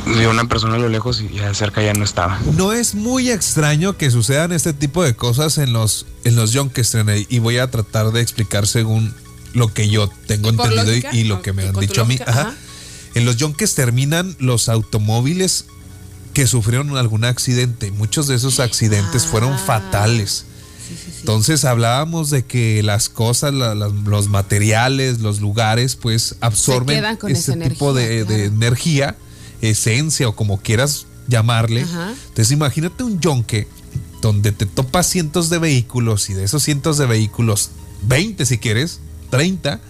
vi 0.07 0.25
una 0.27 0.45
persona 0.47 0.75
a 0.77 0.79
lo 0.79 0.89
lejos 0.89 1.21
y 1.23 1.31
ya 1.35 1.49
de 1.49 1.55
cerca 1.55 1.83
ya 1.83 1.95
no 1.95 2.05
estaba. 2.05 2.39
No 2.57 2.73
es 2.73 2.95
muy 2.95 3.31
extraño 3.31 3.97
que 3.97 4.11
sucedan 4.11 4.53
este 4.53 4.73
tipo 4.75 5.03
de 5.03 5.17
cosas 5.17 5.59
en 5.59 5.73
los, 5.73 6.07
en 6.25 6.37
los 6.37 6.53
yonkes, 6.53 6.93
René, 6.95 7.27
y 7.29 7.39
voy 7.41 7.57
a 7.59 7.71
tratar 7.71 8.13
de 8.13 8.21
explicar 8.21 8.67
según 8.67 9.15
lo 9.55 9.73
que 9.73 9.89
yo 9.89 10.09
tengo 10.27 10.51
¿Y 10.51 10.53
por 10.53 10.67
entendido 10.67 10.93
y- 10.95 11.01
lógica? 11.01 11.17
y, 11.17 11.25
lo 11.25 11.43
que 11.43 11.53
me 11.55 11.63
han 11.63 11.73
¿Con 11.73 11.77
tu 11.85 11.89
dicho 11.89 12.03
a 12.03 12.05
mí. 12.05 12.15
lógica? 12.19 12.31
Ajá. 12.31 12.41
Ajá. 12.43 12.55
En 13.15 13.25
los 13.25 13.37
yonkes 13.39 13.75
terminan 13.75 14.37
los 14.39 14.69
automóviles 14.69 15.65
que 16.37 16.47
sufrieron 16.47 16.95
algún 16.99 17.25
accidente. 17.25 17.91
Muchos 17.93 18.27
de 18.27 18.35
esos 18.35 18.61
accidentes 18.61 19.25
Ah. 19.25 19.29
fueron 19.31 19.59
fatales. 19.59 20.45
Entonces 21.21 21.65
hablábamos 21.65 22.29
de 22.29 22.45
que 22.45 22.83
las 22.83 23.09
cosas, 23.09 23.55
la- 23.55 23.75
las- 23.75 23.91
los 23.93 24.29
materiales, 24.29 25.21
los 25.21 25.41
lugares, 25.41 25.97
pues 25.97 26.37
absorben 26.43 27.03
ese 27.29 27.57
tipo 27.57 27.95
de, 27.95 28.19
energía, 28.21 28.37
de 28.37 28.45
energía, 28.45 29.17
esencia 29.63 30.29
o 30.29 30.37
como 30.37 30.61
quieras 30.61 31.07
llamarle. 31.27 31.85
Ajá. 31.85 32.13
Entonces 32.29 32.51
imagínate 32.53 33.03
un 33.03 33.19
yonque 33.19 33.67
donde 34.21 34.53
te 34.53 34.67
topas 34.67 35.07
cientos 35.07 35.49
de 35.49 35.57
vehículos 35.57 36.29
y 36.29 36.35
de 36.35 36.45
esos 36.45 36.63
cientos 36.63 36.99
de 36.99 37.07
vehículos, 37.07 37.71
20 38.03 38.45
si 38.45 38.59
quieres, 38.59 39.01
30, 39.31 39.81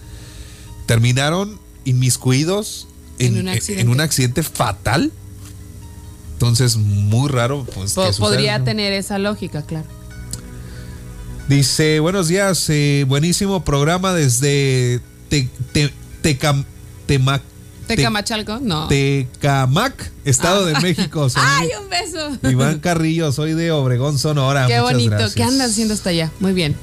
terminaron 0.86 1.58
inmiscuidos 1.84 2.86
En 3.18 3.34
en, 3.34 3.40
un 3.40 3.48
en- 3.48 3.56
accidente. 3.56 3.82
en 3.82 3.88
un 3.88 4.00
accidente 4.00 4.42
fatal. 4.44 5.10
Entonces, 6.36 6.76
muy 6.76 7.30
raro. 7.30 7.64
Pues, 7.74 7.94
que 7.94 8.10
podría 8.18 8.62
tener 8.62 8.92
esa 8.92 9.18
lógica, 9.18 9.62
claro. 9.62 9.86
Dice, 11.48 12.00
buenos 12.00 12.28
días, 12.28 12.68
eh, 12.68 13.04
buenísimo 13.08 13.64
programa 13.64 14.12
desde 14.12 15.00
te, 15.30 15.48
te- 15.72 15.92
Tecam- 16.22 16.64
Temac- 17.06 17.40
Te- 17.86 17.94
Tecamachalco, 17.96 18.58
no. 18.60 18.88
Tecamac, 18.88 20.10
Estado 20.24 20.66
de 20.66 20.74
México. 20.80 21.30
Soy 21.30 21.42
¡Ay, 21.44 21.68
un 21.80 21.88
beso! 21.88 22.36
Iván 22.50 22.80
Carrillo, 22.80 23.30
soy 23.30 23.52
de 23.54 23.70
Obregón, 23.70 24.18
Sonora. 24.18 24.66
Qué 24.66 24.80
Muchas 24.80 24.92
bonito. 24.92 25.10
gracias. 25.10 25.34
¿Qué 25.34 25.42
andas 25.44 25.70
haciendo 25.70 25.94
hasta 25.94 26.10
allá? 26.10 26.32
Muy 26.40 26.52
bien. 26.52 26.74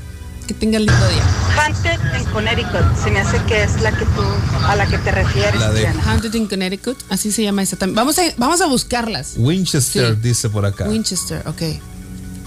Que 0.47 0.53
tengas 0.53 0.81
lindo 0.81 1.07
día. 1.07 1.23
Haunted 1.57 1.99
en 2.15 2.25
Connecticut. 2.25 2.97
Se 3.01 3.09
me 3.11 3.19
hace 3.21 3.41
que 3.45 3.63
es 3.63 3.81
la 3.81 3.91
que 3.97 4.03
tú, 4.05 4.21
a 4.67 4.75
la 4.75 4.85
que 4.87 4.97
te 4.97 5.11
refieres. 5.11 5.57
La 5.59 5.71
de- 5.71 5.79
Diana. 5.81 6.03
Haunted 6.05 6.33
in 6.33 6.47
Connecticut, 6.47 6.97
así 7.09 7.31
se 7.31 7.43
llama 7.43 7.61
esa 7.61 7.77
también. 7.77 7.95
Vamos 7.95 8.19
a, 8.19 8.23
vamos 8.37 8.59
a 8.59 8.65
buscarlas. 8.67 9.33
Winchester 9.37 10.15
Sí. 10.15 10.19
dice 10.21 10.49
por 10.49 10.65
acá. 10.65 10.85
Winchester, 10.89 11.47
ok. 11.47 11.61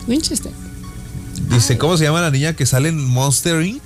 Winchester. 0.07 0.53
Dice, 1.49 1.79
¿cómo 1.79 1.97
se 1.97 2.05
llama 2.05 2.21
la 2.21 2.31
niña 2.31 2.53
que 2.55 2.67
sale 2.67 2.91
en 2.91 3.03
Monster 3.03 3.63
Inc? 3.63 3.83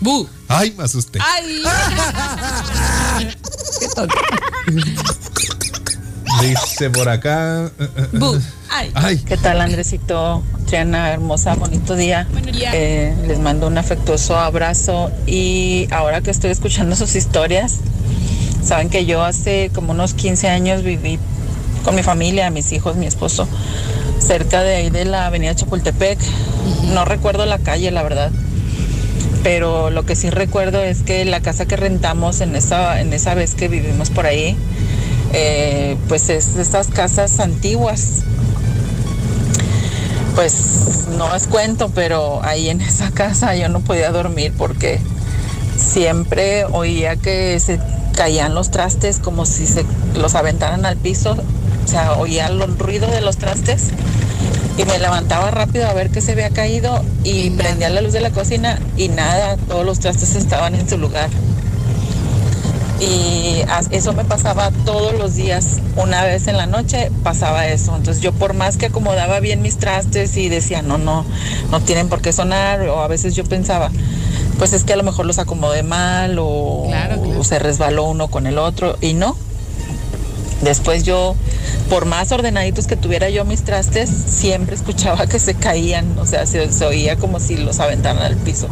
Bu. 0.00 0.28
Ay, 0.48 0.74
me 0.76 0.82
asusté. 0.84 1.20
¡Ay! 1.22 1.62
Dice 6.40 6.90
por 6.90 7.08
acá. 7.08 7.70
Bu. 8.12 8.40
Ay. 8.74 8.90
Ay. 8.94 9.18
¿Qué 9.18 9.36
tal, 9.36 9.60
Andresito? 9.60 10.42
Triana, 10.66 11.10
hermosa, 11.12 11.54
bonito 11.56 11.94
día. 11.94 12.26
Eh, 12.72 13.14
les 13.26 13.38
mando 13.38 13.66
un 13.66 13.76
afectuoso 13.76 14.38
abrazo 14.38 15.12
y 15.26 15.88
ahora 15.90 16.22
que 16.22 16.30
estoy 16.30 16.50
escuchando 16.50 16.96
sus 16.96 17.14
historias, 17.14 17.80
saben 18.64 18.88
que 18.88 19.04
yo 19.04 19.22
hace 19.22 19.70
como 19.74 19.92
unos 19.92 20.14
15 20.14 20.48
años 20.48 20.82
viví 20.82 21.18
con 21.84 21.94
mi 21.94 22.02
familia, 22.02 22.48
mis 22.48 22.72
hijos, 22.72 22.96
mi 22.96 23.06
esposo, 23.06 23.46
cerca 24.18 24.62
de 24.62 24.76
ahí 24.76 24.90
de 24.90 25.04
la 25.04 25.26
avenida 25.26 25.54
Chapultepec. 25.54 26.18
No 26.94 27.04
recuerdo 27.04 27.44
la 27.44 27.58
calle, 27.58 27.90
la 27.90 28.02
verdad. 28.02 28.30
Pero 29.42 29.90
lo 29.90 30.06
que 30.06 30.16
sí 30.16 30.30
recuerdo 30.30 30.80
es 30.82 31.02
que 31.02 31.26
la 31.26 31.40
casa 31.40 31.66
que 31.66 31.76
rentamos 31.76 32.40
en 32.40 32.56
esa, 32.56 33.02
en 33.02 33.12
esa 33.12 33.34
vez 33.34 33.54
que 33.54 33.68
vivimos 33.68 34.08
por 34.08 34.24
ahí, 34.24 34.56
eh, 35.34 35.96
pues 36.08 36.30
es 36.30 36.54
de 36.54 36.62
estas 36.62 36.88
casas 36.88 37.40
antiguas, 37.40 38.21
pues 40.34 41.08
no 41.16 41.34
es 41.34 41.46
cuento, 41.46 41.90
pero 41.94 42.42
ahí 42.42 42.68
en 42.68 42.80
esa 42.80 43.10
casa 43.10 43.54
yo 43.54 43.68
no 43.68 43.80
podía 43.80 44.10
dormir 44.10 44.52
porque 44.56 45.00
siempre 45.76 46.64
oía 46.64 47.16
que 47.16 47.58
se 47.60 47.80
caían 48.16 48.54
los 48.54 48.70
trastes 48.70 49.18
como 49.18 49.46
si 49.46 49.66
se 49.66 49.84
los 50.14 50.34
aventaran 50.34 50.86
al 50.86 50.96
piso. 50.96 51.36
O 51.84 51.88
sea, 51.88 52.12
oía 52.14 52.46
el 52.46 52.78
ruido 52.78 53.08
de 53.10 53.20
los 53.20 53.36
trastes 53.36 53.88
y 54.78 54.84
me 54.84 54.98
levantaba 54.98 55.50
rápido 55.50 55.88
a 55.88 55.92
ver 55.92 56.10
qué 56.10 56.20
se 56.20 56.32
había 56.32 56.50
caído 56.50 57.04
y 57.24 57.50
prendía 57.50 57.90
la 57.90 58.00
luz 58.00 58.12
de 58.12 58.20
la 58.20 58.30
cocina 58.30 58.78
y 58.96 59.08
nada, 59.08 59.56
todos 59.68 59.84
los 59.84 60.00
trastes 60.00 60.34
estaban 60.34 60.74
en 60.74 60.88
su 60.88 60.96
lugar. 60.96 61.28
Y 63.02 63.64
eso 63.90 64.12
me 64.12 64.24
pasaba 64.24 64.70
todos 64.84 65.18
los 65.18 65.34
días. 65.34 65.78
Una 65.96 66.22
vez 66.22 66.46
en 66.46 66.56
la 66.56 66.66
noche 66.66 67.10
pasaba 67.24 67.66
eso. 67.66 67.96
Entonces 67.96 68.22
yo 68.22 68.32
por 68.32 68.54
más 68.54 68.76
que 68.76 68.86
acomodaba 68.86 69.40
bien 69.40 69.60
mis 69.60 69.76
trastes 69.78 70.36
y 70.36 70.48
decía, 70.48 70.82
no, 70.82 70.98
no, 70.98 71.24
no 71.72 71.80
tienen 71.80 72.08
por 72.08 72.20
qué 72.20 72.32
sonar. 72.32 72.82
O 72.82 73.00
a 73.00 73.08
veces 73.08 73.34
yo 73.34 73.42
pensaba, 73.42 73.90
pues 74.58 74.72
es 74.72 74.84
que 74.84 74.92
a 74.92 74.96
lo 74.96 75.02
mejor 75.02 75.26
los 75.26 75.40
acomodé 75.40 75.82
mal 75.82 76.38
o, 76.38 76.86
o 77.38 77.44
se 77.44 77.58
resbaló 77.58 78.04
uno 78.04 78.28
con 78.28 78.46
el 78.46 78.56
otro. 78.56 78.96
Y 79.00 79.14
no. 79.14 79.36
Después 80.60 81.02
yo, 81.02 81.34
por 81.90 82.04
más 82.04 82.30
ordenaditos 82.30 82.86
que 82.86 82.94
tuviera 82.94 83.28
yo 83.30 83.44
mis 83.44 83.62
trastes, 83.62 84.08
siempre 84.08 84.76
escuchaba 84.76 85.26
que 85.26 85.40
se 85.40 85.54
caían. 85.54 86.16
O 86.20 86.26
sea, 86.26 86.46
se, 86.46 86.70
se 86.70 86.86
oía 86.86 87.16
como 87.16 87.40
si 87.40 87.56
los 87.56 87.80
aventaran 87.80 88.22
al 88.22 88.36
piso. 88.36 88.68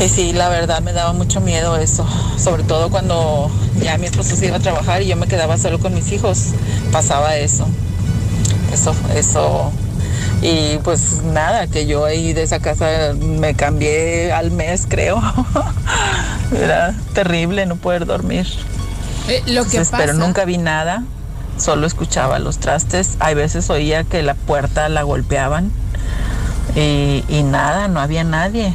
Y 0.00 0.08
sí, 0.08 0.32
la 0.32 0.48
verdad 0.48 0.82
me 0.82 0.92
daba 0.92 1.12
mucho 1.12 1.40
miedo 1.40 1.76
eso, 1.76 2.06
sobre 2.36 2.62
todo 2.64 2.90
cuando 2.90 3.50
ya 3.80 3.96
mi 3.96 4.06
esposo 4.06 4.36
se 4.36 4.46
iba 4.46 4.56
a 4.56 4.60
trabajar 4.60 5.02
y 5.02 5.06
yo 5.06 5.16
me 5.16 5.26
quedaba 5.26 5.56
solo 5.56 5.78
con 5.78 5.94
mis 5.94 6.10
hijos, 6.12 6.48
pasaba 6.92 7.36
eso. 7.36 7.66
Eso, 8.72 8.94
eso. 9.14 9.72
Y 10.42 10.78
pues 10.78 11.22
nada, 11.22 11.68
que 11.68 11.86
yo 11.86 12.04
ahí 12.04 12.32
de 12.32 12.42
esa 12.42 12.58
casa 12.58 13.14
me 13.18 13.54
cambié 13.54 14.32
al 14.32 14.50
mes, 14.50 14.84
creo. 14.88 15.22
Era 16.60 16.94
terrible 17.14 17.64
no 17.66 17.76
poder 17.76 18.04
dormir. 18.04 18.46
Eh, 19.28 19.42
lo 19.46 19.62
que 19.62 19.78
Entonces, 19.78 19.88
Pero 19.92 20.12
pasa- 20.12 20.18
nunca 20.26 20.44
vi 20.44 20.58
nada, 20.58 21.04
solo 21.56 21.86
escuchaba 21.86 22.38
los 22.40 22.58
trastes. 22.58 23.16
Hay 23.20 23.34
veces 23.34 23.70
oía 23.70 24.04
que 24.04 24.22
la 24.22 24.34
puerta 24.34 24.88
la 24.88 25.02
golpeaban 25.02 25.70
y, 26.74 27.24
y 27.28 27.42
nada, 27.44 27.88
no 27.88 28.00
había 28.00 28.24
nadie. 28.24 28.74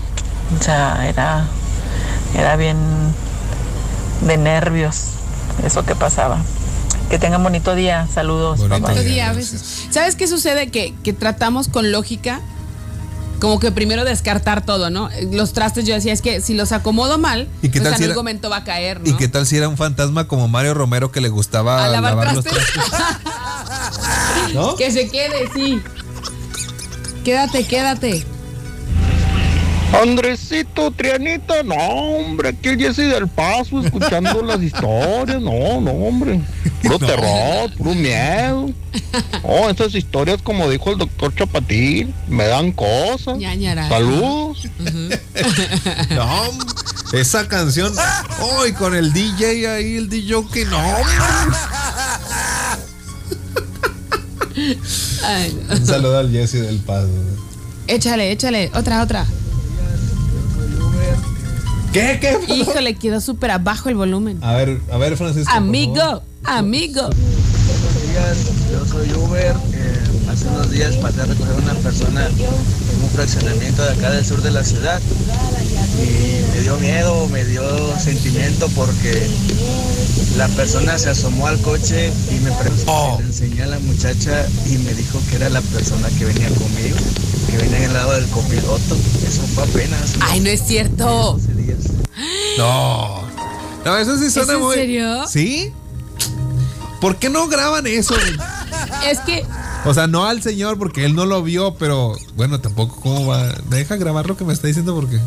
O 0.58 0.64
sea, 0.64 1.08
era, 1.08 1.46
era 2.36 2.56
bien 2.56 2.78
de 4.22 4.38
nervios 4.38 5.02
eso 5.66 5.86
que 5.86 5.96
pasaba. 5.96 6.38
Que 7.10 7.18
tengan 7.20 7.42
bonito 7.44 7.76
día. 7.76 8.08
Saludos. 8.14 8.60
Otro 8.62 8.94
día, 9.02 9.30
a 9.30 9.34
veces. 9.34 9.88
¿Sabes 9.90 10.16
qué 10.16 10.28
sucede? 10.28 10.70
Que, 10.70 10.94
que 11.04 11.12
tratamos 11.14 11.68
con 11.68 11.92
lógica, 11.92 12.40
como 13.40 13.60
que 13.60 13.72
primero 13.72 14.04
descartar 14.06 14.64
todo, 14.64 14.90
¿no? 14.90 15.10
Los 15.32 15.54
trastes, 15.54 15.86
yo 15.86 15.96
decía, 15.96 16.14
es 16.14 16.22
que 16.22 16.40
si 16.42 16.54
los 16.54 16.72
acomodo 16.72 17.18
mal, 17.18 17.48
¿Y 17.62 17.70
qué 17.70 17.80
pues 17.80 17.84
tal 17.84 17.94
en 17.94 17.98
si 17.98 18.04
algún 18.04 18.12
era- 18.12 18.16
momento 18.20 18.50
va 18.50 18.58
a 18.58 18.64
caer, 18.64 19.00
¿no? 19.02 19.10
¿Y 19.10 19.14
qué 19.14 19.28
tal 19.28 19.48
si 19.48 19.58
era 19.58 19.68
un 19.70 19.78
fantasma 19.78 20.28
como 20.28 20.48
Mario 20.48 20.74
Romero 20.76 21.12
que 21.12 21.20
le 21.22 21.30
gustaba 21.30 21.84
a 21.84 21.88
lavar, 21.88 22.12
lavar 22.16 22.36
los 22.36 22.44
trastes. 22.46 22.74
trastes? 22.74 23.00
¿No? 24.54 24.76
Que 24.76 24.92
se 24.92 25.10
quede, 25.10 25.50
sí. 25.54 25.82
Quédate, 27.24 27.66
quédate. 27.66 28.26
Andresito, 29.94 30.92
Trianita, 30.92 31.64
no, 31.64 31.76
hombre, 31.76 32.50
aquí 32.50 32.70
el 32.70 32.78
Jesse 32.78 33.10
del 33.10 33.28
Paso 33.28 33.82
escuchando 33.82 34.44
las 34.46 34.62
historias, 34.62 35.42
no, 35.42 35.82
no, 35.82 35.92
hombre, 35.92 36.42
puro 36.84 37.00
terror, 37.00 37.74
puro 37.76 37.96
miedo. 37.96 38.70
Oh, 39.44 39.70
esas 39.70 39.96
historias, 39.96 40.42
como 40.42 40.70
dijo 40.70 40.92
el 40.92 41.00
doctor 41.00 41.34
Chapatín, 41.36 42.14
me 42.28 42.46
dan 42.46 42.72
cosas. 42.72 43.38
Saludos. 43.90 44.68
No, 46.12 46.42
esa 47.14 47.48
canción. 47.48 47.94
Hoy 48.40 48.74
con 48.74 48.96
el 48.96 49.12
DJ 49.12 49.68
ahí, 49.68 49.96
el 49.98 50.10
DJ 50.10 50.46
que 50.54 50.66
no. 50.66 50.80
Ay, 55.24 55.58
no. 55.68 55.76
Un 55.76 55.86
saludo 55.86 56.20
al 56.20 56.32
Jesse 56.32 56.62
del 56.62 56.78
Paso. 56.78 57.10
Échale, 57.88 58.32
échale. 58.32 58.72
Otra, 58.76 59.02
otra. 59.02 59.26
¿Qué? 61.94 62.20
¿Qué? 62.22 62.54
Híjole, 62.54 62.96
quedó 62.96 63.20
súper 63.20 63.52
abajo 63.52 63.90
el 63.90 63.96
volumen. 63.96 64.38
A 64.44 64.54
ver, 64.54 64.80
a 64.92 64.98
ver, 64.98 65.18
Francisco. 65.18 65.52
Amigo, 65.52 66.22
amigo. 66.44 67.02
Buenos 67.10 68.12
días, 68.12 68.38
yo 68.72 68.86
soy 68.86 69.12
Uber. 69.14 69.56
eh, 69.74 70.00
hace 70.30 70.48
unos 70.48 70.70
días 70.70 70.96
pasé 70.98 71.22
a 71.22 71.26
recoger 71.26 71.54
a 71.54 71.58
una 71.58 71.74
persona 71.76 72.28
en 72.28 73.04
un 73.04 73.10
fraccionamiento 73.12 73.84
de 73.84 73.92
acá 73.94 74.12
del 74.12 74.24
sur 74.26 74.42
de 74.44 74.52
la 74.52 74.64
ciudad 74.64 75.02
y 75.98 76.56
me 76.56 76.62
dio 76.62 76.78
miedo, 76.78 77.28
me 77.30 77.44
dio 77.46 77.64
sentimiento 78.00 78.68
porque 78.76 79.28
la 80.38 80.48
persona 80.50 80.98
se 81.00 81.10
asomó 81.10 81.48
al 81.48 81.60
coche 81.62 82.12
y 82.32 82.40
me 82.44 82.52
preguntó, 82.52 83.18
le 83.20 83.26
enseñé 83.26 83.64
a 83.64 83.68
la 83.68 83.80
muchacha 83.80 84.46
y 84.68 84.78
me 84.78 84.94
dijo 84.94 85.20
que 85.30 85.38
era 85.38 85.50
la 85.50 85.62
persona 85.62 86.08
que 86.20 86.26
venía 86.26 86.50
conmigo, 86.50 86.98
que 87.50 87.58
venía 87.58 87.88
al 87.88 87.94
lado 87.94 88.12
del 88.14 88.28
copiloto. 88.28 88.96
Eso 89.28 89.42
fue 89.56 89.64
apenas. 89.64 90.14
Ay, 90.22 90.40
no 90.42 90.50
es 90.50 90.62
cierto. 90.66 91.40
No. 92.58 93.22
No, 93.86 93.98
eso 93.98 94.18
sí 94.18 94.30
suena 94.30 94.54
¿Es 94.54 94.58
en 94.60 94.64
muy. 94.66 94.76
serio? 94.76 95.28
¿Sí? 95.28 95.72
¿Por 97.02 97.16
qué 97.18 97.30
no 97.30 97.48
graban 97.48 97.88
eso? 97.88 98.14
Es 99.10 99.20
que 99.20 99.46
O 99.86 99.94
sea, 99.94 100.08
no 100.08 100.26
al 100.26 100.42
señor 100.42 100.78
porque 100.78 101.06
él 101.06 101.16
no 101.16 101.26
lo 101.26 101.42
vio, 101.42 101.76
pero 101.76 102.16
bueno, 102.36 102.60
tampoco 102.60 103.00
cómo 103.02 103.26
va. 103.28 103.54
Deja 103.70 103.96
grabar 103.96 104.28
lo 104.28 104.36
que 104.36 104.44
me 104.44 104.52
está 104.54 104.68
diciendo 104.68 104.94
porque 104.94 105.20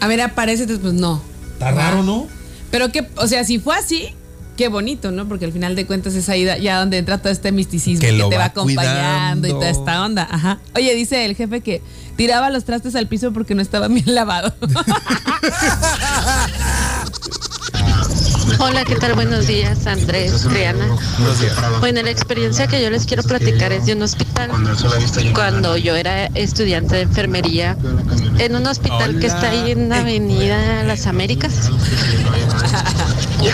A 0.00 0.06
ver, 0.08 0.20
aparece, 0.20 0.66
pues 0.66 0.92
no. 0.92 1.22
está 1.52 1.70
raro, 1.70 2.02
¿no? 2.02 2.26
Pero 2.70 2.90
que, 2.92 3.08
o 3.16 3.26
sea, 3.28 3.44
si 3.44 3.58
fue 3.58 3.76
así, 3.76 4.14
qué 4.56 4.68
bonito, 4.68 5.10
¿no? 5.10 5.26
Porque 5.28 5.44
al 5.44 5.52
final 5.52 5.76
de 5.76 5.86
cuentas 5.86 6.14
es 6.14 6.28
ahí 6.28 6.44
ya 6.60 6.78
donde 6.78 6.98
entra 6.98 7.18
todo 7.18 7.32
este 7.32 7.52
misticismo 7.52 8.00
Que 8.00 8.08
que, 8.08 8.12
lo 8.12 8.28
te 8.28 8.36
va 8.36 8.42
va 8.42 8.46
acompañando 8.46 9.48
y 9.48 9.50
toda 9.50 9.70
esta 9.70 10.04
onda. 10.04 10.28
Ajá. 10.30 10.58
Oye, 10.74 10.94
dice 10.94 11.24
el 11.24 11.34
jefe 11.36 11.60
que 11.60 11.82
tiraba 12.16 12.50
los 12.50 12.64
trastes 12.64 12.94
al 12.94 13.08
piso 13.08 13.32
porque 13.32 13.54
no 13.54 13.62
estaba 13.62 13.88
bien 13.88 14.14
lavado. 14.14 14.54
Hola, 18.58 18.84
¿qué 18.84 18.96
tal? 18.96 19.14
Buenos 19.14 19.46
días, 19.46 19.86
Andrés, 19.86 20.42
Triana. 20.42 20.86
Bueno, 21.80 22.02
la 22.02 22.10
experiencia 22.10 22.66
que 22.66 22.82
yo 22.82 22.90
les 22.90 23.04
quiero 23.06 23.22
platicar 23.22 23.72
es 23.72 23.86
de 23.86 23.94
un 23.94 24.02
hospital. 24.02 24.50
Cuando 25.34 25.76
yo 25.76 25.96
era 25.96 26.26
estudiante 26.26 26.96
de 26.96 27.02
enfermería, 27.02 27.76
en 28.38 28.54
un 28.54 28.66
hospital 28.66 29.18
que 29.18 29.26
está 29.26 29.50
ahí 29.50 29.72
en 29.72 29.88
la 29.88 30.00
Avenida 30.00 30.82
Las 30.84 31.06
Américas. 31.06 31.70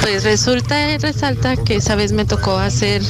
Pues 0.02 0.24
resulta 0.24 0.98
resalta 0.98 1.56
que 1.56 1.76
esa 1.76 1.94
vez 1.94 2.12
me 2.12 2.24
tocó 2.24 2.56
hacer 2.58 3.02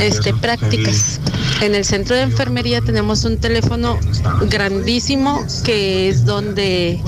este, 0.00 0.34
prácticas. 0.34 1.20
En 1.60 1.74
el 1.74 1.84
centro 1.84 2.14
de 2.16 2.22
enfermería 2.22 2.80
tenemos 2.80 3.24
un 3.24 3.38
teléfono 3.38 3.98
grandísimo 4.48 5.44
que 5.64 6.08
es 6.08 6.24
donde, 6.24 7.00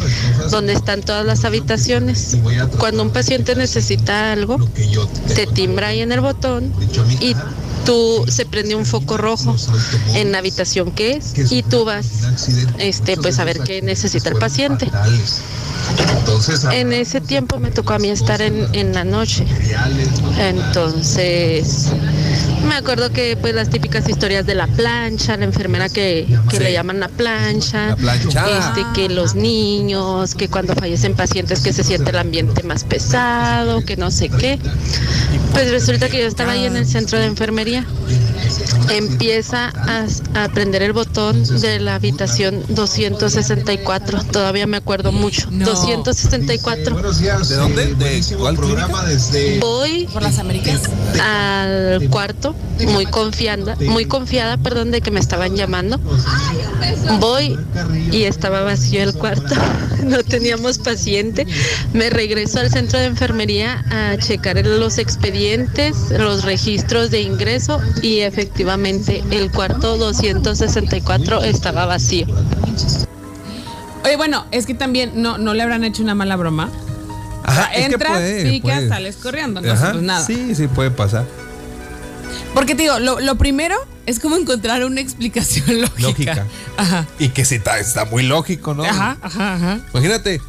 donde 0.50 0.72
están 0.72 1.02
todas 1.02 1.24
las 1.24 1.44
habitaciones. 1.44 2.36
Cuando 2.78 3.02
un 3.02 3.10
paciente 3.10 3.54
necesita 3.54 4.32
algo, 4.32 4.58
te 5.34 5.46
timbra 5.46 5.88
ahí 5.88 6.00
en 6.00 6.12
el 6.12 6.20
botón 6.20 6.72
y 7.20 7.34
tú 7.84 8.24
se 8.28 8.46
prende 8.46 8.74
un 8.74 8.84
foco 8.84 9.16
rojo 9.16 9.56
en 10.14 10.32
la 10.32 10.38
habitación 10.38 10.90
que 10.90 11.12
es 11.12 11.52
y 11.52 11.62
tú 11.62 11.84
vas 11.84 12.06
este 12.78 13.16
pues 13.16 13.38
a 13.38 13.44
ver 13.44 13.60
qué 13.60 13.82
necesita 13.82 14.28
el 14.28 14.36
paciente. 14.36 14.90
En 16.72 16.92
ese 16.92 17.20
tiempo 17.20 17.58
me 17.58 17.70
tocó 17.70 17.92
a 17.94 17.98
mí 17.98 18.08
estar 18.08 18.40
en, 18.40 18.66
en 18.72 18.94
la 18.94 19.04
noche. 19.04 19.44
Entonces, 20.38 21.88
me 22.66 22.74
acuerdo 22.76 23.10
que 23.10 23.36
pues 23.36 23.54
las 23.54 23.68
típicas 23.70 24.08
historias 24.08 24.46
de 24.46 24.54
la 24.54 24.66
plancha, 24.66 25.36
la 25.36 25.44
enfermera 25.44 25.88
que, 25.88 26.26
que 26.48 26.56
Sí. 26.56 26.62
le 26.62 26.72
llaman 26.72 27.00
la 27.00 27.08
plancha, 27.08 27.96
La 28.00 28.14
este, 28.14 28.84
que 28.94 29.08
los 29.08 29.34
niños, 29.34 30.34
que 30.34 30.48
cuando 30.48 30.74
fallecen 30.74 31.14
pacientes 31.14 31.60
que 31.60 31.72
se 31.72 31.84
siente 31.84 32.10
el 32.10 32.18
ambiente 32.18 32.62
más 32.62 32.84
pesado, 32.84 33.84
que 33.84 33.96
no 33.96 34.10
sé 34.10 34.28
qué. 34.28 34.58
Pues 35.52 35.70
resulta 35.70 36.08
que 36.08 36.20
yo 36.20 36.26
estaba 36.26 36.52
ahí 36.52 36.64
en 36.66 36.76
el 36.76 36.86
centro 36.86 37.18
de 37.18 37.26
enfermería. 37.26 37.84
Empieza 38.90 39.68
a, 39.68 40.06
a 40.34 40.48
prender 40.48 40.82
el 40.82 40.92
botón 40.92 41.42
de 41.60 41.80
la 41.80 41.94
habitación 41.94 42.62
264. 42.68 44.24
Todavía 44.24 44.66
me 44.66 44.76
acuerdo 44.76 45.12
mucho. 45.12 45.48
264. 45.50 46.96
¿De 46.96 47.54
dónde? 47.56 47.94
¿De 47.94 48.22
cuál? 48.36 48.56
Voy 49.60 50.08
por 50.12 50.22
las 50.22 50.38
Américas 50.38 50.82
al 51.20 52.08
cuarto, 52.10 52.54
muy 52.86 53.06
confiada, 53.06 53.76
muy 53.80 54.06
confiada, 54.06 54.56
perdón, 54.56 54.90
de 54.90 55.00
que 55.00 55.10
me 55.10 55.20
estaban 55.20 55.56
llamando. 55.56 56.00
Voy 57.18 57.58
y 58.10 58.24
estaba 58.24 58.62
vacío 58.62 59.02
el 59.02 59.14
cuarto. 59.14 59.54
No 60.00 60.24
teníamos 60.24 60.78
paciente. 60.78 61.46
Me 61.92 62.08
regreso 62.08 62.58
al 62.58 62.70
centro 62.70 62.98
de 62.98 63.04
enfermería 63.04 63.84
a 63.90 64.16
checar 64.16 64.64
los 64.64 64.96
expedientes, 64.96 65.94
los 66.10 66.42
registros 66.42 67.10
de 67.10 67.20
ingreso 67.20 67.78
y 68.00 68.20
efectivamente 68.20 68.79
el 68.86 69.50
cuarto 69.50 69.96
264 69.98 71.42
estaba 71.44 71.86
vacío. 71.86 72.26
Oye, 74.04 74.16
bueno, 74.16 74.46
es 74.50 74.66
que 74.66 74.74
también 74.74 75.12
no, 75.14 75.38
no 75.38 75.52
le 75.54 75.62
habrán 75.62 75.84
hecho 75.84 76.02
una 76.02 76.14
mala 76.14 76.36
broma. 76.36 76.70
Ajá, 77.44 77.50
O 77.50 77.54
sea, 77.54 77.64
es 77.74 77.86
que 77.88 77.92
entras, 77.94 78.12
puede, 78.12 78.50
picas, 78.50 78.76
puede. 78.76 78.88
sales 78.88 79.16
corriendo, 79.16 79.60
no 79.60 79.72
Ajá, 79.72 79.92
pues 79.92 80.02
nada. 80.02 80.24
Sí, 80.26 80.54
sí, 80.54 80.66
puede 80.68 80.90
pasar. 80.90 81.26
Porque 82.54 82.74
te 82.74 82.82
digo, 82.82 82.98
lo, 82.98 83.20
lo 83.20 83.36
primero 83.36 83.76
es 84.06 84.18
como 84.20 84.36
encontrar 84.36 84.84
una 84.84 85.00
explicación 85.00 85.66
lógica. 85.80 86.00
Lógica. 86.00 86.46
Ajá. 86.76 87.06
Y 87.18 87.28
que 87.28 87.44
sí 87.44 87.56
está, 87.56 87.78
está 87.78 88.04
muy 88.06 88.22
lógico, 88.22 88.74
¿no? 88.74 88.84
Ajá, 88.84 89.16
ajá, 89.22 89.54
ajá. 89.54 89.80
Imagínate 89.92 90.40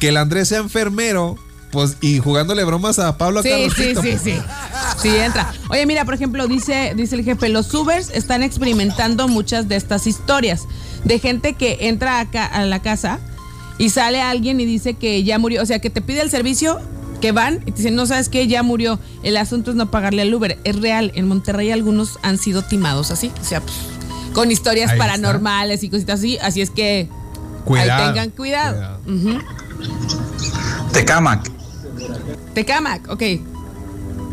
que 0.00 0.08
el 0.08 0.16
Andrés 0.16 0.48
sea 0.48 0.58
enfermero, 0.58 1.38
pues, 1.70 1.96
y 2.00 2.18
jugándole 2.18 2.64
bromas 2.64 2.98
a 2.98 3.16
Pablo 3.16 3.42
Sí, 3.42 3.48
sí, 3.48 3.54
Carlosito, 3.94 4.02
sí, 4.02 4.08
pues. 4.10 4.22
sí. 4.22 4.42
Sí, 5.02 5.08
entra. 5.08 5.52
Oye, 5.68 5.84
mira, 5.84 6.04
por 6.04 6.14
ejemplo, 6.14 6.46
dice, 6.46 6.92
dice 6.96 7.16
el 7.16 7.24
jefe, 7.24 7.48
los 7.48 7.72
Ubers 7.74 8.10
están 8.10 8.42
experimentando 8.42 9.26
muchas 9.28 9.68
de 9.68 9.76
estas 9.76 10.06
historias 10.06 10.62
de 11.04 11.18
gente 11.18 11.54
que 11.54 11.88
entra 11.88 12.20
acá 12.20 12.46
a 12.46 12.64
la 12.64 12.80
casa 12.80 13.18
y 13.78 13.90
sale 13.90 14.20
alguien 14.22 14.60
y 14.60 14.64
dice 14.64 14.94
que 14.94 15.24
ya 15.24 15.38
murió, 15.40 15.62
o 15.62 15.66
sea, 15.66 15.80
que 15.80 15.90
te 15.90 16.00
pide 16.00 16.20
el 16.20 16.30
servicio, 16.30 16.80
que 17.20 17.32
van 17.32 17.56
y 17.66 17.72
te 17.72 17.78
dicen, 17.78 17.96
no 17.96 18.06
sabes 18.06 18.28
qué, 18.28 18.46
ya 18.46 18.62
murió. 18.62 19.00
El 19.24 19.36
asunto 19.36 19.70
es 19.72 19.76
no 19.76 19.90
pagarle 19.90 20.22
al 20.22 20.32
Uber. 20.32 20.58
Es 20.64 20.80
real, 20.80 21.10
en 21.16 21.26
Monterrey 21.26 21.72
algunos 21.72 22.18
han 22.22 22.38
sido 22.38 22.62
timados 22.62 23.10
así, 23.10 23.32
o 23.40 23.44
sea, 23.44 23.60
pues, 23.60 23.74
con 24.32 24.50
historias 24.52 24.90
Ahí 24.90 24.98
está. 24.98 25.04
paranormales 25.04 25.82
y 25.82 25.88
cositas 25.88 26.20
así, 26.20 26.38
así 26.38 26.60
es 26.62 26.70
que 26.70 27.08
Cuidado, 27.64 28.02
ahí 28.04 28.08
tengan 28.12 28.30
cuidado. 28.30 28.98
Ujú. 29.06 29.38
Tecamac. 30.92 31.50
Tecamac, 32.54 33.08
ok. 33.10 33.22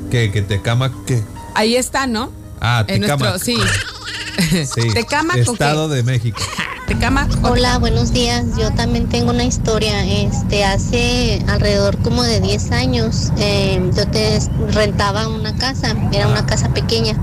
Que, 0.10 0.32
que 0.32 0.42
te 0.42 0.60
cama, 0.60 0.92
¿qué? 1.06 1.22
Ahí 1.54 1.76
está, 1.76 2.08
¿no? 2.08 2.32
Ah, 2.60 2.84
nuestro, 2.88 3.40
sí. 3.40 3.58
Sí. 4.40 4.94
¿Tecamac 4.94 5.36
o 5.36 5.36
qué? 5.36 5.52
Estado 5.52 5.90
de 5.90 6.02
México. 6.02 6.40
Tecamac. 6.88 7.30
Hola, 7.44 7.78
buenos 7.78 8.14
días. 8.14 8.46
Yo 8.58 8.72
también 8.72 9.10
tengo 9.10 9.32
una 9.32 9.44
historia. 9.44 10.06
Este, 10.06 10.64
hace 10.64 11.44
alrededor 11.48 11.98
como 12.00 12.24
de 12.24 12.40
10 12.40 12.72
años, 12.72 13.32
eh, 13.38 13.82
yo 13.96 14.08
te 14.08 14.40
rentaba 14.72 15.28
una 15.28 15.56
casa. 15.58 15.94
Era 16.14 16.28
una 16.28 16.46
casa 16.46 16.70
pequeña. 16.70 17.16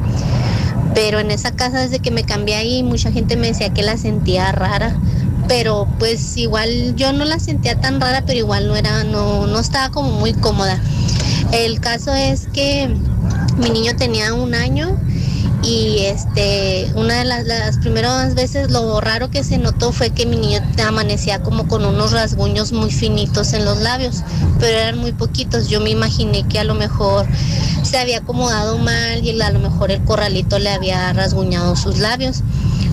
Pero 0.94 1.18
en 1.18 1.30
esa 1.30 1.52
casa, 1.52 1.80
desde 1.80 2.00
que 2.00 2.10
me 2.10 2.22
cambié 2.22 2.56
ahí, 2.56 2.82
mucha 2.82 3.10
gente 3.10 3.36
me 3.36 3.48
decía 3.48 3.72
que 3.72 3.82
la 3.82 3.96
sentía 3.96 4.52
rara. 4.52 4.94
Pero 5.48 5.88
pues 5.98 6.36
igual 6.36 6.94
yo 6.96 7.12
no 7.12 7.24
la 7.24 7.40
sentía 7.40 7.80
tan 7.80 8.00
rara, 8.00 8.24
pero 8.26 8.38
igual 8.38 8.68
no 8.68 8.76
era, 8.76 9.04
no, 9.04 9.46
no 9.46 9.58
estaba 9.58 9.90
como 9.90 10.10
muy 10.10 10.34
cómoda. 10.34 10.78
El 11.52 11.80
caso 11.80 12.12
es 12.14 12.48
que 12.48 12.88
mi 13.56 13.70
niño 13.70 13.96
tenía 13.96 14.34
un 14.34 14.54
año 14.54 14.98
y 15.62 15.98
este 16.00 16.90
una 16.94 17.18
de 17.18 17.24
las, 17.24 17.78
primeras 17.78 18.34
veces 18.34 18.70
lo 18.70 19.00
raro 19.00 19.30
que 19.30 19.42
se 19.42 19.58
notó 19.58 19.92
fue 19.92 20.10
que 20.10 20.26
mi 20.26 20.36
niño 20.36 20.60
amanecía 20.86 21.42
como 21.42 21.66
con 21.66 21.84
unos 21.84 22.12
rasguños 22.12 22.72
muy 22.72 22.90
finitos 22.90 23.52
en 23.52 23.64
los 23.64 23.80
labios 23.80 24.22
pero 24.58 24.78
eran 24.78 24.98
muy 24.98 25.12
poquitos. 25.12 25.68
Yo 25.68 25.80
me 25.80 25.90
imaginé 25.90 26.46
que 26.48 26.58
a 26.58 26.64
lo 26.64 26.74
mejor 26.74 27.26
se 27.82 27.98
había 27.98 28.18
acomodado 28.18 28.78
mal 28.78 29.24
y 29.24 29.40
a 29.40 29.50
lo 29.50 29.58
mejor 29.58 29.90
el 29.90 30.02
corralito 30.04 30.58
le 30.58 30.70
había 30.70 31.12
rasguñado 31.12 31.76
sus 31.76 31.98
labios. 31.98 32.42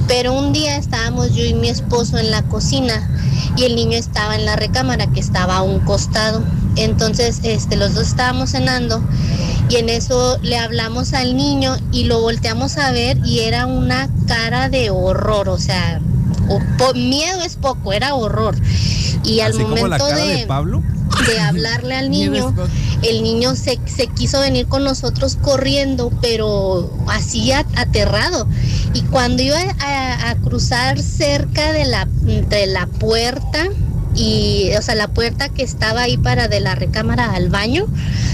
Pero 0.08 0.34
un 0.34 0.52
día 0.52 0.76
estábamos 0.76 1.34
yo 1.34 1.46
y 1.46 1.54
mi 1.54 1.70
esposo 1.70 2.18
en 2.18 2.30
la 2.30 2.44
cocina 2.44 3.10
y 3.56 3.64
el 3.64 3.76
niño 3.76 3.98
estaba 3.98 4.36
en 4.36 4.46
la 4.46 4.56
recámara 4.56 5.08
que 5.08 5.20
estaba 5.20 5.58
a 5.58 5.62
un 5.62 5.80
costado. 5.80 6.44
Entonces 6.76 7.40
este 7.44 7.76
los 7.78 7.94
dos 7.94 8.08
estábamos 8.08 8.52
cenando 8.52 9.02
y 9.74 9.78
en 9.78 9.90
eso 9.90 10.38
le 10.44 10.58
hablamos 10.58 11.14
al 11.14 11.36
niño 11.36 11.76
y 11.92 12.04
lo 12.04 12.22
volteamos 12.22 12.78
a 12.78 12.92
ver 12.92 13.18
y 13.26 13.40
era 13.40 13.66
una 13.66 14.08
cara 14.28 14.70
de 14.70 14.90
horror, 14.92 15.50
o 15.50 15.58
sea, 15.58 16.00
o- 16.48 16.60
po- 16.78 16.94
miedo 16.94 17.42
es 17.44 17.56
poco, 17.56 17.92
era 17.92 18.14
horror. 18.14 18.56
Y 19.24 19.40
al 19.40 19.54
Así 19.54 19.64
como 19.64 19.76
la 19.76 19.98
momento 19.98 20.06
cara 20.06 20.18
de, 20.18 20.36
de 20.38 20.46
Pablo. 20.48 20.84
de 21.28 21.40
hablarle 21.40 21.96
al 21.96 22.10
niño, 22.12 22.54
el 23.02 23.24
niño 23.24 23.56
se, 23.56 23.80
se 23.86 24.08
quiso 24.08 24.40
venir 24.42 24.68
con 24.68 24.84
nosotros 24.84 25.38
corriendo, 25.42 26.12
pero 26.22 26.92
así 27.08 27.52
aterrado. 27.52 28.48
Y 28.94 29.02
cuando 29.02 29.42
iba 29.42 29.58
a, 29.80 30.30
a 30.30 30.36
cruzar 30.36 31.02
cerca 31.02 31.72
de 31.72 31.86
la, 31.86 32.06
de 32.22 32.68
la 32.68 32.86
puerta, 32.86 33.70
y, 34.16 34.72
o 34.78 34.82
sea, 34.82 34.96
la 34.96 35.08
puerta 35.08 35.50
que 35.50 35.64
estaba 35.64 36.04
ahí 36.04 36.18
para 36.18 36.48
de 36.48 36.60
la 36.60 36.76
recámara 36.76 37.32
al 37.34 37.50
baño, 37.50 37.86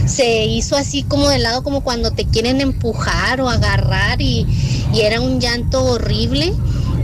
se 0.06 0.46
hizo 0.46 0.76
así 0.76 1.04
como 1.04 1.30
de 1.30 1.40
lado, 1.40 1.64
como 1.64 1.82
cuando 1.82 2.12
te 2.12 2.26
quieren 2.26 2.62
empujar 2.62 3.42
o 3.42 3.50
agarrar, 3.50 4.22
y, 4.22 4.46
y 4.94 5.02
era 5.02 5.22
un 5.22 5.40
llanto 5.40 5.84
horrible 5.84 6.54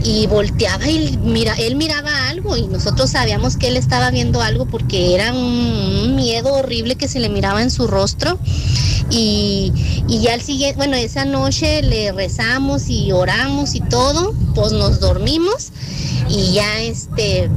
y 0.06 0.26
volteaba 0.26 0.88
y 0.88 1.18
mira, 1.22 1.54
él 1.54 1.76
miraba 1.76 2.28
algo 2.28 2.56
y 2.56 2.66
nosotros 2.68 3.10
sabíamos 3.10 3.56
que 3.56 3.68
él 3.68 3.76
estaba 3.76 4.10
viendo 4.10 4.40
algo 4.40 4.66
porque 4.66 5.14
era 5.14 5.32
un, 5.32 6.14
miedo 6.14 6.54
horrible 6.54 6.94
que 6.94 7.08
se 7.08 7.20
le 7.20 7.28
miraba 7.28 7.62
en 7.62 7.70
su 7.70 7.86
rostro 7.86 8.38
y, 9.10 9.72
y 10.08 10.20
ya 10.20 10.34
al 10.34 10.40
siguiente, 10.40 10.76
bueno, 10.76 10.96
esa 10.96 11.24
noche 11.24 11.82
le 11.82 12.10
rezamos 12.12 12.88
y 12.88 13.12
oramos 13.12 13.74
y 13.74 13.80
todo, 13.80 14.34
pues 14.54 14.72
nos 14.72 14.98
dormimos 15.00 15.72
y 16.28 16.52
ya 16.52 16.80
este 16.80 17.50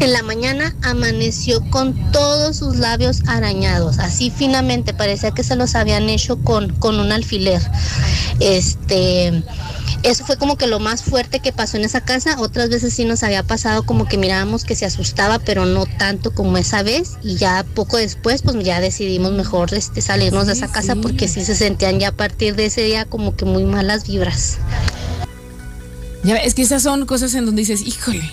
En 0.00 0.12
la 0.12 0.22
mañana 0.22 0.74
amaneció 0.82 1.60
con 1.70 1.94
todos 2.10 2.56
sus 2.56 2.76
labios 2.76 3.22
arañados, 3.26 3.98
así 3.98 4.30
finamente, 4.30 4.92
parecía 4.92 5.30
que 5.30 5.44
se 5.44 5.56
los 5.56 5.74
habían 5.74 6.08
hecho 6.08 6.36
con, 6.36 6.74
con 6.74 7.00
un 7.00 7.12
alfiler. 7.12 7.62
Este, 8.40 9.44
eso 10.04 10.26
fue 10.26 10.36
como 10.36 10.58
que 10.58 10.66
lo 10.66 10.80
más 10.80 11.02
fuerte 11.02 11.40
que 11.40 11.52
pasó 11.52 11.78
en 11.78 11.84
esa 11.84 12.02
casa. 12.02 12.38
Otras 12.38 12.68
veces 12.68 12.92
sí 12.92 13.06
nos 13.06 13.22
había 13.22 13.42
pasado 13.42 13.84
como 13.84 14.06
que 14.06 14.18
mirábamos 14.18 14.64
que 14.64 14.76
se 14.76 14.84
asustaba, 14.84 15.38
pero 15.38 15.64
no 15.64 15.86
tanto 15.86 16.34
como 16.34 16.58
esa 16.58 16.82
vez. 16.82 17.12
Y 17.22 17.36
ya 17.36 17.64
poco 17.74 17.96
después, 17.96 18.42
pues 18.42 18.62
ya 18.62 18.80
decidimos 18.80 19.32
mejor 19.32 19.72
este, 19.72 20.02
salirnos 20.02 20.46
de 20.46 20.52
esa 20.52 20.70
casa 20.70 20.94
porque 20.96 21.26
sí 21.26 21.42
se 21.42 21.56
sentían 21.56 22.00
ya 22.00 22.08
a 22.08 22.12
partir 22.12 22.54
de 22.54 22.66
ese 22.66 22.82
día 22.82 23.06
como 23.06 23.34
que 23.34 23.46
muy 23.46 23.64
malas 23.64 24.06
vibras. 24.06 24.58
Ya 26.22 26.36
es 26.36 26.54
que 26.54 26.62
esas 26.62 26.82
son 26.82 27.06
cosas 27.06 27.32
en 27.34 27.46
donde 27.46 27.60
dices, 27.60 27.80
híjole. 27.80 28.30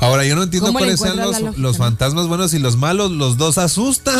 Ahora, 0.00 0.24
yo 0.24 0.36
no 0.36 0.44
entiendo 0.44 0.68
¿Cómo 0.68 0.78
le 0.80 0.96
cuáles 0.96 1.00
sean 1.00 1.16
los, 1.16 1.40
los 1.58 1.78
no? 1.78 1.84
fantasmas 1.84 2.26
buenos 2.28 2.54
y 2.54 2.58
los 2.60 2.76
malos. 2.76 3.10
Los 3.10 3.36
dos 3.36 3.58
asustan. 3.58 4.14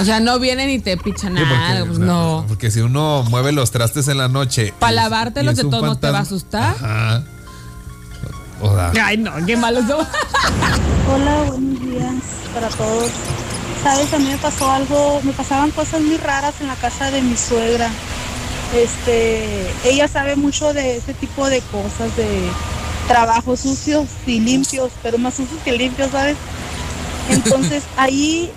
O 0.00 0.04
sea, 0.04 0.18
no 0.20 0.38
vienen 0.38 0.70
y 0.70 0.78
te 0.80 0.96
pichan 0.96 1.36
Sí, 1.36 1.42
nada. 1.42 1.78
porque, 1.78 1.84
pues 1.86 1.98
no. 1.98 2.44
porque 2.48 2.70
si 2.70 2.80
uno 2.80 3.22
mueve 3.28 3.52
los 3.52 3.70
trastes 3.70 4.08
en 4.08 4.18
la 4.18 4.28
noche. 4.28 4.74
Para 4.78 4.92
lavártelos 4.92 5.54
de 5.56 5.62
todos 5.62 5.82
modos 5.82 6.00
te 6.00 6.10
va 6.10 6.18
a 6.18 6.22
asustar. 6.22 6.74
Ajá. 6.74 7.22
O 8.60 8.74
sea, 8.74 9.06
Ay, 9.06 9.18
no, 9.18 9.32
qué 9.46 9.56
malos 9.56 9.86
son. 9.86 10.06
Hola, 11.12 11.42
buenos 11.48 11.80
días 11.80 12.14
para 12.54 12.68
todos. 12.68 13.10
Sabes, 13.82 14.12
a 14.14 14.18
mí 14.18 14.26
me 14.26 14.38
pasó 14.38 14.70
algo, 14.70 15.20
me 15.24 15.32
pasaban 15.32 15.70
cosas 15.72 16.00
muy 16.00 16.16
raras 16.16 16.54
en 16.60 16.68
la 16.68 16.76
casa 16.76 17.10
de 17.10 17.20
mi 17.22 17.36
suegra. 17.36 17.90
Este, 18.74 19.70
ella 19.84 20.08
sabe 20.08 20.36
mucho 20.36 20.72
de 20.72 20.96
ese 20.96 21.12
tipo 21.14 21.48
de 21.50 21.60
cosas, 21.60 22.16
de 22.16 22.48
trabajos 23.12 23.60
sucios 23.60 24.08
y 24.26 24.40
limpios, 24.40 24.90
pero 25.02 25.18
más 25.18 25.34
sucios 25.34 25.60
que 25.62 25.72
limpios, 25.72 26.10
¿sabes? 26.10 26.36
Entonces 27.28 27.82
ahí 27.98 28.50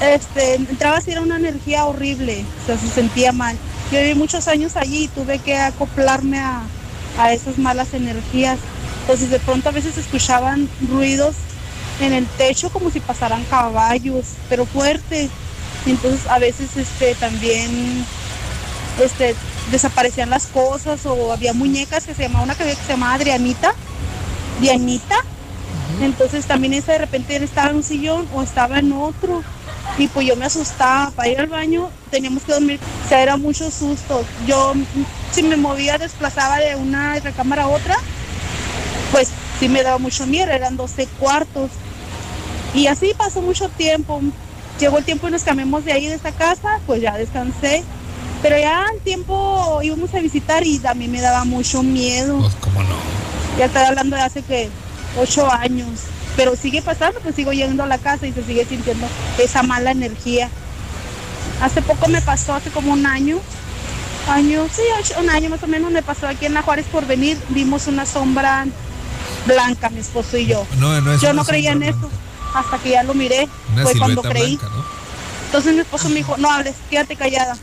este, 0.00 0.54
entraba 0.54 0.98
así 0.98 1.10
era 1.10 1.20
una 1.20 1.36
energía 1.36 1.84
horrible, 1.86 2.44
o 2.62 2.66
sea, 2.66 2.78
se 2.78 2.88
sentía 2.88 3.32
mal. 3.32 3.56
Yo 3.90 3.98
viví 3.98 4.14
muchos 4.14 4.46
años 4.46 4.76
allí 4.76 5.04
y 5.04 5.08
tuve 5.08 5.40
que 5.40 5.56
acoplarme 5.56 6.38
a, 6.38 6.62
a 7.18 7.32
esas 7.32 7.58
malas 7.58 7.92
energías. 7.92 8.58
Entonces 9.00 9.30
de 9.30 9.40
pronto 9.40 9.68
a 9.68 9.72
veces 9.72 9.98
escuchaban 9.98 10.68
ruidos 10.88 11.34
en 12.00 12.12
el 12.12 12.26
techo 12.26 12.70
como 12.70 12.90
si 12.90 13.00
pasaran 13.00 13.42
caballos, 13.44 14.26
pero 14.48 14.64
fuertes. 14.64 15.30
Entonces 15.86 16.24
a 16.28 16.38
veces 16.38 16.76
este 16.76 17.16
también 17.16 18.04
este 19.02 19.34
desaparecían 19.70 20.30
las 20.30 20.46
cosas 20.46 21.04
o 21.06 21.32
había 21.32 21.52
muñecas 21.52 22.04
que 22.04 22.14
se 22.14 22.22
llamaba 22.24 22.44
una 22.44 22.54
que 22.54 22.74
se 22.74 22.92
llamaba 22.92 23.14
Adrianita, 23.14 23.74
Dianita. 24.60 25.16
Entonces 26.00 26.46
también 26.46 26.74
esa 26.74 26.92
de 26.92 26.98
repente 26.98 27.36
estaba 27.36 27.70
en 27.70 27.76
un 27.76 27.82
sillón 27.82 28.28
o 28.34 28.42
estaba 28.42 28.78
en 28.78 28.92
otro. 28.92 29.42
Y 29.98 30.08
pues 30.08 30.26
yo 30.26 30.36
me 30.36 30.44
asustaba 30.44 31.10
para 31.12 31.28
ir 31.28 31.40
al 31.40 31.46
baño, 31.46 31.90
teníamos 32.10 32.42
que 32.42 32.52
dormir. 32.52 32.80
O 33.04 33.08
sea, 33.08 33.22
era 33.22 33.36
mucho 33.36 33.70
susto. 33.70 34.24
Yo 34.46 34.74
si 35.32 35.42
me 35.42 35.56
movía, 35.56 35.98
desplazaba 35.98 36.58
de 36.58 36.76
una 36.76 37.18
recámara 37.20 37.64
a 37.64 37.68
otra, 37.68 37.96
pues 39.12 39.28
sí 39.58 39.68
me 39.68 39.82
daba 39.82 39.98
mucho 39.98 40.26
miedo, 40.26 40.50
eran 40.50 40.76
12 40.76 41.06
cuartos. 41.18 41.70
Y 42.74 42.88
así 42.88 43.14
pasó 43.16 43.40
mucho 43.40 43.68
tiempo. 43.70 44.20
Llegó 44.78 44.98
el 44.98 45.04
tiempo 45.04 45.28
y 45.28 45.30
nos 45.30 45.42
cambiamos 45.42 45.84
de 45.84 45.92
ahí, 45.92 46.06
de 46.06 46.14
esta 46.14 46.32
casa, 46.32 46.80
pues 46.86 47.00
ya 47.00 47.16
descansé. 47.16 47.84
Pero 48.42 48.58
ya 48.58 48.86
al 48.86 49.00
tiempo 49.00 49.80
íbamos 49.82 50.12
a 50.14 50.20
visitar 50.20 50.64
y 50.66 50.78
también 50.78 51.10
me 51.10 51.20
daba 51.20 51.44
mucho 51.44 51.82
miedo. 51.82 52.38
Pues, 52.40 52.54
¿cómo 52.60 52.82
no? 52.82 52.96
Ya 53.58 53.66
estoy 53.66 53.82
hablando 53.82 54.16
de 54.16 54.22
hace 54.22 54.42
que 54.42 54.68
ocho 55.18 55.50
años. 55.50 55.88
Pero 56.36 56.54
sigue 56.54 56.82
pasando, 56.82 57.18
pues 57.20 57.34
sigo 57.34 57.52
yendo 57.52 57.82
a 57.82 57.86
la 57.86 57.96
casa 57.98 58.26
y 58.26 58.32
se 58.32 58.44
sigue 58.44 58.66
sintiendo 58.66 59.06
esa 59.38 59.62
mala 59.62 59.90
energía. 59.90 60.50
Hace 61.62 61.80
poco 61.80 62.08
me 62.08 62.20
pasó, 62.20 62.52
hace 62.54 62.68
como 62.70 62.92
un 62.92 63.06
año, 63.06 63.38
año, 64.28 64.66
sí, 64.70 64.82
ocho- 65.00 65.14
un 65.18 65.30
año 65.30 65.48
más 65.48 65.62
o 65.62 65.66
menos, 65.66 65.90
me 65.90 66.02
pasó 66.02 66.28
aquí 66.28 66.44
en 66.44 66.52
la 66.52 66.60
Juárez 66.60 66.84
por 66.92 67.06
venir, 67.06 67.38
vimos 67.48 67.86
una 67.86 68.04
sombra 68.04 68.66
blanca, 69.46 69.88
mi 69.88 70.00
esposo 70.00 70.36
y 70.36 70.44
yo. 70.46 70.66
No, 70.78 71.00
no 71.00 71.12
es 71.14 71.22
yo 71.22 71.32
no 71.32 71.44
creía 71.46 71.72
en 71.72 71.82
eso, 71.84 72.10
hasta 72.54 72.76
que 72.78 72.90
ya 72.90 73.02
lo 73.02 73.14
miré, 73.14 73.48
Una 73.72 73.82
fue 73.84 73.96
cuando 73.98 74.20
creí. 74.22 74.56
blanca, 74.56 74.76
¿no? 74.76 74.84
Entonces 75.46 75.72
mi 75.74 75.80
esposo 75.80 76.08
me 76.10 76.16
dijo, 76.16 76.36
no 76.36 76.50
hables, 76.50 76.74
quédate 76.90 77.16
callada. 77.16 77.56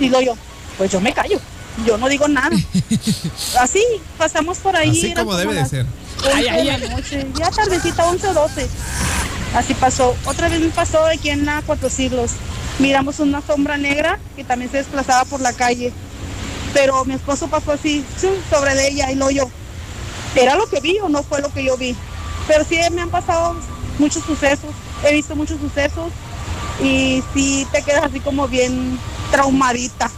Digo 0.00 0.20
yo, 0.20 0.34
pues 0.78 0.90
yo 0.90 1.00
me 1.00 1.12
callo, 1.12 1.38
yo 1.86 1.98
no 1.98 2.08
digo 2.08 2.26
nada. 2.26 2.56
Así, 3.60 3.84
pasamos 4.18 4.58
por 4.58 4.74
ahí. 4.74 4.90
Así 4.90 5.14
como 5.14 5.36
debe 5.36 5.54
de 5.54 5.66
ser. 5.66 5.86
11 6.24 6.32
Ay, 6.34 6.48
ay, 6.48 6.80
de 6.80 6.88
la 6.88 6.96
noche, 6.96 7.26
ya 7.38 7.50
tardecita, 7.50 8.06
11 8.06 8.28
o 8.28 8.34
12. 8.34 8.68
Así 9.54 9.74
pasó. 9.74 10.16
Otra 10.24 10.48
vez 10.48 10.60
me 10.60 10.68
pasó 10.68 11.04
aquí 11.04 11.30
en 11.30 11.44
la 11.44 11.62
Cuatro 11.64 11.90
Siglos. 11.90 12.32
Miramos 12.78 13.20
una 13.20 13.42
sombra 13.42 13.76
negra 13.76 14.18
que 14.36 14.44
también 14.44 14.70
se 14.70 14.78
desplazaba 14.78 15.24
por 15.26 15.40
la 15.40 15.52
calle. 15.52 15.92
Pero 16.72 17.04
mi 17.04 17.14
esposo 17.14 17.48
pasó 17.48 17.72
así, 17.72 18.04
sobre 18.48 18.74
de 18.74 18.88
ella 18.88 19.10
y 19.10 19.16
lo 19.16 19.30
yo. 19.30 19.50
¿Era 20.34 20.54
lo 20.54 20.66
que 20.66 20.80
vi 20.80 20.98
o 21.00 21.08
no 21.08 21.22
fue 21.22 21.40
lo 21.42 21.52
que 21.52 21.64
yo 21.64 21.76
vi? 21.76 21.96
Pero 22.46 22.64
sí 22.64 22.78
me 22.92 23.02
han 23.02 23.10
pasado 23.10 23.56
muchos 23.98 24.24
sucesos. 24.24 24.70
He 25.04 25.12
visto 25.12 25.34
muchos 25.36 25.60
sucesos 25.60 26.12
y 26.82 27.22
sí 27.34 27.66
te 27.72 27.82
quedas 27.82 28.04
así 28.04 28.20
como 28.20 28.48
bien 28.48 28.98
traumadita. 29.30 30.10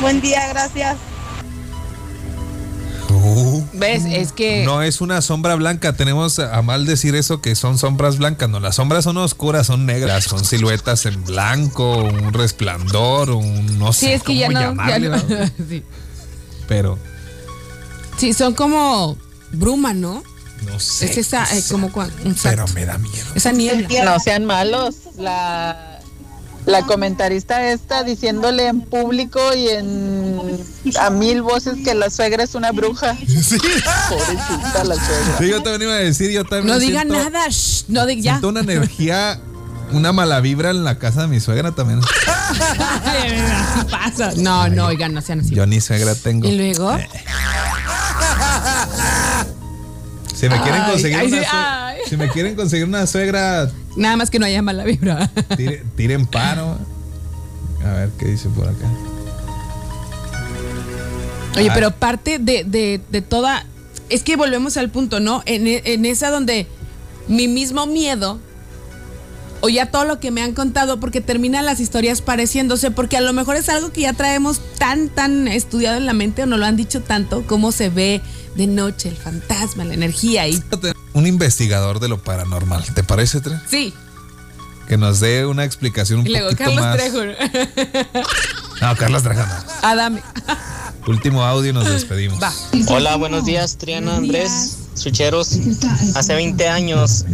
Buen 0.00 0.20
día, 0.20 0.48
gracias. 0.48 0.96
¿Ves? 3.72 4.04
Es 4.06 4.32
que. 4.32 4.64
No 4.64 4.82
es 4.82 5.00
una 5.00 5.20
sombra 5.22 5.54
blanca. 5.54 5.94
Tenemos 5.94 6.38
a 6.38 6.62
mal 6.62 6.86
decir 6.86 7.14
eso 7.14 7.40
que 7.40 7.54
son 7.54 7.78
sombras 7.78 8.18
blancas. 8.18 8.48
No, 8.48 8.60
las 8.60 8.76
sombras 8.76 9.04
son 9.04 9.16
oscuras, 9.18 9.66
son 9.66 9.86
negras, 9.86 10.24
son 10.24 10.44
siluetas 10.44 11.06
en 11.06 11.24
blanco, 11.24 11.96
un 11.98 12.32
resplandor, 12.32 13.30
un 13.30 13.78
no 13.78 13.92
sí, 13.92 14.06
sé 14.06 14.14
es 14.14 14.22
que 14.22 14.36
ya 14.36 14.46
cómo 14.48 14.60
no. 14.74 14.88
ya 14.88 14.98
no- 14.98 15.16
¿no? 15.16 15.18
sí. 15.68 15.82
Pero 16.68 16.98
Sí, 18.16 18.32
son 18.32 18.54
como 18.54 19.16
bruma, 19.52 19.92
¿no? 19.92 20.22
no 20.64 20.80
sé. 20.80 21.04
Es 21.10 21.18
esa, 21.18 21.44
qué 21.46 21.58
eh, 21.58 21.62
como 21.70 21.88
un 22.24 22.34
Pero 22.42 22.66
me 22.68 22.86
da 22.86 22.96
miedo. 22.98 23.26
Esa 23.34 23.52
niebla. 23.52 24.04
No 24.04 24.18
sean 24.20 24.46
malos. 24.46 24.94
La, 25.18 25.95
la 26.66 26.82
comentarista 26.82 27.70
está 27.70 28.02
diciéndole 28.04 28.66
en 28.66 28.80
público 28.82 29.40
y 29.54 29.68
en 29.68 30.36
a 31.00 31.10
mil 31.10 31.42
voces 31.42 31.76
que 31.84 31.94
la 31.94 32.10
suegra 32.10 32.42
es 32.44 32.54
una 32.54 32.72
bruja. 32.72 33.14
Pobrecita 34.08 34.84
la 34.84 34.94
suegra. 34.96 35.38
Sí, 35.38 35.48
yo 35.48 35.62
también 35.62 35.82
iba 35.82 35.92
a 35.94 35.98
decir, 35.98 36.30
yo 36.30 36.44
también 36.44 36.66
No 36.74 36.78
diga 36.78 37.02
siento- 37.02 37.14
nada, 37.22 37.48
shh, 37.48 37.84
no 37.88 38.04
diga 38.06 38.20
ya. 38.22 38.32
Siento 38.32 38.48
una 38.48 38.60
energía, 38.60 39.40
una 39.92 40.12
mala 40.12 40.40
vibra 40.40 40.70
en 40.70 40.82
la 40.84 40.98
casa 40.98 41.22
de 41.22 41.28
mi 41.28 41.38
suegra 41.40 41.72
también. 41.72 42.00
Así 42.00 43.84
pasa. 43.90 44.32
No, 44.36 44.68
no, 44.68 44.86
oigan, 44.86 45.14
no 45.14 45.20
sean 45.22 45.40
así. 45.40 45.54
Yo 45.54 45.66
ni 45.66 45.80
suegra 45.80 46.14
tengo. 46.16 46.48
Y 46.48 46.56
luego. 46.56 46.96
Si 50.34 50.48
me 50.48 50.60
quieren 50.60 50.82
conseguir 50.84 51.18
ay, 51.18 51.26
una 51.28 51.40
sí, 51.40 51.46
ay. 51.50 51.85
Si 52.08 52.16
me 52.16 52.28
quieren 52.30 52.54
conseguir 52.54 52.86
una 52.86 53.06
suegra, 53.06 53.70
Nada 53.96 54.16
más 54.16 54.30
que 54.30 54.38
no 54.38 54.46
haya 54.46 54.62
mala 54.62 54.84
vibra. 54.84 55.30
tire- 55.56 55.82
tiren 55.96 56.26
paro. 56.26 56.78
A 57.84 57.92
ver 57.92 58.10
qué 58.18 58.26
dice 58.26 58.48
por 58.48 58.68
acá. 58.68 58.86
Oye, 61.56 61.70
Ah. 61.70 61.74
pero 61.74 61.90
parte 61.92 62.38
de, 62.38 62.64
de, 62.64 63.00
de 63.10 63.22
toda. 63.22 63.64
Es 64.08 64.22
que 64.22 64.36
volvemos 64.36 64.76
al 64.76 64.90
punto, 64.90 65.20
¿no? 65.20 65.42
En, 65.46 65.66
en 65.66 66.04
esa 66.06 66.30
donde 66.30 66.66
mi 67.28 67.48
mismo 67.48 67.86
miedo. 67.86 68.38
O 69.62 69.70
ya 69.70 69.90
todo 69.90 70.04
lo 70.04 70.20
que 70.20 70.30
me 70.30 70.42
han 70.42 70.52
contado, 70.52 71.00
porque 71.00 71.22
terminan 71.22 71.64
las 71.64 71.80
historias 71.80 72.20
pareciéndose, 72.20 72.90
porque 72.90 73.16
a 73.16 73.22
lo 73.22 73.32
mejor 73.32 73.56
es 73.56 73.70
algo 73.70 73.90
que 73.90 74.02
ya 74.02 74.12
traemos 74.12 74.60
tan, 74.78 75.08
tan 75.08 75.48
estudiado 75.48 75.96
en 75.96 76.04
la 76.04 76.12
mente, 76.12 76.42
o 76.42 76.46
no 76.46 76.58
lo 76.58 76.66
han 76.66 76.76
dicho 76.76 77.00
tanto, 77.02 77.42
cómo 77.46 77.72
se 77.72 77.88
ve 77.88 78.20
de 78.54 78.66
noche 78.66 79.08
el 79.08 79.16
fantasma, 79.16 79.84
la 79.86 79.94
energía 79.94 80.46
y. 80.46 80.62
Un 81.16 81.26
investigador 81.26 81.98
de 81.98 82.08
lo 82.08 82.18
paranormal, 82.18 82.84
¿te 82.92 83.02
parece, 83.02 83.40
Tre? 83.40 83.58
Sí. 83.70 83.94
Que 84.86 84.98
nos 84.98 85.18
dé 85.18 85.46
una 85.46 85.64
explicación 85.64 86.20
un 86.20 86.26
Y 86.26 86.28
luego, 86.28 86.50
poquito 86.50 86.64
Carlos 86.64 86.84
más. 86.84 86.96
Trejo. 86.96 87.18
No, 88.82 88.96
Carlos 88.96 89.22
Trejo 89.22 89.40
no. 89.40 89.54
Adame. 89.80 90.22
Último 91.06 91.42
audio 91.42 91.70
y 91.70 91.72
nos 91.72 91.88
despedimos. 91.88 92.38
Hola, 92.88 93.16
buenos 93.16 93.46
días, 93.46 93.78
Triana, 93.78 94.16
Andrés, 94.16 94.76
Sucheros. 94.96 95.58
Hace 96.14 96.34
20 96.34 96.68
años 96.68 97.24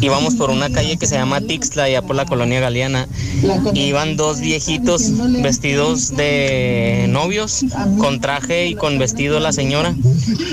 íbamos 0.00 0.34
por 0.34 0.50
una 0.50 0.70
calle 0.70 0.96
que 0.96 1.06
se 1.06 1.14
llama 1.14 1.40
Tixla, 1.40 1.84
allá 1.84 2.02
por 2.02 2.16
la 2.16 2.26
colonia 2.26 2.60
Galeana. 2.60 3.08
Iban 3.74 4.16
dos 4.16 4.40
viejitos 4.40 5.02
vestidos 5.42 6.14
de 6.16 7.06
novios, 7.08 7.64
con 7.98 8.20
traje 8.20 8.66
y 8.66 8.74
con 8.74 8.98
vestido 8.98 9.40
la 9.40 9.52
señora. 9.52 9.94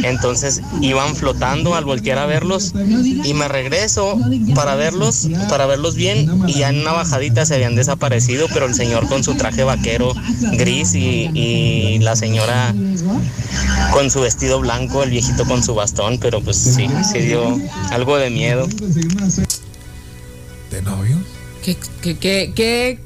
Entonces 0.04 0.62
iban 0.82 1.16
flotando 1.16 1.76
al 1.76 1.86
voltear 1.86 2.20
a 2.20 2.26
verlos 2.26 2.74
y 3.24 3.34
me 3.34 3.48
regreso 3.48 4.20
para 4.56 4.76
verlos, 4.76 5.28
para 5.50 5.66
verlos 5.66 5.96
bien 5.96 6.44
y 6.48 6.54
ya 6.54 6.70
en 6.70 6.82
una 6.82 6.92
bajadita 6.92 7.46
se 7.46 7.56
habían 7.56 7.76
desaparecido, 7.76 8.48
pero 8.54 8.66
el 8.66 8.76
señor 8.76 9.08
con 9.08 9.24
su 9.24 9.36
traje 9.36 9.64
vaquero 9.64 10.14
gris 10.54 10.94
y 10.94 12.00
la 12.00 12.16
señora 12.16 12.74
con 13.92 14.12
su 14.12 14.22
vestido 14.22 14.60
blanco, 14.60 15.04
el 15.04 15.10
viejito 15.10 15.46
con 15.46 15.64
su 15.64 15.74
bastón, 15.74 16.20
pero 16.20 16.42
pues 16.42 16.59
sí, 16.60 16.88
sí 17.12 17.20
dio 17.20 17.60
algo 17.92 18.18
de 18.18 18.30
miedo. 18.30 18.68
¿De 20.70 20.82
novio? 20.82 21.18
Qué, 21.64 21.78
qué, 22.02 22.18
qué, 22.18 22.54
qué, 22.56 23.00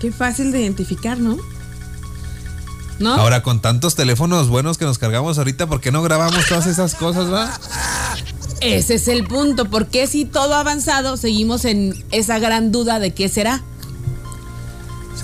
qué 0.00 0.12
fácil 0.12 0.52
de 0.52 0.60
identificar, 0.62 1.18
¿no? 1.18 1.36
¿No? 2.98 3.14
Ahora, 3.14 3.42
con 3.42 3.60
tantos 3.60 3.94
teléfonos 3.94 4.48
buenos 4.48 4.78
que 4.78 4.86
nos 4.86 4.98
cargamos 4.98 5.36
ahorita, 5.38 5.66
¿por 5.66 5.80
qué 5.80 5.92
no 5.92 6.02
grabamos 6.02 6.46
todas 6.46 6.66
esas 6.66 6.94
cosas, 6.94 7.30
va? 7.30 7.52
Ese 8.60 8.94
es 8.94 9.08
el 9.08 9.24
punto. 9.24 9.66
porque 9.66 10.06
si 10.06 10.24
todo 10.24 10.54
ha 10.54 10.60
avanzado 10.60 11.16
seguimos 11.16 11.64
en 11.64 11.94
esa 12.10 12.38
gran 12.38 12.72
duda 12.72 12.98
de 12.98 13.12
qué 13.12 13.28
será? 13.28 13.62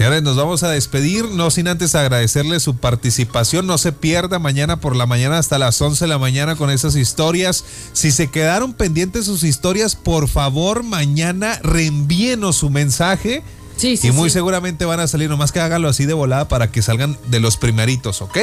Señores, 0.02 0.24
nos 0.24 0.36
vamos 0.36 0.64
a 0.64 0.70
despedir, 0.70 1.26
no 1.26 1.52
sin 1.52 1.68
antes 1.68 1.94
agradecerle 1.94 2.58
su 2.58 2.74
participación. 2.74 3.68
No 3.68 3.78
se 3.78 3.92
pierda 3.92 4.40
mañana 4.40 4.80
por 4.80 4.96
la 4.96 5.06
mañana 5.06 5.38
hasta 5.38 5.60
las 5.60 5.80
11 5.80 6.06
de 6.06 6.08
la 6.08 6.18
mañana 6.18 6.56
con 6.56 6.70
esas 6.70 6.96
historias. 6.96 7.64
Si 7.92 8.10
se 8.10 8.26
quedaron 8.26 8.74
pendientes 8.74 9.26
sus 9.26 9.44
historias, 9.44 9.94
por 9.94 10.26
favor, 10.26 10.82
mañana 10.82 11.60
reenvíenos 11.62 12.56
su 12.56 12.68
mensaje. 12.68 13.44
Sí, 13.76 13.96
sí, 13.96 14.08
y 14.08 14.10
muy 14.10 14.28
sí. 14.28 14.32
seguramente 14.32 14.84
van 14.86 14.98
a 14.98 15.06
salir, 15.06 15.30
nomás 15.30 15.52
que 15.52 15.60
hágalo 15.60 15.88
así 15.88 16.04
de 16.04 16.14
volada 16.14 16.48
para 16.48 16.72
que 16.72 16.82
salgan 16.82 17.16
de 17.28 17.38
los 17.38 17.56
primeritos, 17.56 18.22
¿ok? 18.22 18.38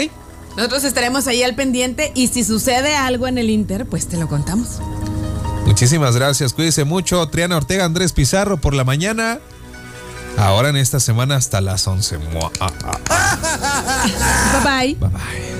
Nosotros 0.56 0.86
estaremos 0.86 1.28
ahí 1.28 1.44
al 1.44 1.56
pendiente 1.56 2.14
y 2.16 2.28
si 2.28 2.46
sucede 2.46 2.96
algo 2.96 3.28
en 3.28 3.38
el 3.38 3.50
Inter, 3.50 3.86
pues 3.86 4.08
te 4.08 4.16
lo 4.16 4.30
contamos. 4.30 4.80
Muchísimas 5.66 6.16
gracias, 6.16 6.54
cuídense 6.54 6.86
mucho. 6.86 7.28
Triana 7.28 7.58
Ortega, 7.58 7.84
Andrés 7.84 8.14
Pizarro 8.14 8.62
por 8.62 8.74
la 8.74 8.86
mañana. 8.86 9.40
Ahora 10.40 10.70
en 10.70 10.78
esta 10.78 11.00
semana 11.00 11.36
hasta 11.36 11.62
las 11.62 11.86
11. 11.88 12.18
Mua. 12.18 12.50
Bye 12.50 12.64
bye. 14.64 14.96
Bye 14.96 15.10
bye. 15.10 15.59